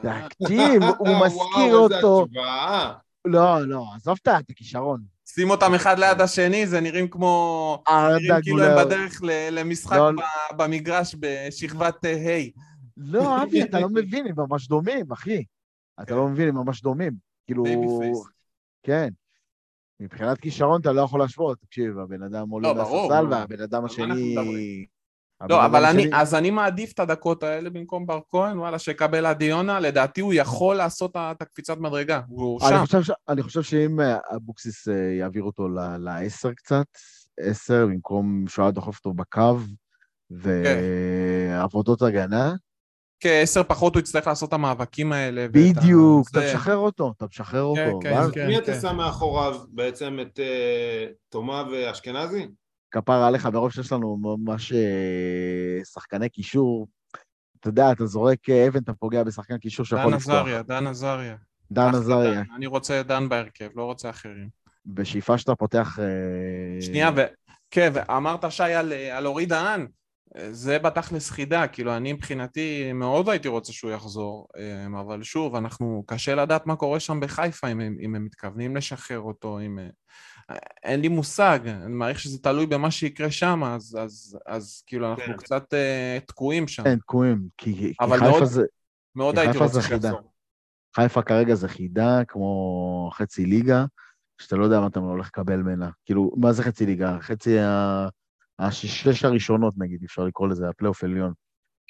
תקשיב, 0.00 0.82
הוא 0.98 1.08
וואו, 1.08 1.24
מזכיר 1.26 1.64
איזה 1.64 1.76
אותו. 1.76 2.26
השוואה. 2.30 2.92
לא, 3.24 3.66
לא, 3.66 3.84
עזוב 3.94 4.18
את 4.22 4.50
הכישרון. 4.50 5.00
שים 5.26 5.50
אותם 5.50 5.74
אחד 5.74 5.98
ליד 5.98 6.20
השני, 6.20 6.66
זה 6.66 6.80
נראים 6.80 7.08
כמו... 7.08 7.82
ארדה 7.88 8.16
נראים 8.18 8.42
כאילו 8.42 8.62
הם. 8.62 8.86
בדרך 8.86 9.20
למשחק 9.50 9.96
לא, 9.96 10.10
ב- 10.12 10.56
במגרש 10.62 11.16
בשכבת 11.20 12.04
אה, 12.04 12.12
ה'. 12.12 12.50
לא, 12.96 13.42
אבי, 13.42 13.62
אתה 13.62 13.80
לא 13.80 13.88
מבין, 13.88 14.26
הם 14.26 14.34
ממש 14.36 14.68
דומים, 14.68 15.12
אחי. 15.12 15.44
אתה 16.02 16.14
לא 16.14 16.28
מבין, 16.28 16.48
הם 16.48 16.54
ממש 16.54 16.82
דומים. 16.82 17.12
כאילו. 17.46 17.64
כן. 18.82 19.08
מבחינת 20.00 20.40
כישרון 20.40 20.80
אתה 20.80 20.92
לא 20.92 21.02
יכול 21.02 21.20
להשוות. 21.20 21.58
תקשיב, 21.60 21.98
הבן 21.98 22.22
אדם 22.22 22.50
עולה 22.50 22.68
לא, 22.68 22.74
מהספסל, 22.74 22.96
ברור. 22.96 23.30
והבן 23.30 23.60
אדם 23.62 23.84
השני... 23.84 24.36
לא, 25.48 25.66
אבל 25.66 25.84
אני, 25.84 26.02
השני- 26.02 26.16
אז 26.20 26.34
אני 26.34 26.50
מעדיף 26.50 26.92
את 26.92 27.00
הדקות 27.00 27.42
האלה 27.42 27.70
במקום 27.70 28.06
בר 28.06 28.20
כהן, 28.30 28.58
וואלה, 28.58 28.78
שיקבל 28.78 29.26
עדי 29.26 29.44
יונה, 29.44 29.80
לדעתי 29.80 30.20
הוא 30.20 30.34
יכול 30.34 30.76
לעשות 30.76 31.10
את 31.16 31.42
הקפיצת 31.42 31.78
מדרגה, 31.78 32.20
הוא 32.28 32.60
אני 32.62 32.70
שם. 32.70 32.84
חושב, 32.84 33.02
ש... 33.02 33.10
אני 33.28 33.42
חושב 33.42 33.62
שאם 33.62 34.00
אה, 34.00 34.18
אבוקסיס 34.36 34.88
אה, 34.88 34.94
יעביר 35.18 35.42
אותו 35.42 35.68
ל- 35.68 35.96
לעשר 35.96 36.52
קצת, 36.52 36.86
עשר, 37.40 37.86
במקום 37.86 38.44
שהוא 38.48 38.62
היה 38.62 38.72
דוחף 38.72 38.96
אותו 38.98 39.12
בקו, 39.12 39.56
ועבודות 40.30 42.02
הגנה, 42.02 42.54
כעשר 43.20 43.62
פחות 43.62 43.94
הוא 43.94 44.00
יצטרך 44.00 44.26
לעשות 44.26 44.48
את 44.48 44.54
המאבקים 44.54 45.12
האלה. 45.12 45.46
בדיוק, 45.52 46.30
אתה 46.30 46.40
זה- 46.40 46.46
משחרר 46.54 46.76
אותו, 46.76 47.12
אתה 47.16 47.26
משחרר 47.26 47.72
כן, 47.74 47.88
אותו. 47.90 48.00
כן, 48.02 48.12
ואז 48.14 48.30
כן. 48.30 48.46
מי 48.46 48.58
אתה 48.58 48.80
שם 48.80 48.96
מאחוריו 48.96 49.54
בעצם 49.68 50.18
את 50.22 50.40
אה, 50.40 51.06
תומה 51.28 51.64
ואשכנזי? 51.72 52.48
כפרה 52.92 53.26
עליך, 53.26 53.46
מרוב 53.46 53.72
שיש 53.72 53.92
לנו 53.92 54.16
ממש 54.16 54.72
אה, 54.72 55.84
שחקני 55.84 56.28
קישור, 56.28 56.88
אתה 57.60 57.68
יודע, 57.68 57.92
אתה 57.92 58.06
זורק 58.06 58.50
אה, 58.50 58.68
אבן, 58.68 58.80
אתה 58.82 58.92
פוגע 58.92 59.22
בשחקן 59.24 59.58
קישור 59.58 59.86
שיכול 59.86 60.10
דן 60.10 60.16
לפתוח. 60.16 60.34
עזריה, 60.34 60.62
דן 60.62 60.86
עזריה. 60.86 61.36
דן 61.70 61.94
עזריה. 61.94 62.34
דן. 62.34 62.54
אני 62.56 62.66
רוצה 62.66 63.02
דן 63.02 63.28
בהרכב, 63.28 63.68
לא 63.74 63.84
רוצה 63.84 64.10
אחרים. 64.10 64.48
בשאיפה 64.86 65.38
שאתה 65.38 65.54
פותח... 65.54 65.98
אה, 65.98 66.82
שנייה, 66.82 67.10
ו... 67.16 67.20
כן, 67.70 67.90
ואמרת 67.92 68.52
שי 68.52 68.62
על, 68.62 68.92
על 68.92 69.26
אורי 69.26 69.46
דהן, 69.46 69.86
זה 70.50 70.78
בתכלס 70.78 71.30
חידה, 71.30 71.66
כאילו 71.68 71.96
אני 71.96 72.12
מבחינתי 72.12 72.92
מאוד 72.92 73.28
הייתי 73.28 73.48
רוצה 73.48 73.72
שהוא 73.72 73.90
יחזור, 73.90 74.48
אבל 75.00 75.22
שוב, 75.22 75.54
אנחנו, 75.54 76.04
קשה 76.06 76.34
לדעת 76.34 76.66
מה 76.66 76.76
קורה 76.76 77.00
שם 77.00 77.20
בחיפה, 77.20 77.68
אם 77.68 77.80
אם 77.80 78.14
הם 78.14 78.24
מתכוונים 78.24 78.76
לשחרר 78.76 79.20
אותו, 79.20 79.60
אם... 79.60 79.78
אין 80.84 81.00
לי 81.00 81.08
מושג, 81.08 81.58
אני 81.66 81.92
מעריך 81.92 82.18
שזה 82.18 82.38
תלוי 82.38 82.66
במה 82.66 82.90
שיקרה 82.90 83.30
שם, 83.30 83.64
אז, 83.64 83.98
אז, 84.00 84.38
אז 84.46 84.82
כאילו 84.86 85.10
אנחנו 85.10 85.24
כן. 85.24 85.36
קצת 85.36 85.74
אה, 85.74 86.18
תקועים 86.26 86.68
שם. 86.68 86.84
כן, 86.84 86.98
תקועים, 86.98 87.48
כי, 87.58 87.74
כי 87.74 87.92
אבל 88.00 88.18
חיפה 88.18 88.30
מאוד- 88.30 88.44
זה... 88.44 88.62
מאוד 89.14 89.34
כי 89.34 89.40
הייתי 89.40 89.52
חיפה 89.52 89.64
רוצה. 89.64 89.82
שיחזור. 89.82 90.20
חיפה 90.96 91.22
כרגע 91.22 91.54
זה 91.54 91.68
חידה, 91.68 92.24
כמו 92.28 93.10
חצי 93.14 93.46
ליגה, 93.46 93.84
שאתה 94.40 94.56
לא 94.56 94.64
יודע 94.64 94.80
מה 94.80 94.86
אתה 94.86 95.00
הולך 95.00 95.26
לקבל 95.26 95.56
ממנה. 95.56 95.90
כאילו, 96.04 96.32
מה 96.36 96.52
זה 96.52 96.62
חצי 96.62 96.86
ליגה? 96.86 97.16
חצי 97.20 97.58
ה... 97.58 98.08
השש 98.58 99.24
הראשונות, 99.24 99.74
נגיד, 99.78 100.04
אפשר 100.04 100.24
לקרוא 100.24 100.48
לזה, 100.48 100.68
הפלייאוף 100.68 101.04
עליון. 101.04 101.32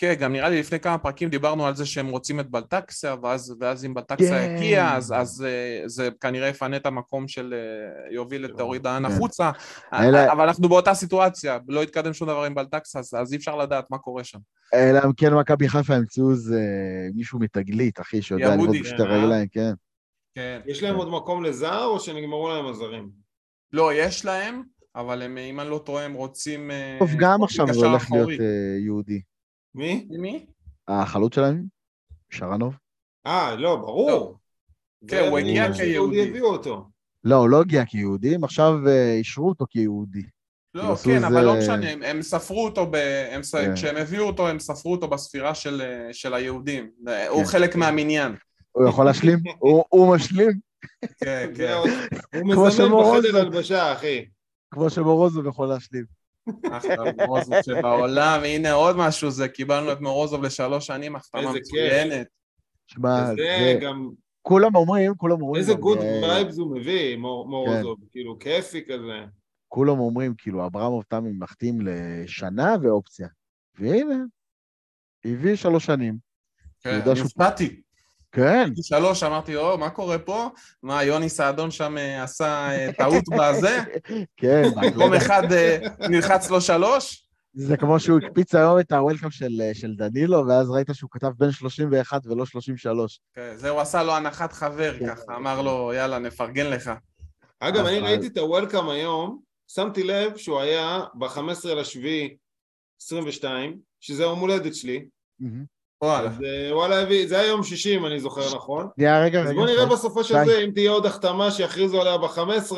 כן, 0.02 0.14
גם 0.14 0.32
נראה 0.32 0.48
לי 0.48 0.60
לפני 0.60 0.80
כמה 0.80 0.98
פרקים 0.98 1.28
דיברנו 1.28 1.66
על 1.66 1.76
זה 1.76 1.86
שהם 1.86 2.08
רוצים 2.08 2.40
את 2.40 2.50
בלטקסה, 2.50 3.14
ואז, 3.22 3.56
ואז 3.60 3.84
אם 3.84 3.94
בלטקסה 3.94 4.28
כן. 4.28 4.54
יגיע, 4.56 4.94
אז, 4.96 5.12
אז 5.16 5.44
אה, 5.48 5.82
זה 5.88 6.08
כנראה 6.20 6.48
יפנה 6.48 6.76
את 6.76 6.86
המקום 6.86 7.28
של... 7.28 7.54
אה, 7.54 8.14
יוביל 8.14 8.44
את 8.44 8.60
אורי 8.60 8.78
דהן 8.78 9.08
כן. 9.08 9.12
החוצה. 9.14 9.50
אלה- 9.92 10.32
אבל 10.32 10.46
אנחנו 10.46 10.68
באותה 10.68 10.94
סיטואציה, 10.94 11.58
לא 11.68 11.82
התקדם 11.82 12.12
שום 12.12 12.28
דבר 12.28 12.44
עם 12.44 12.54
בלטקסה, 12.54 12.98
אז, 12.98 13.14
אז 13.14 13.32
אי 13.32 13.38
אפשר 13.38 13.56
לדעת 13.56 13.90
מה 13.90 13.98
קורה 13.98 14.24
שם. 14.24 14.38
אלא 14.74 15.00
אם 15.06 15.12
כן 15.12 15.34
מכבי 15.34 15.68
חיפה 15.68 15.94
ימצאו 15.94 16.30
איזה 16.30 16.60
מישהו 17.14 17.38
מתגלית, 17.38 18.00
אחי, 18.00 18.22
שיודע 18.22 18.56
לראות 18.56 18.70
בשתי 18.80 18.96
כן, 18.96 19.02
אה? 19.02 19.16
רגליים, 19.18 19.48
כן. 19.48 19.72
כן. 20.34 20.60
יש 20.66 20.82
להם 20.82 20.92
כן. 20.92 20.98
עוד 20.98 21.08
מקום 21.10 21.44
לזר 21.44 21.84
או 21.84 22.00
שנגמרו 22.00 22.48
להם 22.48 22.66
הזרים? 22.66 23.08
לא, 23.72 23.94
יש 23.94 24.24
להם, 24.24 24.62
אבל 24.96 25.22
הם, 25.22 25.38
אם 25.38 25.60
אני 25.60 25.70
לא 25.70 25.82
טועה, 25.86 26.04
הם 26.04 26.12
רוצים... 26.12 26.70
אה, 26.70 26.96
טוב, 26.98 27.10
גם 27.18 27.42
עכשיו 27.42 27.66
זה 27.72 27.86
הולך 27.86 28.12
להיות. 28.12 28.30
אה, 28.30 28.76
יהודי. 28.84 29.22
מי? 29.74 30.06
מי? 30.10 30.46
החלוץ 30.88 31.34
שלהם? 31.34 31.64
שרנוב? 32.30 32.74
אה, 33.26 33.54
לא, 33.54 33.76
ברור. 33.76 34.10
לא. 34.10 34.34
כן, 35.08 35.28
הוא 35.30 35.38
הגיע 35.38 35.72
כיהודי. 35.74 36.28
הביאו 36.28 36.46
אותו. 36.46 36.84
לא, 37.24 37.36
הוא 37.36 37.48
לא 37.48 37.60
הגיע 37.60 37.84
כיהודי, 37.84 38.34
הם 38.34 38.44
עכשיו 38.44 38.88
אה, 38.88 39.12
אישרו 39.14 39.48
אותו 39.48 39.64
כיהודי. 39.70 40.22
לא, 40.74 40.94
כן, 41.04 41.24
אבל 41.24 41.44
לא 41.44 41.54
משנה, 41.58 41.90
הם, 41.90 42.02
הם 42.02 42.22
ספרו 42.22 42.64
אותו, 42.64 42.86
ב, 42.90 42.94
הם, 43.30 43.42
ס- 43.42 43.54
כן. 43.54 43.74
כשהם 43.74 43.96
הביאו 43.96 44.24
אותו, 44.26 44.48
הם 44.48 44.58
ספרו 44.58 44.92
אותו 44.92 45.08
בספירה 45.08 45.54
של, 45.54 45.80
אה, 45.82 46.08
של 46.14 46.34
היהודים. 46.34 46.90
הוא 47.28 47.38
כן. 47.40 47.44
חלק 47.48 47.76
מהמניין. 47.76 48.32
הוא 48.72 48.88
יכול 48.88 49.04
להשלים? 49.06 49.38
הוא- 49.58 49.84
הוא 49.88 50.14
משלים? 50.16 50.50
כן, 51.24 51.50
כן. 51.56 51.74
הוא 52.34 52.48
מזמן. 52.48 52.88
בחדר 52.88 53.38
הלבשה, 53.40 53.92
אחי. 53.92 54.24
כמו 54.74 54.90
שמורוזוב 54.90 55.46
יכול 55.46 55.68
להשלים. 55.68 56.04
אחלה 56.72 56.96
מורוזוב 57.26 57.54
שבעולם, 57.62 58.40
הנה 58.44 58.72
עוד 58.72 58.96
משהו 58.96 59.30
זה, 59.30 59.48
קיבלנו 59.48 59.92
את 59.92 60.00
מורוזוב 60.00 60.42
לשלוש 60.42 60.86
שנים, 60.86 61.16
החתמה 61.16 61.40
איזה 61.40 61.52
כיף. 61.52 61.66
מצוינת. 61.68 62.26
זה... 63.36 63.78
גם, 63.82 64.08
כולם 64.42 64.76
אומרים, 64.76 65.14
כולם 65.16 65.42
אומרים... 65.42 65.60
איזה 65.60 65.74
good 65.74 65.98
אה, 65.98 66.20
vibes 66.22 66.58
הוא 66.58 66.76
מביא, 66.76 67.16
מור- 67.16 67.48
מורוזוב. 67.48 67.98
כן. 68.00 68.06
כאילו, 68.10 68.38
כיפי 68.38 68.84
כזה. 68.84 69.24
כולם 69.68 69.98
אומרים, 69.98 70.34
כאילו, 70.38 70.66
אברמוב 70.66 71.04
תמיד 71.08 71.30
מחתים 71.32 71.78
לשנה 71.80 72.74
ואופציה. 72.82 73.28
והנה, 73.78 74.16
הביא 75.24 75.56
שלוש 75.56 75.86
שנים. 75.86 76.16
כן, 76.80 77.00
אני 77.10 77.20
הופתעתי. 77.20 77.80
כן, 78.32 78.62
הייתי 78.64 78.82
שלוש, 78.82 79.22
אמרתי, 79.22 79.56
או, 79.56 79.78
מה 79.78 79.90
קורה 79.90 80.18
פה? 80.18 80.48
מה, 80.82 81.04
יוני 81.04 81.28
סעדון 81.28 81.70
שם 81.70 81.98
אה, 81.98 82.22
עשה 82.22 82.46
אה, 82.70 82.92
טעות 82.98 83.24
בזה? 83.38 83.78
כן. 84.40 84.62
מקום 84.76 85.14
אחד 85.14 85.52
אה, 85.52 85.78
נלחץ 86.08 86.50
לו 86.50 86.60
שלוש? 86.60 87.28
זה 87.54 87.76
כמו 87.76 88.00
שהוא 88.00 88.18
הקפיץ 88.24 88.54
היום 88.54 88.80
את 88.80 88.92
ה 88.92 88.97
welcome 88.97 89.30
של, 89.30 89.62
של 89.72 89.94
דנילו, 89.96 90.46
ואז 90.48 90.70
ראית 90.70 90.86
שהוא 90.92 91.10
כתב 91.12 91.30
בין 91.38 91.50
31 91.50 92.26
ולא 92.26 92.46
33. 92.46 93.20
כן, 93.34 93.52
זה 93.56 93.70
הוא 93.70 93.80
עשה 93.80 94.02
לו 94.02 94.12
הנחת 94.16 94.52
חבר 94.52 94.98
כן. 94.98 95.14
ככה, 95.14 95.36
אמר 95.36 95.62
לו, 95.62 95.92
יאללה, 95.94 96.18
נפרגן 96.18 96.66
לך. 96.66 96.90
אגב, 97.60 97.86
אני 97.86 97.98
אבל- 97.98 98.06
ראיתי 98.06 98.26
את 98.26 98.36
הוולקאם 98.38 98.88
היום, 98.88 99.38
שמתי 99.68 100.02
לב 100.02 100.36
שהוא 100.36 100.60
היה 100.60 101.00
ב-15 101.14 101.40
לשביעי 101.68 102.36
22, 103.02 103.78
שזה 104.00 104.22
יום 104.22 104.38
הולדת 104.38 104.74
שלי, 104.74 105.04
וואלה. 106.02 106.28
אז 106.30 106.42
אה, 106.42 106.76
וואלה, 106.76 107.00
הביא- 107.02 107.26
זה 107.28 107.38
היה 107.38 107.48
יום 107.48 107.62
שישי 107.62 107.96
אם 107.96 108.06
אני 108.06 108.20
זוכר 108.20 108.54
נכון. 108.56 108.88
שנייה, 108.96 109.22
רגע, 109.24 109.40
אז 109.40 109.46
רגע. 109.48 109.56
בוא 109.58 109.66
נראה. 109.66 109.86
בסופו 109.86 110.24
של. 110.24 110.34
זה, 110.44 110.58
אם 110.58 110.70
תהיה 110.74 110.90
עוד 110.90 111.06
החתמה 111.06 111.50
שיכריזו 111.50 112.00
עליה 112.00 112.18
ב-15, 112.18 112.76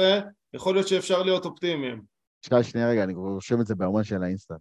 יכול 0.55 0.75
להיות 0.75 0.89
שאפשר 0.89 1.23
להיות 1.23 1.45
אופטימיים. 1.45 2.01
שי, 2.47 2.63
שנייה, 2.63 2.89
רגע, 2.89 3.03
אני 3.05 3.15
רושם 3.15 3.61
את 3.61 3.67
זה 3.67 3.75
באומן 3.75 4.05
של 4.05 4.23
האינסטנט. 4.23 4.59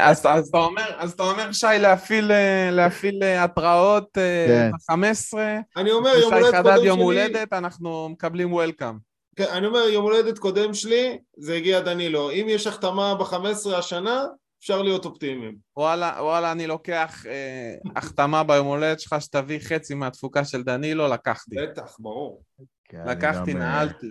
אז, 0.00 0.26
אז, 0.26 0.48
אתה 0.48 0.58
אומר, 0.58 0.82
אז 0.96 1.12
אתה 1.12 1.22
אומר, 1.22 1.52
שי, 1.52 1.66
להפעיל, 1.80 2.32
אה, 2.32 2.68
להפעיל 2.72 3.22
אה, 3.22 3.44
התראות 3.44 4.08
כן. 4.46 4.70
ב-15, 4.90 5.38
אני 5.76 5.90
אומר, 5.90 6.10
יום 6.16 6.34
הולדת 6.34 6.62
קודם 6.62 6.84
יום 6.84 6.96
שלי, 6.98 7.04
הולדת, 7.04 7.52
אנחנו 7.52 8.08
מקבלים 8.08 8.52
וולקאם. 8.52 8.94
כן, 9.36 9.46
אני 9.52 9.66
אומר, 9.66 9.78
יום 9.78 10.04
הולדת 10.04 10.38
קודם 10.38 10.74
שלי, 10.74 11.18
זה 11.36 11.54
הגיע 11.54 11.80
דנילו. 11.80 12.30
אם 12.30 12.46
יש 12.48 12.66
החתמה 12.66 13.14
ב-15 13.14 13.36
השנה, 13.76 14.24
אפשר 14.64 14.82
להיות 14.82 15.04
אופטימיים. 15.04 15.56
וואלה, 15.76 16.16
וואלה, 16.20 16.52
אני 16.52 16.66
לוקח 16.66 17.26
אה, 17.26 17.74
החתמה 17.96 18.44
ביום 18.44 18.66
הולדת 18.66 19.00
שלך 19.00 19.16
שתביא 19.20 19.58
חצי 19.58 19.94
מהתפוקה 19.94 20.44
של 20.44 20.62
דנילו, 20.62 21.08
לקחתי. 21.08 21.56
בטח, 21.62 21.96
ברור. 21.98 22.42
כן, 22.84 23.04
לקחתי, 23.08 23.52
גם, 23.52 23.60
אה, 23.60 23.66
נעלתי. 23.66 24.06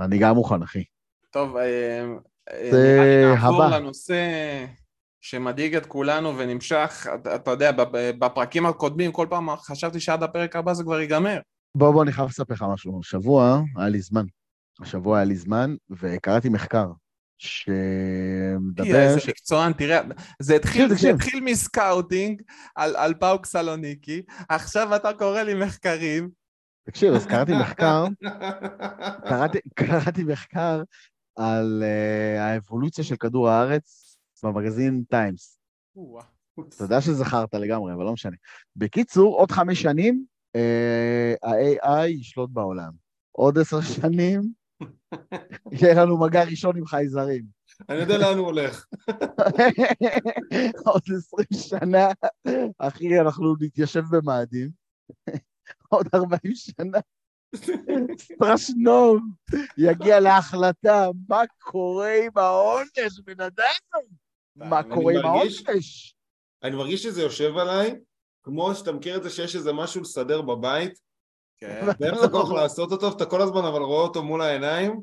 אני 0.00 0.18
גם 0.18 0.34
מוכן, 0.34 0.62
אחי. 0.62 0.84
טוב, 1.30 1.56
אה, 1.56 2.04
אה, 2.50 3.32
נעבור. 3.34 3.66
לנושא 3.66 4.14
שמדאיג 5.20 5.76
את 5.76 5.86
כולנו 5.86 6.38
ונמשך, 6.38 7.06
אתה- 7.14 7.34
אתה 7.34 7.50
יודע, 7.50 7.70
בפ- 7.70 8.16
בפרקים 8.18 8.66
הקודמים, 8.66 9.12
כל 9.12 9.26
פעם 9.30 9.48
חשבתי 9.56 10.00
שעד 10.00 10.22
הפרק 10.22 10.56
הבא 10.56 10.72
זה 10.74 10.82
כבר 10.84 11.00
ייגמר. 11.00 11.38
בוא, 11.76 11.90
בוא, 11.92 12.02
אני 12.02 12.12
חייב 12.12 12.28
לספר 12.28 12.54
לך 12.54 12.64
משהו. 12.72 13.00
השבוע 13.00 13.60
היה 13.76 13.88
לי 13.88 14.00
זמן. 14.00 14.24
השבוע 14.82 15.16
היה 15.16 15.24
לי 15.24 15.36
זמן, 15.36 15.74
וקראתי 15.90 16.48
מחקר 16.48 16.86
שמדבר... 17.40 18.84
איזה 18.84 19.20
מקצוען, 19.28 19.72
תראה, 19.72 20.00
זה 20.38 20.56
התחיל, 20.56 20.94
זה. 20.94 21.10
התחיל 21.10 21.40
מ 21.44 21.55
scouting 21.55 22.42
על, 22.74 22.96
על 22.96 23.14
פאוק 23.14 23.46
סלוניקי, 23.46 24.22
עכשיו 24.48 24.96
אתה 24.96 25.12
קורא 25.12 25.42
לי 25.42 25.54
מחקרים, 25.54 26.30
תקשיב, 26.86 27.14
אז 27.14 27.26
קראתי 27.26 27.52
מחקר, 27.60 28.04
קראתי, 29.28 29.58
קראתי 29.74 30.24
מחקר 30.24 30.82
על 31.36 31.82
uh, 31.82 32.40
האבולוציה 32.40 33.04
של 33.04 33.16
כדור 33.16 33.48
הארץ 33.48 34.16
במגזין 34.42 35.02
טיימס. 35.10 35.58
אתה 36.68 36.84
יודע 36.84 37.00
שזכרת 37.00 37.54
לגמרי, 37.54 37.92
אבל 37.94 38.04
לא 38.04 38.12
משנה. 38.12 38.36
בקיצור, 38.76 39.36
עוד 39.36 39.50
חמש 39.50 39.82
שנים 39.82 40.24
uh, 40.56 41.48
ה-AI 41.48 42.06
ישלוט 42.06 42.50
בעולם. 42.52 42.90
עוד 43.32 43.58
עשר 43.58 43.80
שנים 43.80 44.59
יהיה 45.72 45.94
לנו 45.94 46.20
מגע 46.20 46.44
ראשון 46.44 46.76
עם 46.76 46.86
חייזרים. 46.86 47.44
אני 47.88 47.98
יודע 47.98 48.18
לאן 48.18 48.38
הוא 48.38 48.46
הולך. 48.46 48.86
עוד 50.86 51.02
עשרים 51.16 51.46
שנה, 51.52 52.08
אחי, 52.78 53.20
אנחנו 53.20 53.54
נתיישב 53.60 54.02
במאדים. 54.10 54.70
עוד 55.88 56.06
ארבעים 56.14 56.54
שנה, 56.54 56.98
סטרשנוב 58.18 59.22
יגיע 59.78 60.20
להחלטה 60.20 61.06
מה 61.28 61.42
קורה 61.58 62.12
עם 62.24 62.32
העונש, 62.36 63.20
בן 63.24 63.40
אדם? 63.40 64.00
מה 64.56 64.82
קורה 64.82 65.12
עם 65.12 65.26
העונש? 65.26 66.14
אני 66.62 66.76
מרגיש 66.76 67.02
שזה 67.02 67.22
יושב 67.22 67.56
עליי, 67.56 67.94
כמו 68.42 68.74
שאתה 68.74 68.92
מכיר 68.92 69.16
את 69.16 69.22
זה 69.22 69.30
שיש 69.30 69.56
איזה 69.56 69.72
משהו 69.72 70.00
לסדר 70.00 70.42
בבית, 70.42 70.98
כן. 71.60 71.86
ואין 72.00 72.14
לך 72.14 72.30
כוח 72.30 72.50
לעשות 72.52 72.92
אותו, 72.92 73.06
ואתה 73.06 73.26
כל 73.26 73.42
הזמן 73.42 73.64
אבל 73.64 73.82
רואה 73.82 74.02
אותו 74.02 74.22
מול 74.22 74.42
העיניים, 74.42 75.00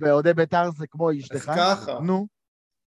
ואוהדי 0.00 0.34
בית"ר 0.34 0.70
זה 0.70 0.86
כמו 0.86 1.12
אשתך? 1.12 1.52
ככה. 1.56 1.98
נו. 2.00 2.26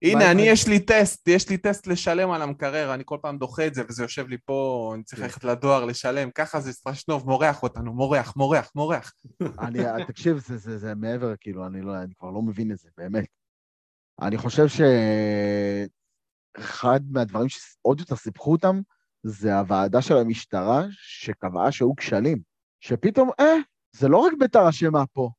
הנה, 0.02 0.32
אני, 0.32 0.42
יש 0.42 0.68
לי 0.68 0.80
טסט, 0.80 1.28
יש 1.28 1.50
לי 1.50 1.58
טסט 1.58 1.88
לשלם 1.88 2.32
על 2.32 2.42
המקרר, 2.42 2.94
אני 2.94 3.04
כל 3.06 3.18
פעם 3.22 3.38
דוחה 3.38 3.68
את 3.68 3.74
זה, 3.74 3.84
וזה 3.90 4.04
יושב 4.04 4.28
לי 4.28 4.38
פה, 4.46 4.92
אני 4.96 5.04
צריך 5.04 5.20
כן. 5.20 5.26
ללכת 5.26 5.44
לדואר 5.44 5.86
לשלם, 5.86 6.32
ככה 6.32 6.60
זה 6.60 6.74
סטרשנוב, 6.74 7.26
מורח 7.26 7.64
אותנו, 7.64 7.94
מורח, 7.94 8.34
מורח, 8.36 8.72
מורח. 8.76 9.14
אני, 9.60 9.80
תקשיב, 10.08 10.38
זה, 10.38 10.58
זה, 10.58 10.78
זה 10.78 10.96
מעבר, 10.96 11.34
כאילו, 11.40 11.66
אני, 11.68 11.82
לא, 11.82 11.98
אני 11.98 12.16
כבר 12.16 12.32
לא 12.32 12.42
מבין 12.42 12.72
את 12.72 12.78
זה, 12.78 12.90
באמת. 12.98 13.26
אני 14.22 14.38
חושב 14.38 14.66
שאחד 16.58 17.00
מהדברים 17.10 17.50
שעוד 17.50 18.00
יותר 18.00 18.16
סיפחו 18.16 18.52
אותם, 18.52 18.82
זה 19.24 19.58
הוועדה 19.60 20.02
של 20.02 20.18
המשטרה 20.18 20.84
שקבעה 20.92 21.72
שהיו 21.72 21.96
כשלים. 21.96 22.55
שפתאום, 22.86 23.30
אה, 23.40 23.54
זה 23.92 24.08
לא 24.08 24.18
רק 24.18 24.34
בית"ר 24.40 24.70
אשמה 24.70 25.06
פה. 25.14 25.30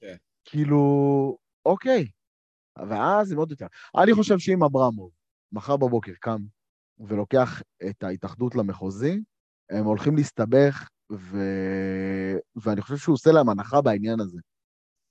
כן. 0.00 0.14
כאילו, 0.44 1.38
אוקיי. 1.66 2.06
ואז 2.88 3.28
זה 3.28 3.34
מאוד 3.36 3.50
יותר. 3.50 3.66
אני 4.02 4.14
חושב 4.14 4.38
שאם 4.38 4.64
אברמוב 4.64 5.10
מחר 5.52 5.76
בבוקר 5.76 6.12
קם 6.20 6.38
ולוקח 6.98 7.62
את 7.90 8.02
ההתאחדות 8.02 8.54
למחוזי, 8.54 9.20
הם 9.70 9.84
הולכים 9.84 10.16
להסתבך, 10.16 10.88
ו... 11.12 11.38
ואני 12.56 12.80
חושב 12.82 12.96
שהוא 12.96 13.12
עושה 13.14 13.32
להם 13.32 13.48
הנחה 13.48 13.80
בעניין 13.80 14.20
הזה. 14.20 14.38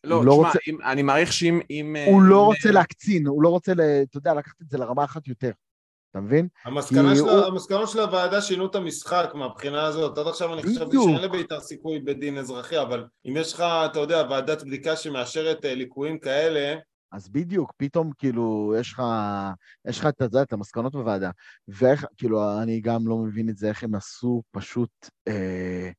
לא, 0.03 0.15
הוא 0.15 0.25
לא 0.25 0.31
תשמע, 0.31 0.47
רוצה- 0.47 0.59
אם- 0.67 0.81
אני 0.81 1.01
מעריך 1.01 1.33
שאם... 1.33 1.59
אם, 1.69 1.95
הוא 2.07 2.21
אם- 2.21 2.29
לא 2.29 2.45
רוצה 2.45 2.71
להקצין, 2.71 3.27
הוא 3.27 3.43
לא 3.43 3.49
רוצה. 3.49 3.71
אתה 4.03 4.17
יודע, 4.17 4.33
לקחת 4.33 4.61
את 4.61 4.69
זה 4.69 4.77
לרמה 4.77 5.03
אחת 5.03 5.27
יותר. 5.27 5.51
אתה 6.11 6.19
מבין? 6.19 6.47
המסקנה 6.65 7.15
של, 7.15 7.21
הוא- 7.21 7.45
המסקנות 7.45 7.89
של 7.89 7.99
הוועדה 7.99 8.41
שינו 8.41 8.65
את 8.65 8.75
המשחק 8.75 9.29
מהבחינה 9.35 9.85
הזאת. 9.85 10.17
עד 10.17 10.27
עכשיו 10.27 10.53
אני 10.53 10.63
חשבתי. 10.63 10.97
שאין 11.05 11.21
לבית"ר 11.21 11.59
סיכוי 11.59 11.99
בדין 11.99 12.37
אזרחי, 12.37 12.81
אבל 12.81 13.05
אם 13.25 13.37
יש 13.37 13.53
לך, 13.53 13.59
אתה 13.61 13.99
יודע, 13.99 14.23
ועדת 14.29 14.63
בדיקה 14.63 14.95
שמאשרת 14.95 15.65
אה, 15.65 15.75
ליקויים 15.75 16.19
כאלה, 16.19 16.75
אז 17.11 17.29
בדיוק, 17.29 17.73
פתאום 17.77 18.11
כאילו, 18.17 18.73
יש 18.79 18.93
לך, 18.93 19.01
יש 19.87 19.99
לך, 19.99 20.05
אתה 20.05 20.23
יודע, 20.23 20.41
את 20.41 20.53
המסקנות 20.53 20.91
בוועדה. 20.93 21.31
ואיך, 21.67 22.05
כאילו, 22.17 22.61
אני 22.61 22.79
גם 22.81 23.07
לא 23.07 23.17
מבין 23.17 23.49
את 23.49 23.57
זה, 23.57 23.67
איך 23.69 23.83
הם 23.83 23.95
עשו 23.95 24.43
פשוט, 24.51 24.89
אה, 25.27 25.89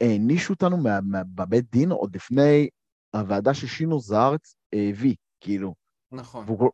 הענישו 0.00 0.52
אותנו 0.52 0.76
מה, 0.76 0.98
מה, 1.00 1.22
בבית 1.34 1.70
דין 1.70 1.90
עוד 1.90 2.16
לפני 2.16 2.68
הוועדה 3.16 3.54
ששינו 3.54 4.00
זרץ 4.00 4.54
הביא, 4.72 5.14
כאילו. 5.40 5.74
נכון. 6.12 6.44
והוא, 6.46 6.70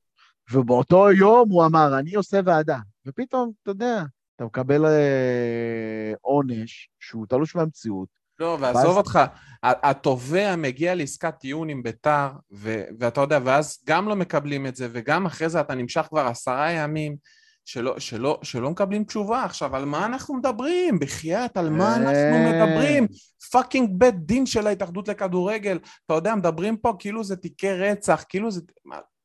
ובאותו 0.53 1.13
יום 1.13 1.51
הוא 1.51 1.65
אמר, 1.67 1.99
אני 1.99 2.15
עושה 2.15 2.41
ועדה. 2.45 2.79
ופתאום, 3.07 3.51
אתה 3.63 3.71
יודע, 3.71 4.03
אתה 4.37 4.45
מקבל 4.45 4.87
אה, 4.87 6.13
עונש 6.21 6.89
שהוא 7.01 7.27
תלוש 7.29 7.57
מהמציאות. 7.57 8.09
לא, 8.39 8.59
ועזוב 8.61 8.97
אותך, 8.97 9.17
ה- 9.63 9.91
התובע 9.91 10.57
מגיע 10.57 10.95
לעסקת 10.95 11.35
טיעון 11.41 11.69
עם 11.69 11.83
ביתר, 11.83 12.29
ו- 12.53 12.85
ואתה 12.99 13.21
יודע, 13.21 13.39
ואז 13.45 13.79
גם 13.87 14.09
לא 14.09 14.17
מקבלים 14.17 14.67
את 14.67 14.77
זה, 14.77 14.89
וגם 14.93 15.27
אחרי 15.27 15.49
זה 15.49 15.61
אתה 15.61 15.75
נמשך 15.75 16.07
כבר 16.11 16.27
עשרה 16.27 16.71
ימים, 16.71 17.17
שלא, 17.65 17.99
שלא, 17.99 18.39
שלא 18.43 18.71
מקבלים 18.71 19.05
תשובה. 19.05 19.45
עכשיו, 19.45 19.77
על 19.77 19.85
מה 19.85 20.07
אנחנו 20.07 20.35
מדברים? 20.35 20.99
בחייאת, 20.99 21.57
על 21.57 21.71
מה 21.71 21.89
אה. 21.89 21.97
אנחנו 21.97 22.51
מדברים? 22.51 23.07
פאקינג 23.53 23.91
בית 23.93 24.27
דין 24.27 24.47
של 24.47 24.67
ההתאחדות 24.67 25.09
לכדורגל. 25.09 25.79
אתה 26.07 26.15
יודע, 26.15 26.35
מדברים 26.35 26.77
פה 26.77 26.93
כאילו 26.99 27.25
זה 27.25 27.37
תיקי 27.37 27.73
רצח, 27.73 28.25
כאילו 28.29 28.51
זה... 28.51 28.61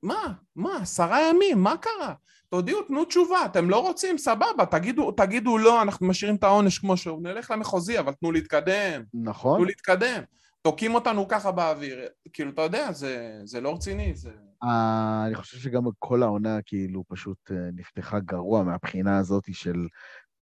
מה? 0.04 0.34
מה? 0.56 0.78
עשרה 0.82 1.30
ימים, 1.30 1.64
מה 1.64 1.78
קרה? 1.78 2.14
תודיעו, 2.50 2.82
תנו 2.82 3.06
תשובה, 3.06 3.46
אתם 3.46 3.70
לא 3.70 3.80
רוצים, 3.80 4.18
סבבה, 4.18 4.66
תגידו, 4.72 5.12
תגידו 5.12 5.58
לא, 5.58 5.82
אנחנו 5.82 6.08
משאירים 6.08 6.36
את 6.36 6.44
העונש 6.44 6.80
כמו 6.80 6.98
שהוא, 6.98 7.22
נלך 7.24 7.52
למחוזי, 7.52 8.00
אבל 8.00 8.14
תנו 8.14 8.32
להתקדם, 8.32 9.04
נכון? 9.14 9.58
תנו 9.58 9.66
להתקדם. 9.66 10.22
תוקעים 10.62 10.96
אותנו 10.96 11.28
ככה 11.28 11.52
באוויר, 11.52 12.00
כאילו, 12.34 12.52
אתה 12.52 12.62
יודע, 12.62 12.92
זה, 12.92 13.42
זה 13.44 13.62
לא 13.62 13.74
רציני, 13.74 14.16
זה... 14.16 14.30
אה, 14.64 15.24
אני 15.28 15.36
חושב 15.36 15.58
שגם 15.58 15.84
כל 16.00 16.24
העונה 16.24 16.60
כאילו 16.66 17.04
פשוט 17.08 17.38
אה, 17.52 17.58
נפתחה 17.76 18.20
גרוע 18.20 18.64
מהבחינה 18.64 19.18
הזאת 19.18 19.44
של 19.52 19.88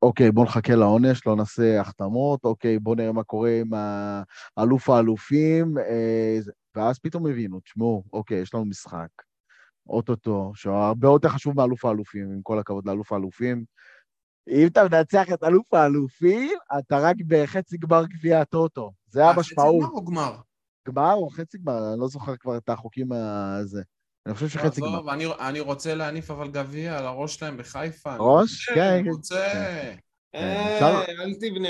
אוקיי, 0.03 0.31
בוא 0.33 0.45
נחכה 0.45 0.75
לעונש, 0.75 1.27
לא 1.27 1.37
נעשה 1.37 1.81
החתמות, 1.81 2.45
אוקיי, 2.45 2.79
בוא 2.79 2.97
נראה 2.97 3.13
מה 3.13 3.25
קורה 3.25 3.61
עם 3.61 3.71
האלוף 4.57 4.91
האלופים, 4.91 5.79
אה, 5.79 6.39
ואז 6.75 6.99
פתאום 6.99 7.27
הבינו, 7.27 7.61
תשמעו, 7.61 8.05
אוקיי, 8.13 8.39
יש 8.39 8.55
לנו 8.55 8.65
משחק, 8.65 9.09
אוטוטו, 9.89 10.53
שהוא 10.55 10.75
הרבה 10.75 11.09
יותר 11.09 11.29
חשוב 11.29 11.57
מאלוף 11.57 11.85
האלופים, 11.85 12.33
עם 12.33 12.43
כל 12.43 12.59
הכבוד 12.59 12.87
לאלוף 12.87 13.13
האלופים. 13.13 13.65
אם 14.49 14.67
אתה 14.67 14.83
מנצח 14.93 15.27
את 15.35 15.45
אלוף 15.45 15.75
האלופים, 15.75 16.51
אתה 16.79 16.99
רק 16.99 17.17
בחצי 17.27 17.77
גמר 17.79 18.05
גביע 18.07 18.41
הטוטו. 18.41 18.93
זה 19.07 19.25
אה, 19.25 19.31
חצי 19.33 19.39
המשמעות. 19.39 19.83
גמר 19.83 19.91
או 19.91 20.05
גמר? 20.05 20.37
גמר 20.89 21.13
או 21.15 21.29
חצי 21.31 21.59
גמר, 21.59 21.93
אני 21.93 22.01
לא 22.01 22.09
זוכר 22.09 22.37
כבר 22.37 22.57
את 22.57 22.69
החוקים 22.69 23.13
הזה. 23.13 23.83
אני 24.27 24.35
חושב 24.35 24.49
שחצי 24.49 24.81
גמר. 24.81 24.91
עזוב, 24.91 25.09
אני, 25.09 25.25
אני 25.41 25.61
רוצה 25.61 25.95
להניף 25.95 26.31
אבל 26.31 26.51
גביע 26.51 26.99
על 26.99 27.07
הראש 27.07 27.35
שלהם 27.35 27.57
בחיפה. 27.57 28.11
אני 28.11 28.19
ראש? 28.21 28.69
רוצה, 28.69 28.75
כן, 28.75 28.93
אני 28.93 29.03
כן. 29.05 29.11
רוצה. 29.11 29.53
אה, 30.35 30.75
אפשר- 30.75 31.13
אל 31.23 31.35
תבנה, 31.41 31.69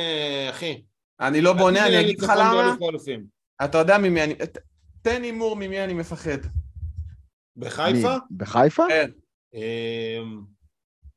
אחי. 0.50 0.82
אני 1.20 1.40
לא 1.40 1.52
בונה, 1.52 1.86
אני 1.86 2.00
אגיד 2.00 2.20
לך 2.20 2.32
למה. 2.38 2.74
אתה 3.64 3.78
יודע 3.78 3.98
ממי 3.98 4.24
אני... 4.24 4.34
תן 5.02 5.22
הימור 5.22 5.56
ממי 5.56 5.84
אני 5.84 5.92
מפחד. 5.94 6.38
בחיפה? 7.56 8.16
בחיפה? 8.30 8.84
כן. 8.88 9.10
אמ, 9.54 10.40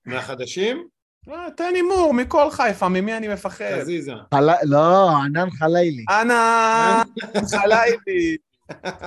מהחדשים? 0.06 0.88
אה, 1.30 1.52
תן 1.58 1.72
הימור 1.76 2.14
מכל 2.14 2.52
חיפה, 2.52 2.90
ממי 2.90 3.18
אני 3.18 3.28
מפחד. 3.28 3.66
חזיזה. 3.82 4.14
לא, 4.64 5.10
ענן 5.18 5.50
חלילי. 5.52 6.06
אנא, 6.22 7.04
חליילי. 7.52 8.38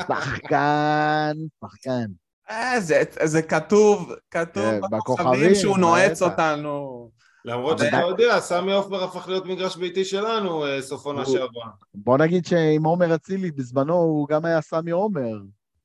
שחקן, 0.08 1.32
שחקן. 1.64 2.06
אה, 2.50 2.80
זה- 2.80 3.02
זה 3.24 3.42
כתוב, 3.42 4.12
כתוב 4.30 4.64
כן, 4.64 4.80
בכוכבים 4.90 5.54
שהוא 5.54 5.78
נועץ. 5.78 6.22
אותנו. 6.22 7.10
למרות 7.44 7.78
שאתה. 7.78 7.96
יודע, 7.96 8.40
סמי 8.40 8.72
עופר 8.72 9.04
הפך 9.04 9.28
להיות 9.28 9.46
מגרש 9.46 9.76
ביתי 9.76 10.04
שלנו 10.04 10.66
אה, 10.66 10.82
סוף 10.82 11.06
עונה 11.06 11.24
שעברה. 11.26 11.66
בוא 11.94 12.18
נגיד 12.18 12.46
שעם 12.46 12.84
עומר 12.84 13.14
אצילי 13.14 13.50
בזמנו 13.50 13.94
הוא 13.94 14.28
גם 14.28 14.44
היה 14.44 14.60
סמי 14.60 14.90
עומר. 14.90 15.38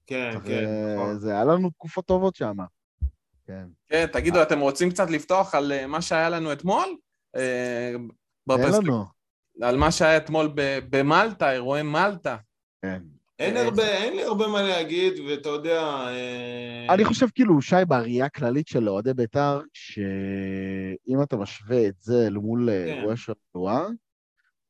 כן, 0.08 0.34
כן, 0.46 0.96
נכון. 0.96 1.20
זה 1.20 1.32
היה 1.32 1.44
לנו 1.44 1.70
תקופות 1.70 2.06
טובות 2.06 2.36
שם. 2.36 2.58
כן. 3.48 3.66
כן, 3.88 4.06
תגידו, 4.06 4.42
אתם 4.42 4.60
רוצים 4.60 4.90
קצת 4.90 5.10
לפתוח 5.10 5.56
על 5.56 5.72
אה, 5.72 5.88
מה 5.88 6.02
שהיה 6.02 6.30
לנו 6.30 6.54
אתמול? 6.54 6.96
אה, 7.36 7.92
אין 8.50 8.74
לנו. 8.74 9.06
על 9.62 9.78
מה 9.78 9.92
שהיה 9.92 10.18
אתמול 10.18 10.52
במלטה, 10.90 11.52
אירועי 11.52 11.84
מלטה. 11.84 12.38
כן. 12.82 13.02
אין 13.40 13.58
הרבה, 13.58 13.88
אין 13.88 14.16
לי 14.16 14.24
הרבה 14.24 14.48
מה 14.48 14.62
להגיד, 14.62 15.14
ואתה 15.20 15.50
יודע... 15.50 15.82
אה, 15.82 16.94
אני 16.94 17.06
חושב 17.06 17.28
כאילו, 17.36 17.62
שי, 17.62 17.76
בראייה 17.88 18.30
כללית 18.30 18.68
של 18.68 18.90
אוהדי 18.90 19.14
בית"ר, 19.14 19.62
שאם 19.74 21.24
אתה 21.24 21.36
משווה 21.36 21.88
את 21.88 21.96
זה 22.00 22.28
אל 22.28 22.38
מול 22.38 22.70
כן. 22.72 22.94
אירועי 22.94 23.18
שבוע, 23.18 23.88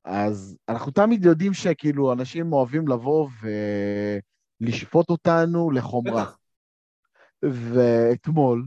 אז 0.05 0.57
אנחנו 0.69 0.91
תמיד 0.91 1.25
יודעים 1.25 1.53
שכאילו 1.53 2.13
אנשים 2.13 2.53
אוהבים 2.53 2.87
לבוא 2.87 3.29
ולשפוט 4.63 5.09
אותנו 5.09 5.71
לחומרה. 5.71 6.25
ואתמול, 7.43 8.65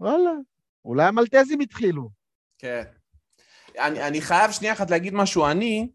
וואלה, 0.00 0.30
אולי 0.84 1.04
המלטזים 1.04 1.60
התחילו. 1.60 2.10
כן. 2.58 2.82
אני, 3.78 4.02
אני 4.02 4.20
חייב 4.20 4.50
שנייה 4.50 4.72
אחת 4.72 4.90
להגיד 4.90 5.14
משהו. 5.14 5.46
אני, 5.46 5.88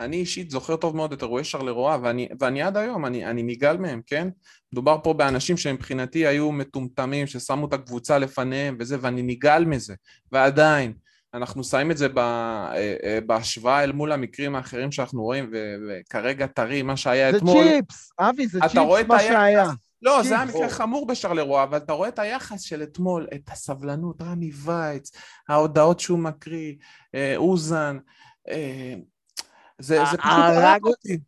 אני 0.00 0.16
אישית 0.16 0.50
זוכר 0.50 0.76
טוב 0.76 0.96
מאוד 0.96 1.12
את 1.12 1.22
אירועי 1.22 1.44
שרלרואה, 1.44 1.98
ואני, 2.02 2.28
ואני 2.40 2.62
עד 2.62 2.76
היום, 2.76 3.06
אני, 3.06 3.26
אני 3.26 3.42
נגעל 3.42 3.78
מהם, 3.78 4.00
כן? 4.06 4.28
מדובר 4.72 4.98
פה 5.02 5.14
באנשים 5.14 5.56
שמבחינתי 5.56 6.26
היו 6.26 6.52
מטומטמים, 6.52 7.26
ששמו 7.26 7.66
את 7.66 7.72
הקבוצה 7.72 8.18
לפניהם 8.18 8.76
וזה, 8.80 8.96
ואני 9.00 9.22
נגעל 9.22 9.64
מזה. 9.64 9.94
ועדיין, 10.32 10.92
אנחנו 11.34 11.64
שמים 11.64 11.90
את 11.90 11.96
זה 11.96 12.08
אה, 12.16 12.94
אה, 13.04 13.18
בהשוואה 13.26 13.84
אל 13.84 13.92
מול 13.92 14.12
המקרים 14.12 14.54
האחרים 14.54 14.92
שאנחנו 14.92 15.22
רואים, 15.22 15.52
וכרגע 15.88 16.46
טרי, 16.46 16.82
מה 16.82 16.96
שהיה 16.96 17.32
זה 17.32 17.38
אתמול. 17.38 17.64
צ'יפס, 17.64 18.12
אבי, 18.20 18.46
זה 18.46 18.60
צ'יפס 18.60 18.74
מה 18.74 19.16
היחס? 19.16 19.28
שהיה. 19.28 19.70
לא, 20.02 20.22
זה 20.22 20.34
היה 20.34 20.46
צ'יפס. 20.46 20.56
מקרה 20.56 20.68
חמור 20.68 21.06
בשרלרואה, 21.06 21.62
אבל 21.62 21.76
אתה 21.76 21.92
רואה 21.92 22.08
את 22.08 22.18
היחס 22.18 22.60
של 22.60 22.82
אתמול, 22.82 23.26
את 23.34 23.50
הסבלנות, 23.50 24.22
רמי 24.22 24.50
וייץ, 24.64 25.10
ההודעות 25.48 26.00
שהוא 26.00 26.18
מקריא, 26.18 26.74
אה, 27.14 27.34
אוזן, 27.36 27.98
אה, 28.48 28.94
זה, 29.78 29.98
זה 29.98 30.04
פשוט 30.04 30.20
הרג 30.24 30.84
אותי. 30.84 31.18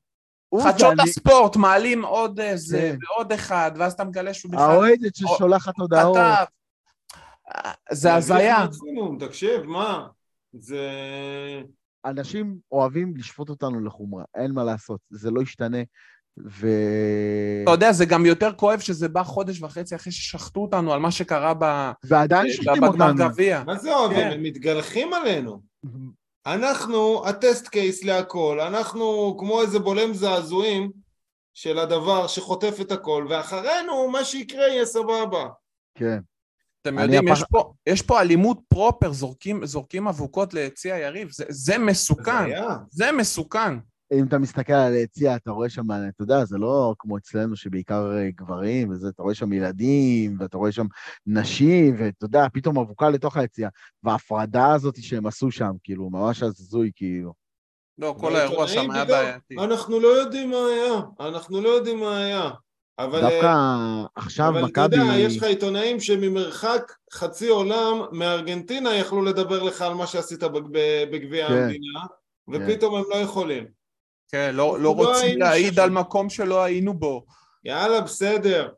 חדשות 0.63 0.95
הספורט 1.03 1.57
מעלים 1.57 2.05
עוד 2.05 2.41
איזה 2.41 2.79
כן. 2.79 2.97
ועוד 3.09 3.33
אחד, 3.33 3.71
ואז 3.77 3.93
אתה 3.93 4.05
מגלה 4.05 4.35
שהוא 4.35 4.53
בכלל 4.53 4.71
האוהדת 4.71 5.17
ששולחת 5.17 5.73
הודעות. 5.77 6.17
כתב. 6.17 6.45
זה 7.91 8.15
הזיה. 8.15 8.67
תקשיב, 9.19 9.63
מה? 9.63 10.07
זה... 10.53 10.91
אנשים 12.05 12.57
אוהבים 12.73 13.17
לשפוט 13.17 13.49
אותנו 13.49 13.85
לחומרה, 13.85 14.25
אין 14.35 14.53
מה 14.53 14.65
לעשות, 14.65 15.01
זה 15.11 15.31
לא 15.31 15.43
ישתנה. 15.43 15.79
ו... 16.47 16.69
אתה 17.63 17.71
יודע, 17.71 17.93
זה 17.93 18.05
גם 18.05 18.27
יותר 18.27 18.53
כואב 18.53 18.81
שזה 18.81 19.09
בא 19.09 19.23
חודש 19.23 19.63
וחצי 19.63 19.95
אחרי 19.95 20.13
ששחטו 20.13 20.61
אותנו 20.61 20.93
על 20.93 21.01
מה 21.01 21.11
שקרה 21.11 21.55
ב- 21.59 21.91
ועדיין 22.05 22.47
בגמר 22.61 22.89
אותנו. 22.89 23.15
גביע. 23.17 23.63
מה 23.67 23.77
זה 23.77 23.95
אוהבים? 23.95 24.19
כן. 24.19 24.31
הם 24.31 24.43
מתגלחים 24.43 25.13
עלינו. 25.13 25.61
אנחנו 26.47 27.29
הטסט 27.29 27.69
קייס 27.69 28.05
להכל, 28.05 28.61
אנחנו 28.61 29.37
כמו 29.39 29.63
איזה 29.63 29.79
בולם 29.79 30.15
זעזועים 30.15 30.91
של 31.55 31.79
הדבר 31.79 32.27
שחוטף 32.27 32.77
את 32.81 32.93
הכל, 32.93 33.27
ואחרינו 33.31 34.11
מה 34.11 34.25
שיקרה 34.25 34.69
יהיה 34.69 34.85
סבבה. 34.87 35.49
כן. 35.95 36.19
אתם 36.87 36.99
יודעים, 36.99 37.29
הפח- 37.29 37.37
יש 37.39 37.45
פה, 37.51 37.73
יש 37.87 38.03
פה 38.03 38.21
אלימות 38.21 38.59
פרופר, 38.69 39.13
זורקים, 39.13 39.67
זורקים 39.67 40.09
אבוקות 40.09 40.55
ליציע 40.55 40.95
היריב, 40.95 41.31
זה, 41.31 41.45
זה 41.49 41.79
מסוכן, 41.79 42.49
זה. 42.49 42.65
זה 42.91 43.13
מסוכן. 43.13 43.75
אם 44.13 44.27
אתה 44.27 44.39
מסתכל 44.39 44.73
על 44.73 44.93
היציע, 44.93 45.37
אתה 45.37 45.51
רואה 45.51 45.69
שם, 45.69 45.83
אתה 45.91 46.23
יודע, 46.23 46.45
זה 46.45 46.59
לא 46.59 46.95
כמו 46.99 47.19
אצלנו 47.19 47.57
שבעיקר 47.57 48.17
אה, 48.17 48.31
גברים, 48.31 48.91
וזה, 48.91 49.09
אתה 49.09 49.23
רואה 49.23 49.35
שם 49.35 49.53
ילדים, 49.53 50.37
ואתה 50.41 50.57
רואה 50.57 50.73
שם 50.73 50.87
נשים, 51.27 51.97
ואתה 51.99 52.25
יודע, 52.25 52.47
פתאום 52.53 52.79
אבוקה 52.79 53.11
לתוך 53.11 53.37
היציע. 53.37 53.69
וההפרדה 54.03 54.73
הזאת 54.75 55.03
שהם 55.03 55.27
עשו 55.27 55.51
שם, 55.51 55.71
כאילו, 55.83 56.11
ממש 56.11 56.43
הזוי, 56.43 56.91
כאילו. 56.97 57.33
לא, 57.99 58.15
כל 58.21 58.37
האירוע 58.37 58.69
שם 58.69 58.91
היה 58.91 59.05
בעייתי. 59.05 59.55
אנחנו 59.59 60.01
לא 60.01 60.09
יודעים 60.09 60.51
מה 60.51 60.57
היה, 60.57 61.29
אנחנו 61.29 61.61
לא 61.61 61.69
יודעים 61.69 62.01
מה 62.01 62.19
היה. 62.19 62.51
אבל, 62.99 63.21
דווקא 63.21 63.47
אה, 63.47 64.07
עכשיו 64.17 64.49
אבל 64.49 64.59
אתה 64.59 64.67
מכבי... 64.67 64.97
יודע, 64.97 65.19
יש 65.19 65.37
לך 65.37 65.43
עיתונאים 65.43 66.01
שממרחק 66.01 66.93
חצי 67.13 67.49
עולם 67.49 68.01
מארגנטינה 68.13 68.95
יכלו 68.95 69.23
לדבר 69.23 69.63
לך 69.63 69.83
על 69.83 69.95
מה 69.95 70.07
שעשית 70.07 70.43
בגביע 71.11 71.49
כן. 71.49 71.55
המדינה, 71.55 72.01
ופתאום 72.49 72.95
הם 72.95 73.05
לא 73.11 73.17
יכולים. 73.17 73.67
כן, 74.29 74.51
לא, 74.55 74.79
לא 74.79 74.83
לא 74.83 74.95
רוצים 74.95 75.39
להעיד. 75.39 75.79
על 75.81 75.91
מקום 75.91 76.31
שלא 76.31 76.63
היינו 76.65 76.95
בו. 76.95 77.25
יאללה, 77.65 78.01
בסדר. 78.01 78.73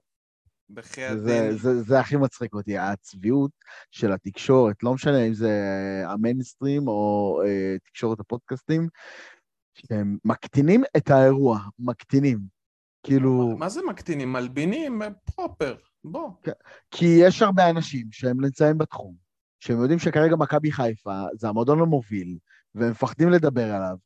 בחייאת 0.70 1.22
זה, 1.22 1.26
דין. 1.26 1.58
זה, 1.58 1.82
זה 1.82 2.00
הכי 2.00 2.16
מצחיק 2.16 2.54
אותי, 2.54 2.78
הצביעות 2.78 3.50
של 3.90 4.12
התקשורת, 4.12 4.82
לא 4.82 4.94
משנה 4.94 5.26
אם 5.26 5.34
זה 5.34 5.62
המיינסטרים 6.06 6.88
או 6.88 7.40
אה, 7.46 7.76
תקשורת 7.84 8.20
הפודקאסטים, 8.20 8.88
שהם 9.74 10.16
מקטינים 10.24 10.84
את 10.96 11.10
האירוע, 11.10 11.58
מקטינים. 11.78 12.55
כאילו, 13.11 13.54
מה 13.59 13.68
זה 13.68 13.80
מקטינים? 13.88 14.32
מלבינים? 14.32 15.02
פרופר. 15.34 15.74
בוא. 16.04 16.30
כי 16.90 17.07
יש 17.20 17.42
הרבה 17.42 17.70
אנשים 17.70 18.07
שהם 18.11 18.40
נמצאים 18.44 18.78
בתחום, 18.78 19.14
שהם 19.61 19.80
יודעים 19.80 19.98
שכרגע 19.98 20.36
מכבי 20.36 20.72
חיפה 20.72 21.22
זה 21.34 21.48
המועדון 21.48 21.80
המוביל, 21.80 22.36
והם 22.74 22.90
מפחדים 22.90 23.30
לדבר 23.30 23.64
עליו, 23.74 23.96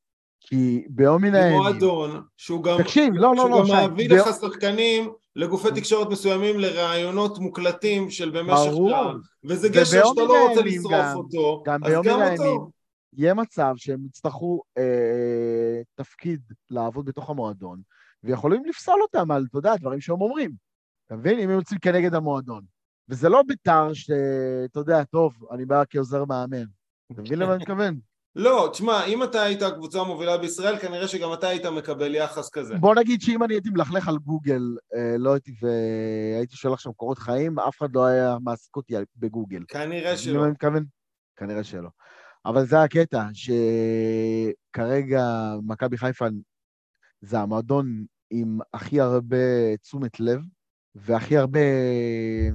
כי 0.41 0.85
ביום 0.91 1.23
מן 1.23 1.31
זה 1.31 1.43
הימים... 1.45 1.59
מועדון 1.61 2.23
שהוא 2.37 2.63
גם, 2.65 2.83
תקשיב, 2.83 3.15
לא, 3.15 3.21
לא, 3.35 3.37
שהוא 3.37 3.51
לא, 3.51 3.59
גם 3.61 3.67
שי, 3.67 3.73
מעביר 3.73 4.09
ביום- 4.15 4.29
לך 4.29 4.35
שחקנים 4.41 5.11
לגופי 5.37 5.69
תקשורת 5.75 6.09
מסוימים 6.11 6.61
לראיונות 6.61 7.39
מוקלטים 7.39 8.11
של 8.11 8.31
במשך 8.31 8.71
ברור. 8.71 8.91
שעה, 8.91 9.13
וזה 9.45 9.69
גשר 9.69 10.03
שאתה 10.07 10.21
לא 10.23 10.49
רוצה 10.49 10.61
לשרוף 10.61 10.93
גם- 10.93 11.17
אותו, 11.17 11.63
גם 11.67 11.85
אז 11.85 11.91
ביום 11.91 12.07
גם 12.07 12.17
מן 12.17 12.23
הימים, 12.23 12.47
אותו. 12.47 12.71
יהיה 13.17 13.35
מצב 13.35 13.73
שהם 13.77 14.05
יצטרכו 14.07 14.63
אה, 14.79 14.83
תפקיד 15.95 16.41
לעבוד 16.71 17.05
בתוך 17.05 17.31
המועדון, 17.31 17.81
ויכולים 18.25 18.65
לפסול 18.65 19.03
אותם 19.03 19.31
על, 19.31 19.47
אתה 19.51 19.59
יודע, 19.59 19.77
דברים 19.77 20.01
שהם 20.01 20.21
אומרים. 20.21 20.51
אתה 21.07 21.17
מבין? 21.17 21.39
אם 21.39 21.51
הם 21.51 21.57
יוצאים 21.57 21.81
כנגד 21.81 22.15
המועדון. 22.15 22.65
וזה 23.09 23.29
לא 23.29 23.43
בית"ר 23.47 23.91
שאתה 23.93 24.81
יודע, 24.81 25.05
טוב, 25.05 25.35
אני 25.51 25.65
בא 25.65 25.83
כעוזר 25.91 26.25
מאמן. 26.25 26.65
אתה 27.13 27.23
מבין 27.23 27.39
למה 27.39 27.53
אני 27.53 27.63
מתכוון? 27.63 27.99
לא, 28.37 28.69
תשמע, 28.73 29.05
אם 29.05 29.23
אתה 29.23 29.43
היית 29.43 29.63
הקבוצה 29.63 30.01
המובילה 30.01 30.39
בישראל, 30.39 30.79
כנראה 30.79 31.09
שגם 31.09 31.33
אתה 31.33 31.49
היית 31.49 31.67
מקבל 31.67 32.15
יחס 32.15 32.51
כזה. 32.51 32.75
בוא 32.75 32.95
נגיד 32.95 33.21
שאם 33.23 33.43
אני 33.43 33.55
הייתי 33.55 33.71
מלכלך 33.71 34.09
על 34.09 34.17
גוגל, 34.19 34.63
אה, 34.95 35.19
לא 35.19 35.33
הייתי, 35.33 35.53
והייתי 35.61 36.57
שולח 36.57 36.81
שם 36.81 36.93
קורות 36.93 37.19
חיים, 37.19 37.59
אף 37.59 37.79
אחד 37.79 37.95
לא 37.95 38.07
היה 38.07 38.37
מעסיק 38.43 38.77
אותי 38.77 38.95
בגוגל. 39.17 39.63
כנראה 39.69 40.17
שלא. 40.17 40.45
אני 40.45 40.51
מתכוון? 40.51 40.85
כנראה 41.37 41.65
שלא. 41.65 41.89
אבל 42.47 42.67
זה 42.67 42.83
הקטע, 42.83 43.25
שכרגע 44.73 45.25
מכבי 45.63 45.99
חיפה 45.99 46.27
זה 47.21 47.39
המועדון 47.39 48.05
עם 48.31 48.59
הכי 48.75 49.01
הרבה 49.01 49.77
תשומת 49.77 50.21
לב, 50.21 50.41
והכי 50.95 51.37
הרבה 51.37 51.61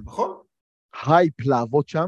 נכון? 0.03 0.37
הייפ 1.05 1.33
לעבוד 1.45 1.87
שם, 1.87 2.07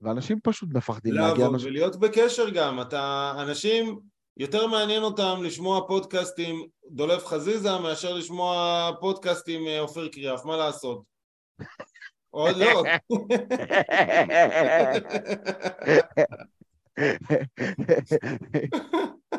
ואנשים 0.00 0.40
פשוט 0.42 0.68
מפחדים 0.72 1.14
להגיע... 1.14 1.44
לעבוד 1.44 1.56
מש- 1.56 1.64
ולהיות 1.64 1.96
בקשר 1.96 2.50
גם. 2.50 2.80
אתה, 2.80 3.32
אנשים, 3.38 4.00
יותר 4.36 4.66
מעניין 4.66 5.02
אותם 5.02 5.40
לשמוע 5.42 5.88
פודקאסט 5.88 6.34
עם 6.38 6.62
דולב 6.90 7.24
חזיזה 7.24 7.78
מאשר 7.78 8.14
לשמוע 8.14 8.90
פודקאסט 9.00 9.48
עם 9.48 9.66
אה, 9.66 9.80
עופר 9.80 10.08
קריאף, 10.08 10.44
מה 10.44 10.56
לעשות? 10.56 11.02
או 12.34 12.48
לא. 12.56 12.82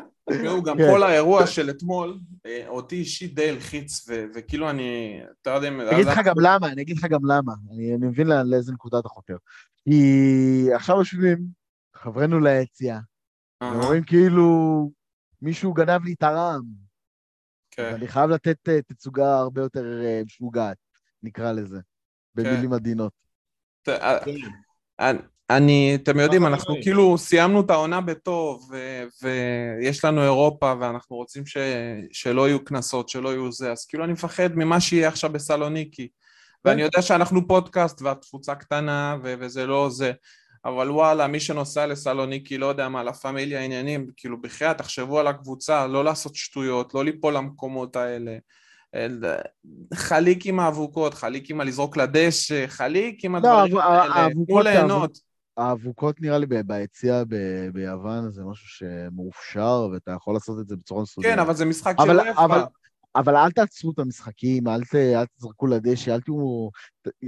תראו, 0.30 0.62
גם 0.62 0.76
כן. 0.76 0.90
כל 0.90 1.02
האירוע 1.02 1.46
של 1.46 1.70
אתמול, 1.70 2.18
אה, 2.46 2.68
אותי 2.68 2.96
אישית 2.96 3.34
די 3.34 3.50
הלחיץ, 3.50 4.06
וכאילו 4.34 4.70
אני, 4.70 5.20
אתה 5.42 5.50
יודע, 5.50 5.68
אם- 5.68 5.80
אני 5.80 5.90
אגיד 5.94 6.06
לך 6.06 6.18
גם 6.24 6.34
למה, 6.42 6.68
אני 6.68 6.82
אגיד 6.82 6.96
לך 6.96 7.04
גם 7.04 7.24
למה. 7.24 7.52
אני, 7.72 7.96
מבין 7.96 8.26
לאיזה 8.26 8.72
נקודה 8.72 8.98
אתה 8.98 9.08
חותר. 9.08 9.36
כי 9.84 10.00
עכשיו 10.74 10.96
יושבים 10.98 11.38
חברינו 11.94 12.40
ליציאה, 12.40 12.98
ואומרים 13.62 14.04
כאילו 14.04 14.90
מישהו 15.42 15.72
גנב 15.72 16.04
לי 16.04 16.12
את 16.12 16.22
הרעם. 16.22 16.62
כן. 17.70 17.94
אני 17.94 18.08
חייב 18.08 18.30
לתת 18.30 18.68
אה, 18.68 18.82
תצוגה 18.82 19.38
הרבה 19.38 19.60
יותר 19.60 20.00
אה, 20.04 20.22
משוגעת, 20.26 20.76
נקרא 21.22 21.52
לזה, 21.52 21.78
במילים 22.34 22.72
עדינות. 22.72 23.12
אה, 25.50 25.56
כן. 25.58 25.62
אני- 25.62 25.98
אתם 26.02 26.18
יודעים, 26.18 26.42
ככה 26.42 26.50
אנחנו 26.54 26.74
לי. 26.74 26.82
כאילו 26.82 27.18
סיימנו 27.18 27.60
את 27.60 27.70
העונה 27.70 28.00
בטוב, 28.00 28.70
ויש 29.22 30.04
לנו 30.04 30.22
אירופה, 30.22 30.74
ואנחנו 30.80 31.16
רוצים 31.16 31.46
ש- 31.46 31.56
שלא 32.12 32.48
יהיו 32.48 32.64
קנסות, 32.64 33.08
שלא 33.08 33.28
יהיו 33.28 33.52
זה, 33.52 33.72
אז 33.72 33.86
כאילו 33.86 34.04
אני 34.04 34.12
מפחד 34.12 34.48
ממה 34.54 34.80
שיהיה 34.80 35.08
עכשיו 35.08 35.32
בסלוניקי. 35.32 36.08
ואני 36.64 36.82
יודע 36.82 37.02
שאנחנו 37.02 37.48
פודקאסט 37.48 38.02
והתפוצה 38.02 38.54
קטנה, 38.54 39.16
וזה 39.22 39.66
לא 39.66 39.88
זה, 39.90 40.12
אבל 40.64 40.90
וואלה, 40.90 41.26
מי 41.26 41.40
שנוסע 41.40 41.86
לסלוניקי, 41.86 42.58
לא 42.58 42.66
יודע 42.66 42.88
מה, 42.88 43.02
לה 43.02 43.12
פמיליה 43.12 43.64
עניינים, 43.64 44.06
כאילו 44.16 44.40
בחייאת, 44.40 44.78
תחשבו 44.78 45.18
על 45.18 45.26
הקבוצה, 45.26 45.86
לא 45.86 46.04
לעשות 46.04 46.34
שטויות, 46.34 46.94
לא 46.94 47.04
ליפול 47.04 47.36
למקומות 47.36 47.96
האלה. 47.96 48.36
אל- 48.94 49.24
חליק 49.94 50.46
עם 50.46 50.60
האבוקות, 50.60 51.14
חליק 51.14 51.50
עם 51.50 51.60
הלזרוק 51.60 51.96
לדשא, 51.96 52.66
חליק 52.66 53.24
עם 53.24 53.34
הדברים 53.34 53.78
האב- 53.78 54.10
האלה, 54.12 54.28
תנו 54.46 54.60
ליהנות. 54.62 55.18
האבוקות 55.56 56.20
נראה 56.20 56.38
לי 56.38 56.46
ב- 56.46 56.60
ביציאה 56.60 57.24
ב- 57.24 57.68
ביוון 57.72 58.30
זה 58.30 58.42
משהו 58.44 58.68
שמאופשר, 58.68 59.88
ואתה 59.92 60.10
יכול 60.10 60.34
לעשות 60.34 60.60
את 60.60 60.68
זה 60.68 60.76
בצורה 60.76 61.02
מסודרת. 61.02 61.32
כן, 61.32 61.38
אבל 61.38 61.54
זה 61.54 61.64
משחק 61.64 61.94
של 62.04 62.10
אבל- 62.10 62.30
אפה. 62.30 62.64
אבל 63.16 63.36
אל 63.36 63.50
תעצרו 63.50 63.90
את 63.90 63.98
המשחקים, 63.98 64.68
אל, 64.68 64.84
ת, 64.84 64.94
אל 64.94 65.24
תזרקו 65.38 65.66
לדשא, 65.66 66.14
אל 66.14 66.20
תהיו... 66.20 66.68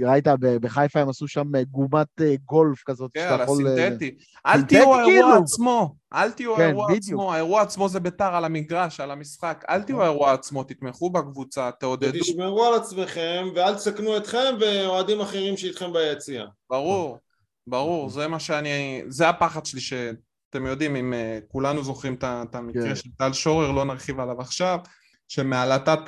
ראית, 0.03 0.27
בחיפה 0.61 0.99
הם 0.99 1.09
עשו 1.09 1.27
שם 1.27 1.55
אה, 1.55 1.63
גומת 1.63 2.07
אה, 2.21 2.35
גולף 2.45 2.83
כזאת, 2.85 3.11
כן, 3.13 3.27
שאתה 3.31 3.43
יכול... 3.43 3.67
אה, 3.67 3.73
הסינתטי. 3.73 4.15
אל 4.45 4.61
תהיו 4.61 4.95
האירוע 4.95 5.03
כאילו. 5.05 5.33
עצמו, 5.43 5.95
אל 6.13 6.31
תהיו 6.31 6.55
כן, 6.55 6.61
האירוע 6.61 6.87
בדיוק. 6.87 7.03
עצמו, 7.03 7.33
האירוע 7.33 7.61
עצמו 7.61 7.89
זה 7.89 7.99
ביתר 7.99 8.35
על 8.35 8.45
המגרש, 8.45 8.99
על 8.99 9.11
המשחק, 9.11 9.65
אל 9.69 9.81
תהיו 9.81 9.95
נכון. 9.95 10.07
האירוע 10.07 10.33
עצמו, 10.33 10.63
תתמכו 10.63 11.09
בקבוצה, 11.09 11.69
תעודדו, 11.79 12.17
ותשמרו 12.17 12.65
על 12.65 12.73
עצמכם, 12.73 13.45
ואל 13.55 13.75
תסכנו 13.75 14.17
אתכם 14.17 14.55
ואוהדים 14.59 15.21
אחרים 15.21 15.57
שאיתכם 15.57 15.93
ביציע. 15.93 16.45
ברור, 16.69 17.17
ברור, 17.67 18.07
נכון. 18.07 18.21
זה 18.21 18.27
מה 18.27 18.39
שאני, 18.39 19.01
זה 19.07 19.29
הפחד 19.29 19.65
שלי 19.65 19.81
שאתם 19.81 20.65
יודעים, 20.65 20.95
אם 20.95 21.13
אה, 21.13 21.39
כולנו 21.47 21.83
זוכרים 21.83 22.13
את 22.13 22.23
ה- 22.23 22.43
את 22.49 22.51
כן. 22.51 22.57
המקרה 22.57 22.95
של 22.95 23.09
טל 23.17 23.33
שורר, 23.33 23.71
לא 23.71 23.85
נרחיב 23.85 24.19
עליו 24.19 24.41
עכשיו, 24.41 24.79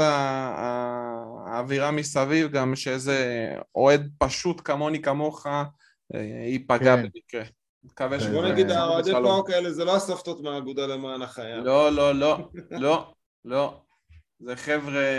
ה- 0.01 1.23
האווירה 1.47 1.91
מסביב, 1.91 2.51
גם 2.51 2.75
שאיזה 2.75 3.49
אוהד 3.75 4.09
פשוט 4.17 4.61
כמוני 4.65 5.01
כמוך 5.01 5.47
אה, 5.47 5.63
ייפגע 6.47 6.95
כן. 6.95 7.03
במקרה. 7.03 7.43
מקווה 7.83 8.17
כן, 8.19 8.23
שהוא 8.23 8.33
בוא 8.41 8.47
נגיד, 8.49 8.71
האוהדי. 8.71 9.11
פאוק 9.11 9.49
האלה 9.49 9.71
זה 9.73 9.85
לא 9.85 9.95
הסבתות 9.95 10.41
מהאגודה 10.41 10.85
למען 10.87 11.21
החיה. 11.21 11.57
לא, 11.57 11.89
לא, 11.91 12.15
לא, 12.15 12.49
לא, 12.71 13.11
לא. 13.45 13.81
זה 14.39 14.55
חבר'ה, 14.55 15.17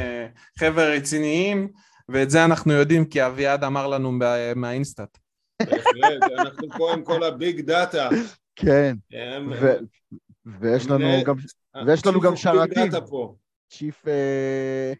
חבר'ה 0.58 0.84
רציניים, 0.84 1.68
ואת 2.08 2.30
זה 2.30 2.44
אנחנו 2.44 2.72
יודעים 2.72 3.04
כי 3.04 3.26
אביעד 3.26 3.64
אמר 3.64 3.86
לנו 3.86 4.12
מה- 4.12 4.54
מה 4.54 4.68
InStat. 4.68 5.18
בהחלט, 5.70 6.22
אנחנו 6.38 6.68
פה 6.78 6.92
עם 6.92 7.04
כל 7.04 7.22
ה 7.24 7.33
big 7.33 7.60
data. 7.60 8.08
כן, 8.56 8.96
ויש 10.60 10.86
לנו 10.86 11.24
גם 11.24 11.34
ויש 11.86 12.06
לנו 12.06 12.20
גם 12.20 12.34
chief 12.36 12.46
of 12.46 12.56
big 12.56 12.74
שרתים. 12.74 12.90
data 12.90 13.06
פה. 13.06 13.36
chief 13.70 14.08
אה, 14.08 14.92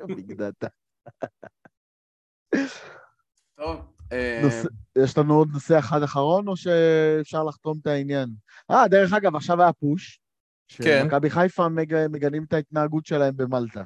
big 0.16 0.32
data. 0.32 0.66
טוב, 3.56 3.80
אה, 4.12 4.48
יש 4.98 5.18
לנו 5.18 5.34
עוד 5.34 5.48
נושא 5.52 5.78
אחד 5.78 6.02
אחרון, 6.02 6.48
או 6.48 6.56
שאפשר 6.56 7.44
לחתום 7.44 7.78
את 7.82 7.86
העניין? 7.86 8.28
אה, 8.70 8.88
דרך 8.88 9.12
אגב, 9.12 9.36
עכשיו 9.36 9.62
היה 9.62 9.72
push. 9.72 10.20
כן. 10.68 11.00
שמכבי 11.02 11.30
חיפה 11.30 11.68
מג- 11.68 12.06
מגנים 12.10 12.44
את 12.44 12.52
ההתנהגות 12.52 13.06
שלהם 13.06 13.36
במלטה. 13.36 13.82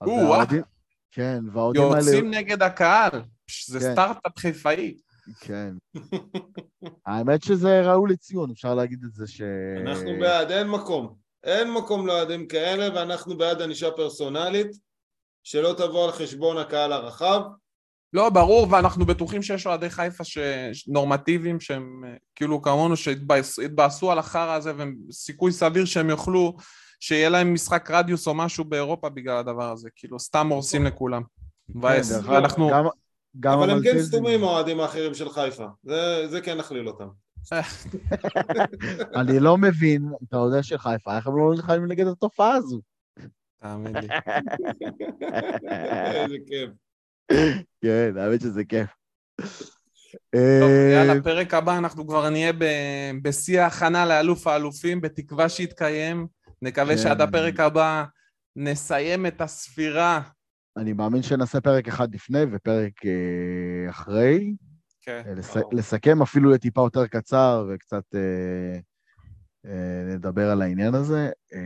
או-אה. 0.00 0.44
כן, 1.10 1.38
והאוהדים 1.52 1.82
האלה... 1.82 1.96
יוצאים 1.98 2.30
נגד 2.30 2.62
הקהל, 2.62 3.10
זה 3.66 3.78
כן. 3.80 3.92
סטארט-אפ 3.92 4.38
חיפאי. 4.38 4.96
כן. 5.40 5.74
האמת 7.06 7.42
שזה 7.42 7.80
ראוי 7.80 8.12
לציון, 8.12 8.50
אפשר 8.50 8.74
להגיד 8.74 8.98
את 9.04 9.14
זה 9.14 9.26
ש... 9.26 9.42
אנחנו 9.86 10.10
בעד, 10.20 10.50
אין 10.50 10.68
מקום. 10.68 11.14
אין 11.44 11.72
מקום 11.72 12.06
לאוהדים 12.06 12.46
כאלה, 12.46 12.94
ואנחנו 12.94 13.38
בעד 13.38 13.62
ענישה 13.62 13.90
פרסונלית, 13.90 14.70
שלא 15.44 15.74
תבוא 15.78 16.04
על 16.04 16.12
חשבון 16.12 16.58
הקהל 16.58 16.92
הרחב. 16.92 17.40
לא, 18.12 18.30
ברור, 18.30 18.66
ואנחנו 18.70 19.06
בטוחים 19.06 19.42
שיש 19.42 19.66
אוהדי 19.66 19.90
חיפה 19.90 20.24
ש... 20.24 20.38
נורמטיביים 20.88 21.60
שהם 21.60 22.04
כאילו 22.34 22.62
כמונו 22.62 22.96
שהתבאסו 22.96 24.12
על 24.12 24.18
החרא 24.18 24.52
הזה 24.54 24.76
והם 24.76 24.96
סיכוי 25.10 25.52
סביר 25.52 25.84
שהם 25.84 26.10
יוכלו 26.10 26.56
שיהיה 27.00 27.28
להם 27.28 27.54
משחק 27.54 27.90
רדיוס 27.90 28.26
או 28.26 28.34
משהו 28.34 28.64
באירופה 28.64 29.08
בגלל 29.08 29.36
הדבר 29.36 29.72
הזה, 29.72 29.88
כאילו 29.96 30.18
סתם 30.18 30.48
הורסים 30.48 30.84
לכולם. 30.84 31.22
מבאס. 31.68 32.12
כן, 32.12 32.16
דרך 32.16 32.24
אגב, 32.24 32.34
ואנחנו... 32.34 32.70
גם- 33.40 33.58
אבל 33.58 33.70
הם 33.70 33.82
כן 33.82 33.98
סתומים 34.02 34.44
האוהדים 34.44 34.80
האחרים 34.80 35.14
של 35.14 35.28
חיפה. 35.30 35.66
זה- 35.82 36.26
זה 36.28 36.40
כן 36.40 36.58
נכליל 36.58 36.88
אותם. 36.88 37.08
אני 39.20 39.40
לא 39.40 39.58
מבין, 39.58 40.02
אתה 40.28 40.36
יודע 40.36 40.62
שחיפה, 40.62 41.16
איך 41.16 41.26
הם 41.26 41.36
לא 41.36 41.52
נלחמים 41.54 41.86
נגד 41.86 42.06
התופעה 42.06 42.52
הזו? 42.54 42.80
תאמין 43.62 43.96
לי. 43.96 44.08
איזה 45.70 46.36
כיף. 46.46 46.70
כן, 47.82 48.12
האמת 48.18 48.40
שזה 48.40 48.64
כיף. 48.64 48.90
טוב, 49.40 49.44
אה, 50.34 50.92
יאללה, 50.94 51.22
פרק 51.22 51.54
הבא 51.54 51.78
אנחנו 51.78 52.06
כבר 52.06 52.30
נהיה 52.30 52.52
ב- 52.52 53.10
בשיא 53.22 53.60
ההכנה 53.60 54.06
לאלוף 54.06 54.46
האלופים, 54.46 55.00
בתקווה 55.00 55.48
שיתקיים. 55.48 56.26
נקווה 56.62 56.96
כן. 56.96 57.02
שעד 57.02 57.20
הפרק 57.20 57.60
הבא 57.60 58.04
נסיים 58.56 59.26
את 59.26 59.40
הספירה. 59.40 60.20
אני 60.80 60.92
מאמין 60.92 61.22
שנעשה 61.22 61.60
פרק 61.60 61.88
אחד 61.88 62.14
לפני 62.14 62.38
ופרק 62.52 62.92
אה, 63.06 63.90
אחרי. 63.90 64.54
כן. 65.02 65.22
אה, 65.26 65.34
לס- 65.34 65.56
ברור. 65.56 65.70
לסכם 65.74 66.22
אפילו 66.22 66.50
יהיה 66.50 66.58
טיפה 66.58 66.80
יותר 66.80 67.06
קצר 67.06 67.66
וקצת 67.70 68.02
אה, 68.14 68.20
אה, 69.70 70.14
נדבר 70.14 70.50
על 70.50 70.62
העניין 70.62 70.94
הזה. 70.94 71.30
אה, 71.54 71.60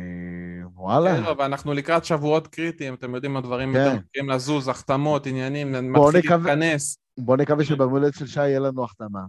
וואלה. 0.75 1.17
כן, 1.17 1.23
לא, 1.23 1.35
ואנחנו 1.39 1.73
לקראת 1.75 2.05
שבועות 2.05 2.47
קריטיים, 2.47 2.95
אתם 2.95 3.15
יודעים, 3.15 3.37
הדברים 3.37 3.73
כן. 3.73 3.79
יותר 3.79 3.95
מתחילים 3.99 4.31
לזוז, 4.31 4.69
החתמות, 4.69 5.27
עניינים, 5.27 5.73
בואו 5.93 6.07
מתחיל 6.07 6.21
נקווה- 6.21 6.55
להתכנס. 6.55 6.99
בוא 7.19 7.37
נקווה 7.37 7.65
שבמולדת 7.65 8.15
של 8.15 8.27
שי 8.27 8.41
יהיה 8.41 8.61
לנו 8.61 8.85
החתמה. 8.85 9.21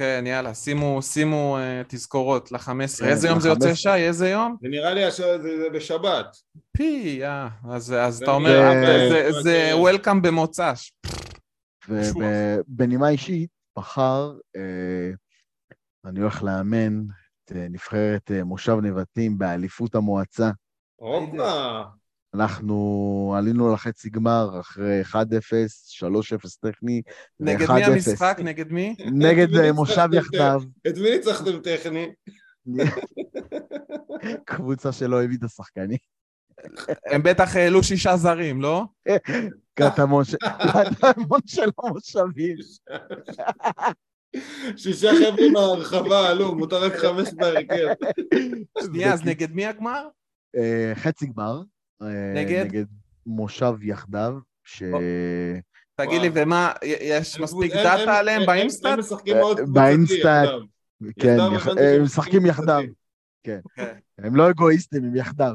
כן, 0.00 0.24
יאללה, 0.26 0.54
שימו, 0.54 1.02
שימו 1.02 1.58
uh, 1.58 1.84
תזכורות 1.88 2.52
ל-15. 2.52 2.98
כן, 3.00 3.04
איזה 3.08 3.28
יום 3.28 3.40
זה 3.40 3.48
ל- 3.48 3.52
יוצא, 3.52 3.66
15. 3.66 3.74
שי? 3.98 4.06
איזה 4.06 4.28
יום? 4.30 4.56
זה 4.62 4.68
נראה 4.68 4.94
לי 4.94 5.10
שזה 5.10 5.38
זה 5.38 5.70
בשבת. 5.72 6.36
פי, 6.76 7.24
אה, 7.24 7.48
אז, 7.70 7.92
אז 7.92 8.16
זה 8.16 8.24
אתה 8.24 8.32
אומר, 8.32 8.60
אה, 8.60 9.08
זה, 9.08 9.32
זה- 9.32 9.40
זה 9.42 9.72
Welcome 9.74 10.20
במוצ"ש. 10.22 10.92
ובנימה 11.88 13.08
אישית, 13.08 13.50
מחר 13.78 14.32
אה, 14.56 15.10
אני 16.04 16.20
הולך 16.20 16.42
לאמן 16.42 17.00
את 17.44 17.52
אה, 17.56 17.66
נבחרת 17.70 18.30
מושב 18.44 18.76
נבטים 18.82 19.38
באליפות 19.38 19.94
המועצה. 19.94 20.50
הופה. 21.00 21.82
אנחנו 22.34 23.34
עלינו 23.38 23.72
לחצי 23.74 24.10
גמר 24.10 24.60
אחרי 24.60 25.02
1-0, 25.02 25.14
3-0 25.14 25.16
טכני, 26.60 27.02
נגד 27.40 27.70
מי 27.70 27.84
1-0. 27.86 27.90
המשחק? 27.90 28.38
נגד 28.44 28.72
מי? 28.72 28.96
נגד 29.12 29.56
אה, 29.56 29.72
מושב? 29.72 30.08
יחדיו, 30.12 30.62
את 30.88 30.98
מי 30.98 31.10
ניצחתם 31.10 31.60
טכני? 31.60 32.12
קבוצה 34.44 34.92
שלא 34.92 35.22
הביא 35.22 35.36
את 35.38 35.44
השחקנים. 35.44 35.98
הם 37.06 37.22
בטח 37.22 37.56
העלו 37.56 37.82
שישה 37.82 38.16
זרים, 38.16 38.62
לא? 38.62 38.84
קטמון 39.74 40.24
של 41.46 41.68
המושבים. 41.78 42.56
שישה 44.76 45.10
חבר'ה 45.10 45.50
מהרחבה 45.52 46.28
עלו, 46.28 46.54
מותר 46.54 46.84
רק 46.84 46.96
חמש 46.96 47.28
בהרכב. 47.32 47.86
שנייה, 48.84 49.12
אז 49.12 49.24
נגד 49.24 49.52
מי 49.52 49.66
הגמר? 49.66 50.08
אה, 50.56 50.92
חצי 50.94 51.26
גמר. 51.26 51.62
נגד? 52.34 52.64
נגד 52.66 52.84
מושב 53.26 53.72
יחדיו, 53.82 54.38
ש... 54.64 54.82
תגיד 55.96 56.20
לי. 56.20 56.30
ומה, 56.34 56.72
יש 56.82 57.40
מספיק 57.40 57.72
data 57.72 58.02
הם- 58.02 58.08
עליהם 58.08 58.40
הם- 58.40 58.46
ב 58.46 58.52
InStat? 58.52 58.92
הם 58.92 58.98
משחקים 58.98 59.36
מאוד 59.36 59.58
אה, 59.58 59.64
ב 59.66 59.76
InStat. 59.76 60.48
כן, 61.20 61.36
הם 61.96 62.02
משחקים 62.02 62.46
יחדיו. 62.46 62.80
קבוצתי. 62.82 63.00
אוקיי. 63.38 63.60
הם 64.18 64.36
לא 64.36 64.50
אגואיסטים, 64.50 65.04
הם 65.04 65.16
יחדיו. 65.16 65.54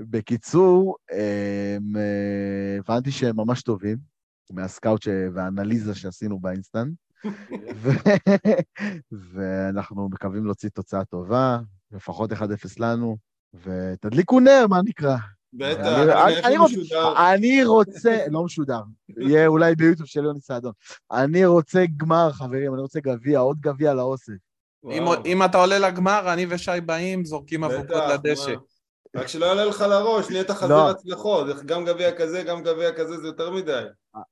בקיצור, 0.00 0.96
אה, 1.12 1.76
הבנתי 2.78 3.10
שהם 3.10 3.36
ממש 3.36 3.62
טובים, 3.62 3.96
מהסקאוט 4.50 5.02
ש... 5.02 5.08
והאנליזה 5.34 5.94
שעשינו 5.94 6.38
באינסטנט, 6.38 6.94
ו... 7.82 7.90
ואנחנו 9.12 10.08
מקווים 10.08 10.44
להוציא 10.44 10.68
תוצאה 10.68 11.04
טובה, 11.04 11.58
לפחות 11.92 12.32
1-0 12.32 12.36
לנו, 12.78 13.16
ותדליקו 13.54 14.40
נר, 14.40 14.66
מה 14.70 14.80
נקרא. 14.84 15.16
בטח, 15.54 15.86
אני- 16.44 16.56
רוצה- 16.58 16.76
משודר? 16.80 17.34
אני 17.34 17.64
רוצה, 17.64 18.24
לא 18.30 18.44
משודר, 18.44 18.80
יהיה 19.08 19.46
אולי 19.46 19.74
ביוטיוב 19.74 20.08
של 20.08 20.24
יוני 20.24 20.40
סעדון. 20.40 20.72
אני 21.12 21.46
רוצה 21.46 21.84
גמר, 21.96 22.32
חברים, 22.32 22.74
אני 22.74 22.82
רוצה 22.82 23.00
גביע, 23.00 23.38
עוד 23.38 23.60
גביע 23.60 23.94
לאוסף. 23.94 24.32
אם- 25.24 25.42
אתה 25.44 25.58
עולה 25.58 25.78
לגמר, 25.78 26.32
אני 26.32 26.46
ושי 26.48 26.80
באים, 26.86 27.24
זורקים 27.24 27.64
אבוקות 27.64 28.02
לדשא. 28.14 28.54
רק 29.16 29.26
שלא 29.26 29.46
יעלה 29.46 29.64
לך 29.64 29.80
לראש, 29.80 30.30
נהיית 30.30 30.50
חזיר 30.50 30.68
לא. 30.68 30.90
הצלחות, 30.90 31.46
גם 31.66 31.84
גביע 31.84 32.12
כזה, 32.12 32.42
גם 32.42 32.62
גביע 32.62 32.92
כזה, 32.92 33.16
זה 33.20 33.26
יותר 33.26 33.50
מדי. 33.50 33.84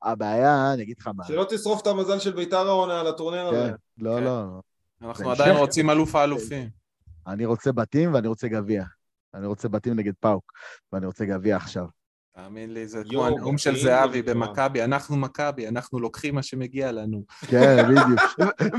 הבעיה, 0.03 0.73
אני 0.73 0.83
אגיד 0.83 0.97
לך 1.01 1.11
מה. 1.16 1.25
שלא 1.25 1.47
תשרוף 1.51 1.83
את 1.83 1.87
המזל 1.87 2.18
של 2.18 2.33
ביתר 2.33 2.68
העונה 2.68 3.01
על 3.01 3.07
הטורניר 3.07 3.47
הזה. 3.47 3.70
כן, 3.99 4.05
לא, 4.05 4.16
כן. 4.16 4.25
לא. 4.25 4.45
אנחנו 5.03 5.31
עדיין 5.31 5.57
רוצים 5.57 5.91
אלוף 5.91 6.14
האלופים. 6.14 6.68
אני 7.27 7.45
רוצה 7.45 7.73
בתים 7.73 8.14
ואני 8.14 8.29
רוצה 8.29 8.49
גביע. 8.49 8.85
אני 9.35 9.47
רוצה 9.47 9.68
בתים 9.68 9.95
נגד 9.97 10.12
פאוק, 10.20 10.53
ואני 10.93 11.07
רוצה 11.07 11.24
גביע 11.24 11.57
עכשיו. 11.57 11.87
תאמין 12.37 12.74
לי, 12.74 12.87
זה 12.87 13.03
כמו 13.11 13.26
הנאום 13.26 13.59
של 13.59 13.76
זהבי 13.76 14.22
זה 14.26 14.35
במכבי, 14.35 14.85
אנחנו 14.85 15.16
מכבי, 15.16 15.68
אנחנו 15.68 16.01
לוקחים 16.01 16.35
מה 16.35 16.43
שמגיע 16.43 16.93
לנו. 16.93 17.24
כן, 17.47 17.76
בדיוק. 17.89 18.20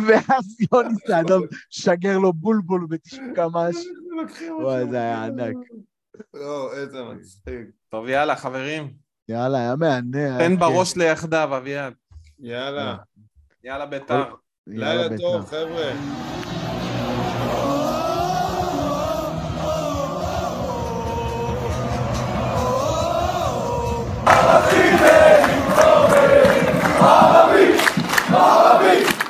ואז 0.07 0.45
יוני 0.71 0.93
סעדון 1.07 1.47
שגר 1.69 2.17
לו 2.17 2.33
בולבול 2.33 2.87
ב-90 2.89 3.17
קמ"ש. 3.35 3.75
וואי, 4.59 4.89
זה 4.89 4.97
היה 4.97 5.25
ענק. 5.25 5.55
לא, 6.33 6.73
איזה 6.73 7.03
מצחיק. 7.03 7.67
טוב, 7.89 8.07
יאללה, 8.07 8.35
חברים. 8.35 8.93
יאללה, 9.29 9.57
היה 9.57 9.75
מהנה. 9.75 10.37
תן. 10.39 10.59
בראש 10.59 10.97
ליחדיו, 10.97 11.57
אביעד. 11.57 11.93
יאללה. 12.39 12.95
יאללה, 13.63 13.85
ביתר. 13.85 14.23
לילה. 14.67 15.17
טוב, 15.17 15.45
חבר'ה. 15.45 15.93
Fala, 28.33 28.79
Parabéns! 28.79 29.22